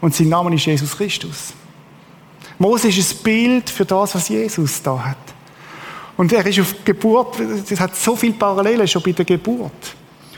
Und 0.00 0.14
sein 0.14 0.28
Name 0.28 0.54
ist 0.54 0.66
Jesus 0.66 0.96
Christus. 0.96 1.52
Mose 2.58 2.88
ist 2.88 3.12
ein 3.12 3.22
Bild 3.22 3.70
für 3.70 3.84
das, 3.84 4.14
was 4.14 4.28
Jesus 4.28 4.82
da 4.82 4.98
hat. 4.98 5.16
Und 6.16 6.32
er 6.32 6.44
ist 6.46 6.60
auf 6.60 6.74
Geburt, 6.84 7.38
es 7.40 7.78
hat 7.78 7.94
so 7.94 8.16
viele 8.16 8.32
Parallelen 8.32 8.88
schon 8.88 9.02
bei 9.02 9.12
der 9.12 9.24
Geburt. 9.24 9.94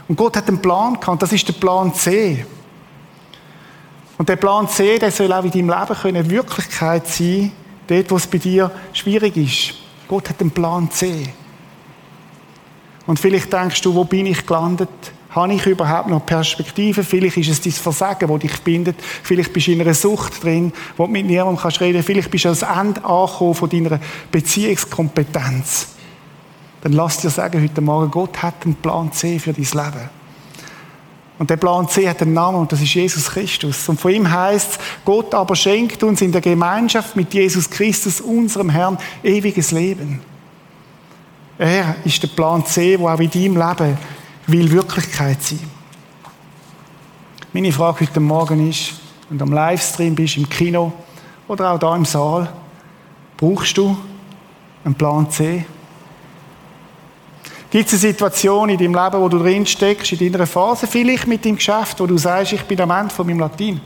Und 0.09 0.17
Gott 0.17 0.37
hat 0.37 0.49
einen 0.49 0.61
Plan 0.61 0.99
gehabt, 0.99 1.23
das 1.23 1.33
ist 1.33 1.47
der 1.47 1.53
Plan 1.53 1.95
C. 1.95 2.45
Und 4.17 4.29
der 4.29 4.37
Plan 4.37 4.69
C, 4.69 4.99
der 4.99 5.13
soll 5.13 5.33
auch 5.33 5.45
in 5.45 5.51
deinem 5.51 5.71
Leben 5.71 6.01
können 6.01 6.29
Wirklichkeit 6.31 7.07
sein, 7.07 7.53
dort, 7.89 8.11
wo 8.11 8.17
es 8.17 8.27
bei 8.27 8.39
dir 8.39 8.71
schwierig 8.93 9.37
ist. 9.37 9.75
Gott 10.07 10.29
hat 10.29 10.41
einen 10.41 10.51
Plan 10.51 10.91
C. 10.91 11.29
Und 13.07 13.19
vielleicht 13.19 13.53
denkst 13.53 13.81
du, 13.83 13.95
wo 13.95 14.05
bin 14.05 14.27
ich 14.27 14.47
gelandet? 14.47 14.89
Habe 15.31 15.53
ich 15.53 15.67
überhaupt 15.67 16.09
noch 16.09 16.25
Perspektive? 16.25 17.03
Vielleicht 17.03 17.37
ist 17.37 17.49
es 17.49 17.61
dein 17.61 17.73
Versagen, 17.73 18.29
das 18.29 18.39
dich 18.41 18.61
bindet. 18.63 18.97
Vielleicht 19.23 19.53
bist 19.53 19.67
du 19.67 19.73
in 19.73 19.81
einer 19.81 19.95
Sucht 19.95 20.43
drin, 20.43 20.73
wo 20.97 21.07
du 21.07 21.13
mit 21.13 21.27
niemandem 21.27 21.61
kannst 21.61 21.81
reden 21.81 22.03
Vielleicht 22.03 22.31
bist 22.31 22.45
du 22.45 22.49
ans 22.49 22.63
Ende 22.63 23.05
angekommen 23.05 23.55
von 23.55 23.69
deiner 23.69 24.01
Beziehungskompetenz. 24.31 25.89
Dann 26.81 26.93
lass 26.93 27.19
dir 27.19 27.31
sagen 27.31 27.63
heute 27.63 27.81
Morgen, 27.81 28.11
Gott 28.11 28.43
hat 28.43 28.65
einen 28.65 28.75
Plan 28.75 29.13
C 29.13 29.39
für 29.39 29.53
dein 29.53 29.65
Leben. 29.65 30.18
Und 31.39 31.51
der 31.51 31.57
Plan 31.57 31.89
C 31.89 32.09
hat 32.09 32.21
einen 32.21 32.33
Namen 32.33 32.59
und 32.59 32.73
das 32.73 32.81
ist 32.81 32.95
Jesus 32.95 33.31
Christus. 33.31 33.89
Und 33.89 34.01
von 34.01 34.11
ihm 34.11 34.29
heißt 34.29 34.79
Gott 35.05 35.33
aber 35.35 35.55
schenkt 35.55 36.03
uns 36.03 36.21
in 36.21 36.33
der 36.33 36.41
Gemeinschaft 36.41 37.15
mit 37.15 37.33
Jesus 37.33 37.71
Christus, 37.71 38.21
unserem 38.21 38.71
Herrn, 38.71 38.99
ewiges 39.23 39.71
Leben. 39.71 40.21
Er 41.57 41.97
ist 42.05 42.23
der 42.23 42.29
Plan 42.29 42.65
C, 42.67 42.97
der 42.97 43.07
auch 43.07 43.21
in 43.21 43.31
deinem 43.31 43.57
Leben 43.57 43.99
will 44.49 44.71
Wirklichkeit 44.73 45.43
sein. 45.43 45.61
Meine 47.53 47.73
Frage 47.73 48.01
heute 48.01 48.21
Morgen 48.21 48.69
ist, 48.69 48.95
wenn 49.29 49.39
du 49.39 49.45
am 49.45 49.53
Livestream 49.53 50.15
bist, 50.15 50.37
im 50.37 50.49
Kino 50.49 50.93
oder 51.47 51.73
auch 51.73 51.79
da 51.79 51.95
im 51.95 52.05
Saal, 52.05 52.49
brauchst 53.37 53.77
du 53.77 53.97
einen 54.85 54.95
Plan 54.95 55.31
C? 55.31 55.65
Gibt 57.71 57.87
es 57.87 57.93
eine 57.93 58.13
Situation 58.13 58.71
in 58.71 58.79
deinem 58.79 58.95
Leben, 58.95 59.21
wo 59.21 59.29
du 59.29 59.39
drin 59.39 59.67
steckst, 59.67 60.13
in 60.13 60.33
deiner 60.33 60.47
Phase, 60.47 60.87
vielleicht 60.87 61.27
mit 61.27 61.45
deinem 61.45 61.57
Geschäft, 61.57 62.01
wo 62.01 62.07
du 62.07 62.17
sagst, 62.17 62.55
ich 62.55 62.63
bin 62.63 62.81
am 62.81 62.91
Ende 62.91 63.15
von 63.15 63.27
meinem 63.27 63.41
Latin? 63.41 63.81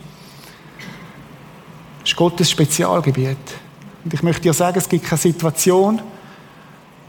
Das 2.00 2.10
ist 2.10 2.16
Gottes 2.16 2.50
Spezialgebiet. 2.50 3.36
Und 4.04 4.14
ich 4.14 4.22
möchte 4.22 4.42
dir 4.42 4.52
sagen, 4.52 4.78
es 4.78 4.88
gibt 4.88 5.04
keine 5.04 5.18
Situation, 5.18 6.00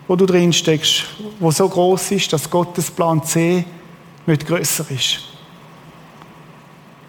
wo 0.07 0.15
du 0.15 0.25
drin 0.25 0.51
steckst, 0.51 1.05
wo 1.39 1.51
so 1.51 1.69
groß 1.69 2.11
ist, 2.11 2.33
dass 2.33 2.49
Gottes 2.49 2.89
Plan 2.89 3.23
C 3.23 3.65
nicht 4.25 4.45
größer 4.45 4.85
ist. 4.89 5.19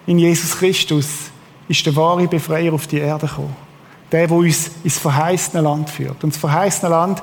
In 0.07 0.19
Jesus 0.19 0.57
Christus 0.57 1.07
ist 1.69 1.85
der 1.87 1.97
wahre 1.97 2.29
Befreier 2.29 2.73
auf 2.75 2.87
die 2.87 2.99
Erde 2.99 3.27
gekommen. 3.27 3.57
Der, 4.13 4.27
der 4.27 4.37
uns 4.37 4.71
ins 4.85 4.99
verheißene 4.99 5.63
Land 5.63 5.89
führt. 5.89 6.23
Und 6.23 6.35
das 6.35 6.41
verheißene 6.41 6.91
Land 6.91 7.23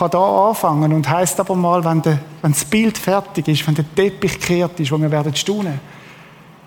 kann 0.00 0.10
da 0.10 0.48
anfangen 0.48 0.92
und 0.92 1.08
heißt 1.08 1.38
aber 1.40 1.54
mal, 1.54 1.84
wenn, 1.84 2.02
der, 2.02 2.18
wenn 2.42 2.52
das 2.52 2.64
Bild 2.64 2.98
fertig 2.98 3.46
ist, 3.48 3.66
wenn 3.66 3.74
der 3.74 3.94
Teppich 3.94 4.40
gekehrt 4.40 4.80
ist, 4.80 4.90
wo 4.90 4.98
wir 4.98 5.10
werden 5.10 5.34
staunen. 5.36 5.80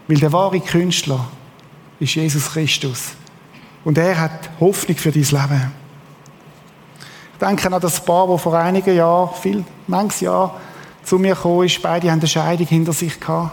Weil 0.08 0.18
der 0.18 0.32
wahre 0.32 0.60
Künstler 0.60 1.28
ist 2.00 2.16
Jesus 2.16 2.52
Christus. 2.52 3.14
Und 3.84 3.98
er 3.98 4.20
hat 4.20 4.50
Hoffnung 4.60 4.98
für 4.98 5.12
dein 5.12 5.24
Leben 5.24 5.72
denke 7.44 7.72
an 7.72 7.82
das 7.82 8.00
Paar, 8.00 8.28
das 8.28 8.42
vor 8.42 8.58
einigen 8.58 8.96
Jahren, 8.96 9.30
viel, 9.40 9.64
manches 9.88 10.22
Jahr, 10.22 10.56
zu 11.04 11.18
mir 11.18 11.36
gekommen 11.36 11.66
ist. 11.66 11.82
Beide 11.82 12.10
haben 12.10 12.20
eine 12.20 12.28
Scheidung 12.28 12.68
hinter 12.68 12.94
sich 12.94 13.20
gehabt. 13.20 13.52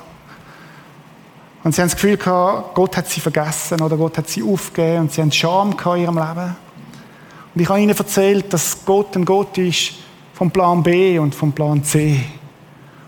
Und 1.62 1.74
sie 1.74 1.83
haben 1.83 1.89
das 1.89 1.97
Gefühl 1.97 2.16
gehabt, 2.16 2.74
Gott 2.74 2.97
hat 2.97 3.09
sie 3.09 3.20
vergessen 3.20 3.81
oder 3.81 3.97
Gott 3.97 4.16
hat 4.16 4.28
sie 4.28 4.43
aufgegeben 4.43 5.03
und 5.03 5.12
sie 5.12 5.20
haben 5.20 5.33
Scham 5.33 5.72
in 5.72 6.03
ihrem 6.03 6.16
Leben. 6.16 6.57
Und 7.55 7.61
ich 7.61 7.68
habe 7.68 7.80
ihnen 7.80 7.96
erzählt, 7.96 8.53
dass 8.53 8.84
Gott 8.84 9.16
ein 9.16 9.24
Gott 9.24 9.59
ist 9.59 9.94
vom 10.34 10.51
Plan 10.51 10.82
B 10.82 11.18
und 11.18 11.34
vom 11.34 11.53
Plan 11.53 11.82
C. 11.82 12.20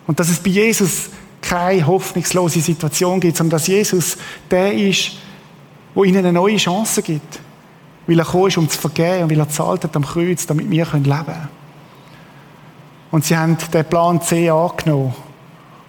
Und 0.07 0.19
dass 0.19 0.29
es 0.29 0.39
bei 0.39 0.51
Jesus 0.51 1.11
keine 1.41 1.87
hoffnungslose 1.87 2.61
Situation 2.61 3.21
gibt, 3.21 3.37
sondern 3.37 3.59
dass 3.59 3.67
Jesus 3.67 4.17
der 4.51 4.73
ist, 4.73 5.13
wo 5.95 6.05
ihnen 6.05 6.19
eine 6.19 6.33
neue 6.33 6.57
Chance 6.57 7.03
gibt. 7.03 7.41
Weil 8.07 8.19
er 8.19 8.25
gekommen 8.25 8.49
ist, 8.49 8.59
um 8.59 8.69
zu 8.69 8.79
vergeben 8.79 9.25
und 9.25 9.31
weil 9.31 9.39
er 9.39 9.49
zahlt 9.49 9.85
hat 9.85 9.95
am 9.95 10.05
Kreuz, 10.05 10.47
damit 10.47 10.71
wir 10.71 10.87
leben 10.93 11.05
können. 11.05 11.49
Und 13.11 13.25
sie 13.25 13.37
haben 13.37 13.57
den 13.73 13.85
Plan 13.85 14.21
C 14.21 14.51
angenommen. 14.51 15.15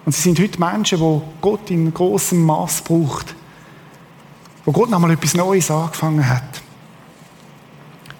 Und 0.04 0.14
sie 0.14 0.20
sind 0.20 0.38
heute 0.38 0.60
Menschen, 0.60 0.98
die 0.98 1.20
Gott 1.40 1.70
in 1.70 1.92
großem 1.92 2.44
Maß 2.44 2.82
braucht. 2.82 3.34
Wo 4.64 4.72
Gott 4.72 4.90
nochmal 4.90 5.12
etwas 5.12 5.34
Neues 5.34 5.70
angefangen 5.70 6.28
hat. 6.28 6.63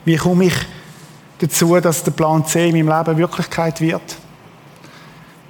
Wie 0.04 0.16
komme 0.16 0.46
ich 0.46 0.54
dazu, 1.38 1.78
dass 1.80 2.04
der 2.04 2.10
Plan 2.10 2.44
C 2.46 2.68
in 2.68 2.86
meinem 2.86 2.98
Leben 2.98 3.18
Wirklichkeit 3.18 3.80
wird? 3.80 4.16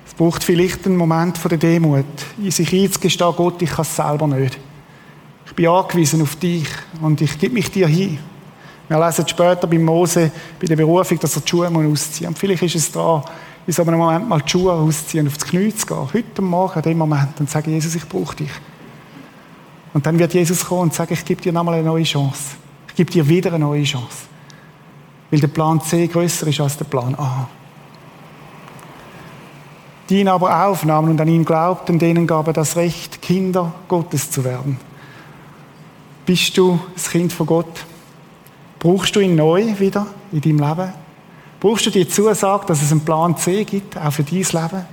Es 0.06 0.14
braucht 0.14 0.44
vielleicht 0.44 0.86
einen 0.86 0.96
Moment 0.96 1.38
von 1.38 1.48
der 1.48 1.58
Demut, 1.58 2.04
sich 2.48 2.72
einzugestehen, 2.72 3.34
Gott, 3.36 3.60
ich 3.62 3.70
kann 3.70 3.82
es 3.82 3.96
selber 3.96 4.26
nicht. 4.28 4.58
Ich 5.46 5.52
bin 5.54 5.66
angewiesen 5.66 6.22
auf 6.22 6.36
dich 6.36 6.68
und 7.02 7.20
ich 7.20 7.38
gebe 7.38 7.54
mich 7.54 7.70
dir 7.70 7.88
hin. 7.88 8.18
Wir 8.88 9.04
lesen 9.04 9.26
später 9.26 9.66
bei 9.66 9.78
Mose, 9.78 10.30
bei 10.60 10.66
der 10.66 10.76
Berufung, 10.76 11.18
dass 11.18 11.36
er 11.36 11.42
die 11.42 11.48
Schuhe 11.48 11.66
ausziehen 11.66 11.90
muss. 11.90 12.20
Und 12.20 12.38
vielleicht 12.38 12.62
ist 12.62 12.74
es 12.76 12.92
da, 12.92 13.24
in 13.66 13.72
so 13.72 13.82
einem 13.82 13.98
Moment 13.98 14.28
mal 14.28 14.40
die 14.40 14.50
Schuhe 14.50 14.72
ausziehen, 14.72 15.26
auf 15.26 15.38
das 15.38 15.48
Knie 15.48 15.74
zu 15.74 15.86
gehen. 15.86 16.08
Heute 16.12 16.42
Morgen, 16.42 16.74
an 16.74 16.82
dem 16.82 16.98
Moment, 16.98 17.40
und 17.40 17.50
sagen, 17.50 17.70
Jesus, 17.70 17.94
ich 17.94 18.06
brauche 18.06 18.36
dich. 18.36 18.50
Und 19.94 20.04
dann 20.04 20.18
wird 20.18 20.34
Jesus 20.34 20.64
kommen 20.64 20.82
und 20.82 20.94
sagen, 20.94 21.14
ich 21.14 21.24
gebe 21.24 21.40
dir 21.40 21.52
nochmal 21.52 21.74
eine 21.74 21.84
neue 21.84 22.04
Chance. 22.04 22.56
Ich 22.88 22.94
gebe 22.94 23.10
dir 23.10 23.26
wieder 23.26 23.50
eine 23.52 23.64
neue 23.64 23.84
Chance. 23.84 24.33
Weil 25.34 25.40
der 25.40 25.48
Plan 25.48 25.80
C 25.80 26.06
größer 26.06 26.46
ist 26.46 26.60
als 26.60 26.76
der 26.76 26.84
Plan 26.84 27.16
A. 27.16 27.48
Die 30.08 30.20
ihn 30.20 30.28
aber 30.28 30.64
aufnahmen 30.64 31.10
und 31.10 31.20
an 31.20 31.26
ihn 31.26 31.44
glaubten, 31.44 31.98
denen 31.98 32.28
gab 32.28 32.46
er 32.46 32.52
das 32.52 32.76
Recht, 32.76 33.20
Kinder 33.20 33.72
Gottes 33.88 34.30
zu 34.30 34.44
werden. 34.44 34.78
Bist 36.24 36.56
du 36.56 36.78
das 36.94 37.10
Kind 37.10 37.32
von 37.32 37.46
Gott? 37.48 37.84
Brauchst 38.78 39.16
du 39.16 39.18
ihn 39.18 39.34
neu 39.34 39.76
wieder 39.80 40.06
in 40.30 40.40
deinem 40.40 40.60
Leben? 40.60 40.92
Brauchst 41.58 41.86
du 41.86 41.90
die 41.90 42.06
Zusage, 42.06 42.66
dass 42.66 42.80
es 42.80 42.92
einen 42.92 43.04
Plan 43.04 43.36
C 43.36 43.64
gibt, 43.64 43.98
auch 43.98 44.12
für 44.12 44.22
dein 44.22 44.36
Leben? 44.38 44.86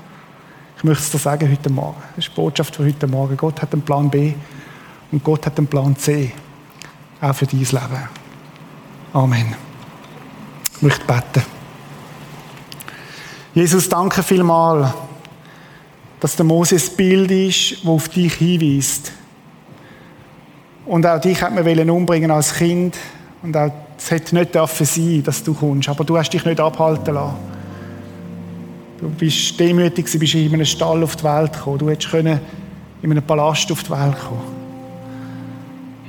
Ich 0.76 0.84
möchte 0.84 1.04
es 1.04 1.12
dir 1.12 1.20
sagen 1.20 1.52
heute 1.52 1.70
Morgen. 1.70 2.02
Das 2.16 2.26
ist 2.26 2.36
die 2.36 2.42
Botschaft 2.42 2.76
für 2.76 2.84
heute 2.84 3.06
Morgen. 3.06 3.38
Gott 3.38 3.62
hat 3.62 3.74
einen 3.74 3.84
Plan 3.84 4.10
B 4.10 4.34
und 5.12 5.24
Gott 5.24 5.46
hat 5.46 5.60
einen 5.60 5.68
Plan 5.68 5.96
C, 5.96 6.32
auch 7.22 7.36
für 7.36 7.46
dein 7.46 7.60
Leben. 7.60 8.10
Amen. 9.14 9.71
Ich 10.82 10.84
möchte 10.84 11.06
beten. 11.06 11.46
Jesus, 13.54 13.88
danke 13.88 14.24
vielmals, 14.24 14.92
dass 16.20 16.36
der 16.36 16.44
Moses 16.44 16.90
Bild 16.90 17.30
ist, 17.30 17.84
das 17.84 17.88
auf 17.88 18.10
dich 18.10 18.34
hinweist. 18.34 19.12
Und 20.88 21.06
auch 21.06 21.22
dich 21.22 21.40
hat 21.40 21.54
man 21.54 21.90
umbringen 21.92 22.32
als 22.32 22.56
Kind 22.56 22.98
und 23.44 23.56
auch, 23.56 23.72
es 23.96 24.10
hätte 24.10 24.34
nicht 24.34 24.56
dürfen 24.56 24.88
sein, 24.88 25.22
dass 25.24 25.44
du 25.44 25.54
kommst, 25.54 25.88
aber 25.88 26.04
du 26.04 26.18
hast 26.18 26.32
dich 26.32 26.46
nicht 26.46 26.60
abhalten 26.60 27.14
lassen. 27.14 27.36
Du 29.00 29.10
bist 29.10 29.60
demütig, 29.60 30.12
du 30.12 30.18
bist 30.18 30.34
in 30.34 30.52
einem 30.52 30.66
Stall 30.66 31.04
auf 31.04 31.16
die 31.16 31.24
Welt 31.24 31.54
gekommen. 31.54 31.78
Du 31.78 31.90
hättest 31.92 32.12
in 32.12 32.40
einem 33.04 33.22
Palast 33.22 33.72
auf 33.72 33.84
die 33.84 33.92
Welt 33.92 34.20
kommen. 34.20 34.61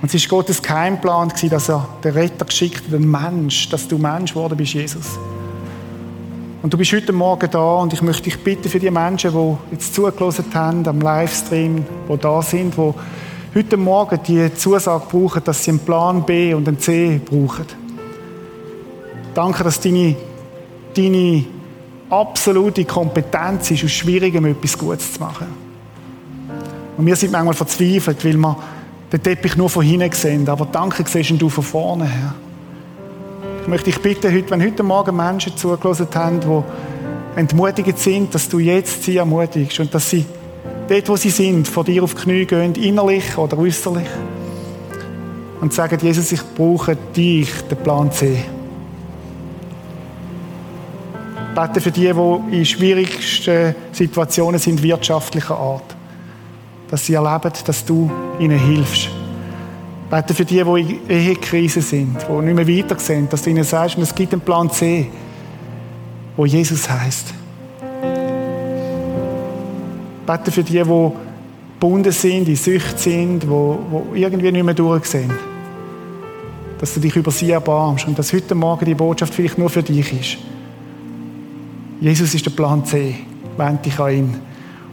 Und 0.02 0.08
es 0.08 0.14
ist 0.14 0.28
Gottes 0.28 0.60
Keimplan 0.60 1.32
dass 1.48 1.68
er 1.68 1.88
den 2.02 2.12
Retter 2.14 2.44
geschickt 2.44 2.84
hat, 2.84 2.92
den 2.92 3.08
Mensch, 3.08 3.68
dass 3.68 3.86
du 3.86 3.98
Mensch 3.98 4.32
geworden 4.32 4.56
bist, 4.56 4.74
Jesus. 4.74 5.16
Und 6.60 6.72
du 6.72 6.76
bist 6.76 6.92
heute 6.92 7.12
Morgen 7.12 7.48
da 7.48 7.76
und 7.76 7.92
ich 7.92 8.02
möchte 8.02 8.24
dich 8.24 8.42
bitten 8.42 8.68
für 8.68 8.80
die 8.80 8.90
Menschen, 8.90 9.30
die 9.32 9.56
jetzt 9.70 9.94
zugelassen 9.94 10.44
haben 10.52 10.84
am 10.88 11.00
Livestream, 11.00 11.84
die 12.08 12.18
da 12.18 12.42
sind, 12.42 12.76
die 12.76 12.92
heute 13.54 13.76
Morgen 13.76 14.18
die 14.26 14.52
Zusage 14.54 15.04
brauchen, 15.08 15.44
dass 15.44 15.62
sie 15.62 15.70
einen 15.70 15.80
Plan 15.80 16.26
B 16.26 16.52
und 16.52 16.66
einen 16.66 16.80
C 16.80 17.20
brauchen. 17.24 17.66
Danke, 19.34 19.62
dass 19.62 19.80
deine, 19.80 20.16
deine 20.96 21.44
absolute 22.10 22.84
Kompetenz 22.84 23.70
ist, 23.70 23.84
aus 23.84 23.92
Schwierigem 23.92 24.46
etwas 24.46 24.76
Gutes 24.76 25.12
zu 25.12 25.20
machen. 25.20 25.46
Und 26.96 27.06
wir 27.06 27.14
sind 27.14 27.30
manchmal 27.30 27.54
verzweifelt, 27.54 28.24
weil 28.24 28.36
wir 28.36 28.56
den 29.12 29.22
Teppich 29.22 29.56
nur 29.56 29.68
von 29.68 29.84
hinten 29.84 30.10
sehen, 30.12 30.48
aber 30.48 30.66
danke 30.66 31.04
siehst 31.06 31.30
du 31.40 31.48
von 31.48 31.64
vorne 31.64 32.06
her. 32.06 32.34
Ich 33.60 33.68
möchte 33.68 33.90
dich 33.90 34.00
bitten, 34.00 34.44
wenn 34.48 34.62
heute 34.62 34.82
Morgen 34.82 35.16
Menschen 35.16 35.56
zugelassen 35.56 36.08
haben, 36.14 36.40
die 36.40 37.38
entmutigt 37.38 37.98
sind, 37.98 38.34
dass 38.34 38.48
du 38.48 38.58
jetzt 38.58 39.04
sie 39.04 39.18
ermutigst 39.18 39.78
und 39.80 39.94
dass 39.94 40.10
sie 40.10 40.24
dort, 40.88 41.08
wo 41.08 41.16
sie 41.16 41.30
sind, 41.30 41.68
vor 41.68 41.84
dir 41.84 42.02
auf 42.02 42.14
die 42.14 42.22
Knie 42.22 42.44
gehen, 42.46 42.74
innerlich 42.74 43.36
oder 43.36 43.58
äußerlich 43.58 44.08
und 45.60 45.72
sagen, 45.72 45.98
Jesus, 46.02 46.32
ich 46.32 46.42
brauche 46.56 46.96
dich, 46.96 47.48
den 47.70 47.78
Plan 47.78 48.10
C. 48.10 48.36
Bete 51.54 51.80
für 51.80 51.90
die, 51.90 52.10
die 52.10 52.56
in 52.58 52.64
schwierigsten 52.64 53.74
Situationen 53.92 54.58
sind, 54.58 54.82
wirtschaftlicher 54.82 55.56
Art. 55.56 55.94
Dass 56.92 57.06
sie 57.06 57.14
erleben, 57.14 57.52
dass 57.64 57.84
du 57.86 58.10
ihnen 58.38 58.58
hilfst. 58.58 59.08
Bete 60.10 60.34
für 60.34 60.44
die, 60.44 60.62
die 60.62 60.80
in 60.80 61.08
Ehekrise 61.08 61.80
sind, 61.80 62.18
die 62.28 62.44
nicht 62.44 62.54
mehr 62.54 62.68
weiter 62.68 62.98
sehen, 62.98 63.26
dass 63.30 63.40
du 63.40 63.48
ihnen 63.48 63.64
sagst, 63.64 63.96
es 63.96 64.14
gibt 64.14 64.34
einen 64.34 64.42
Plan 64.42 64.70
C, 64.70 65.06
wo 66.36 66.44
Jesus 66.44 66.90
heißt. 66.90 67.32
Bete 70.26 70.52
für 70.52 70.62
die, 70.62 70.82
die 70.82 71.10
gebunden 71.80 72.12
sind, 72.12 72.46
in 72.46 72.56
Sucht 72.56 72.98
sind, 72.98 73.48
wo 73.48 74.04
irgendwie 74.12 74.52
nicht 74.52 74.62
mehr 74.62 74.74
durchsehen. 74.74 75.32
Dass 76.78 76.92
du 76.92 77.00
dich 77.00 77.16
über 77.16 77.30
sie 77.30 77.52
erbarmst 77.52 78.06
und 78.06 78.18
dass 78.18 78.34
heute 78.34 78.54
Morgen 78.54 78.84
die 78.84 78.94
Botschaft 78.94 79.32
vielleicht 79.32 79.56
nur 79.56 79.70
für 79.70 79.82
dich 79.82 80.12
ist. 80.12 80.36
Jesus 82.02 82.34
ist 82.34 82.44
der 82.44 82.50
Plan 82.50 82.84
C. 82.84 83.14
Wend 83.56 83.86
dich 83.86 83.98
an 83.98 84.12
ihn. 84.12 84.34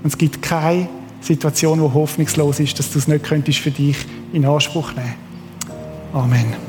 Und 0.01 0.05
es 0.05 0.17
gibt 0.17 0.41
keine 0.41 0.87
Situation, 1.21 1.81
wo 1.81 1.93
hoffnungslos 1.93 2.59
ist, 2.59 2.79
dass 2.79 2.91
du 2.91 2.99
es 2.99 3.07
nicht 3.07 3.23
könntest 3.23 3.59
für 3.59 3.71
dich 3.71 3.97
in 4.33 4.45
Anspruch 4.45 4.93
nehmen. 4.93 5.15
Amen. 6.13 6.68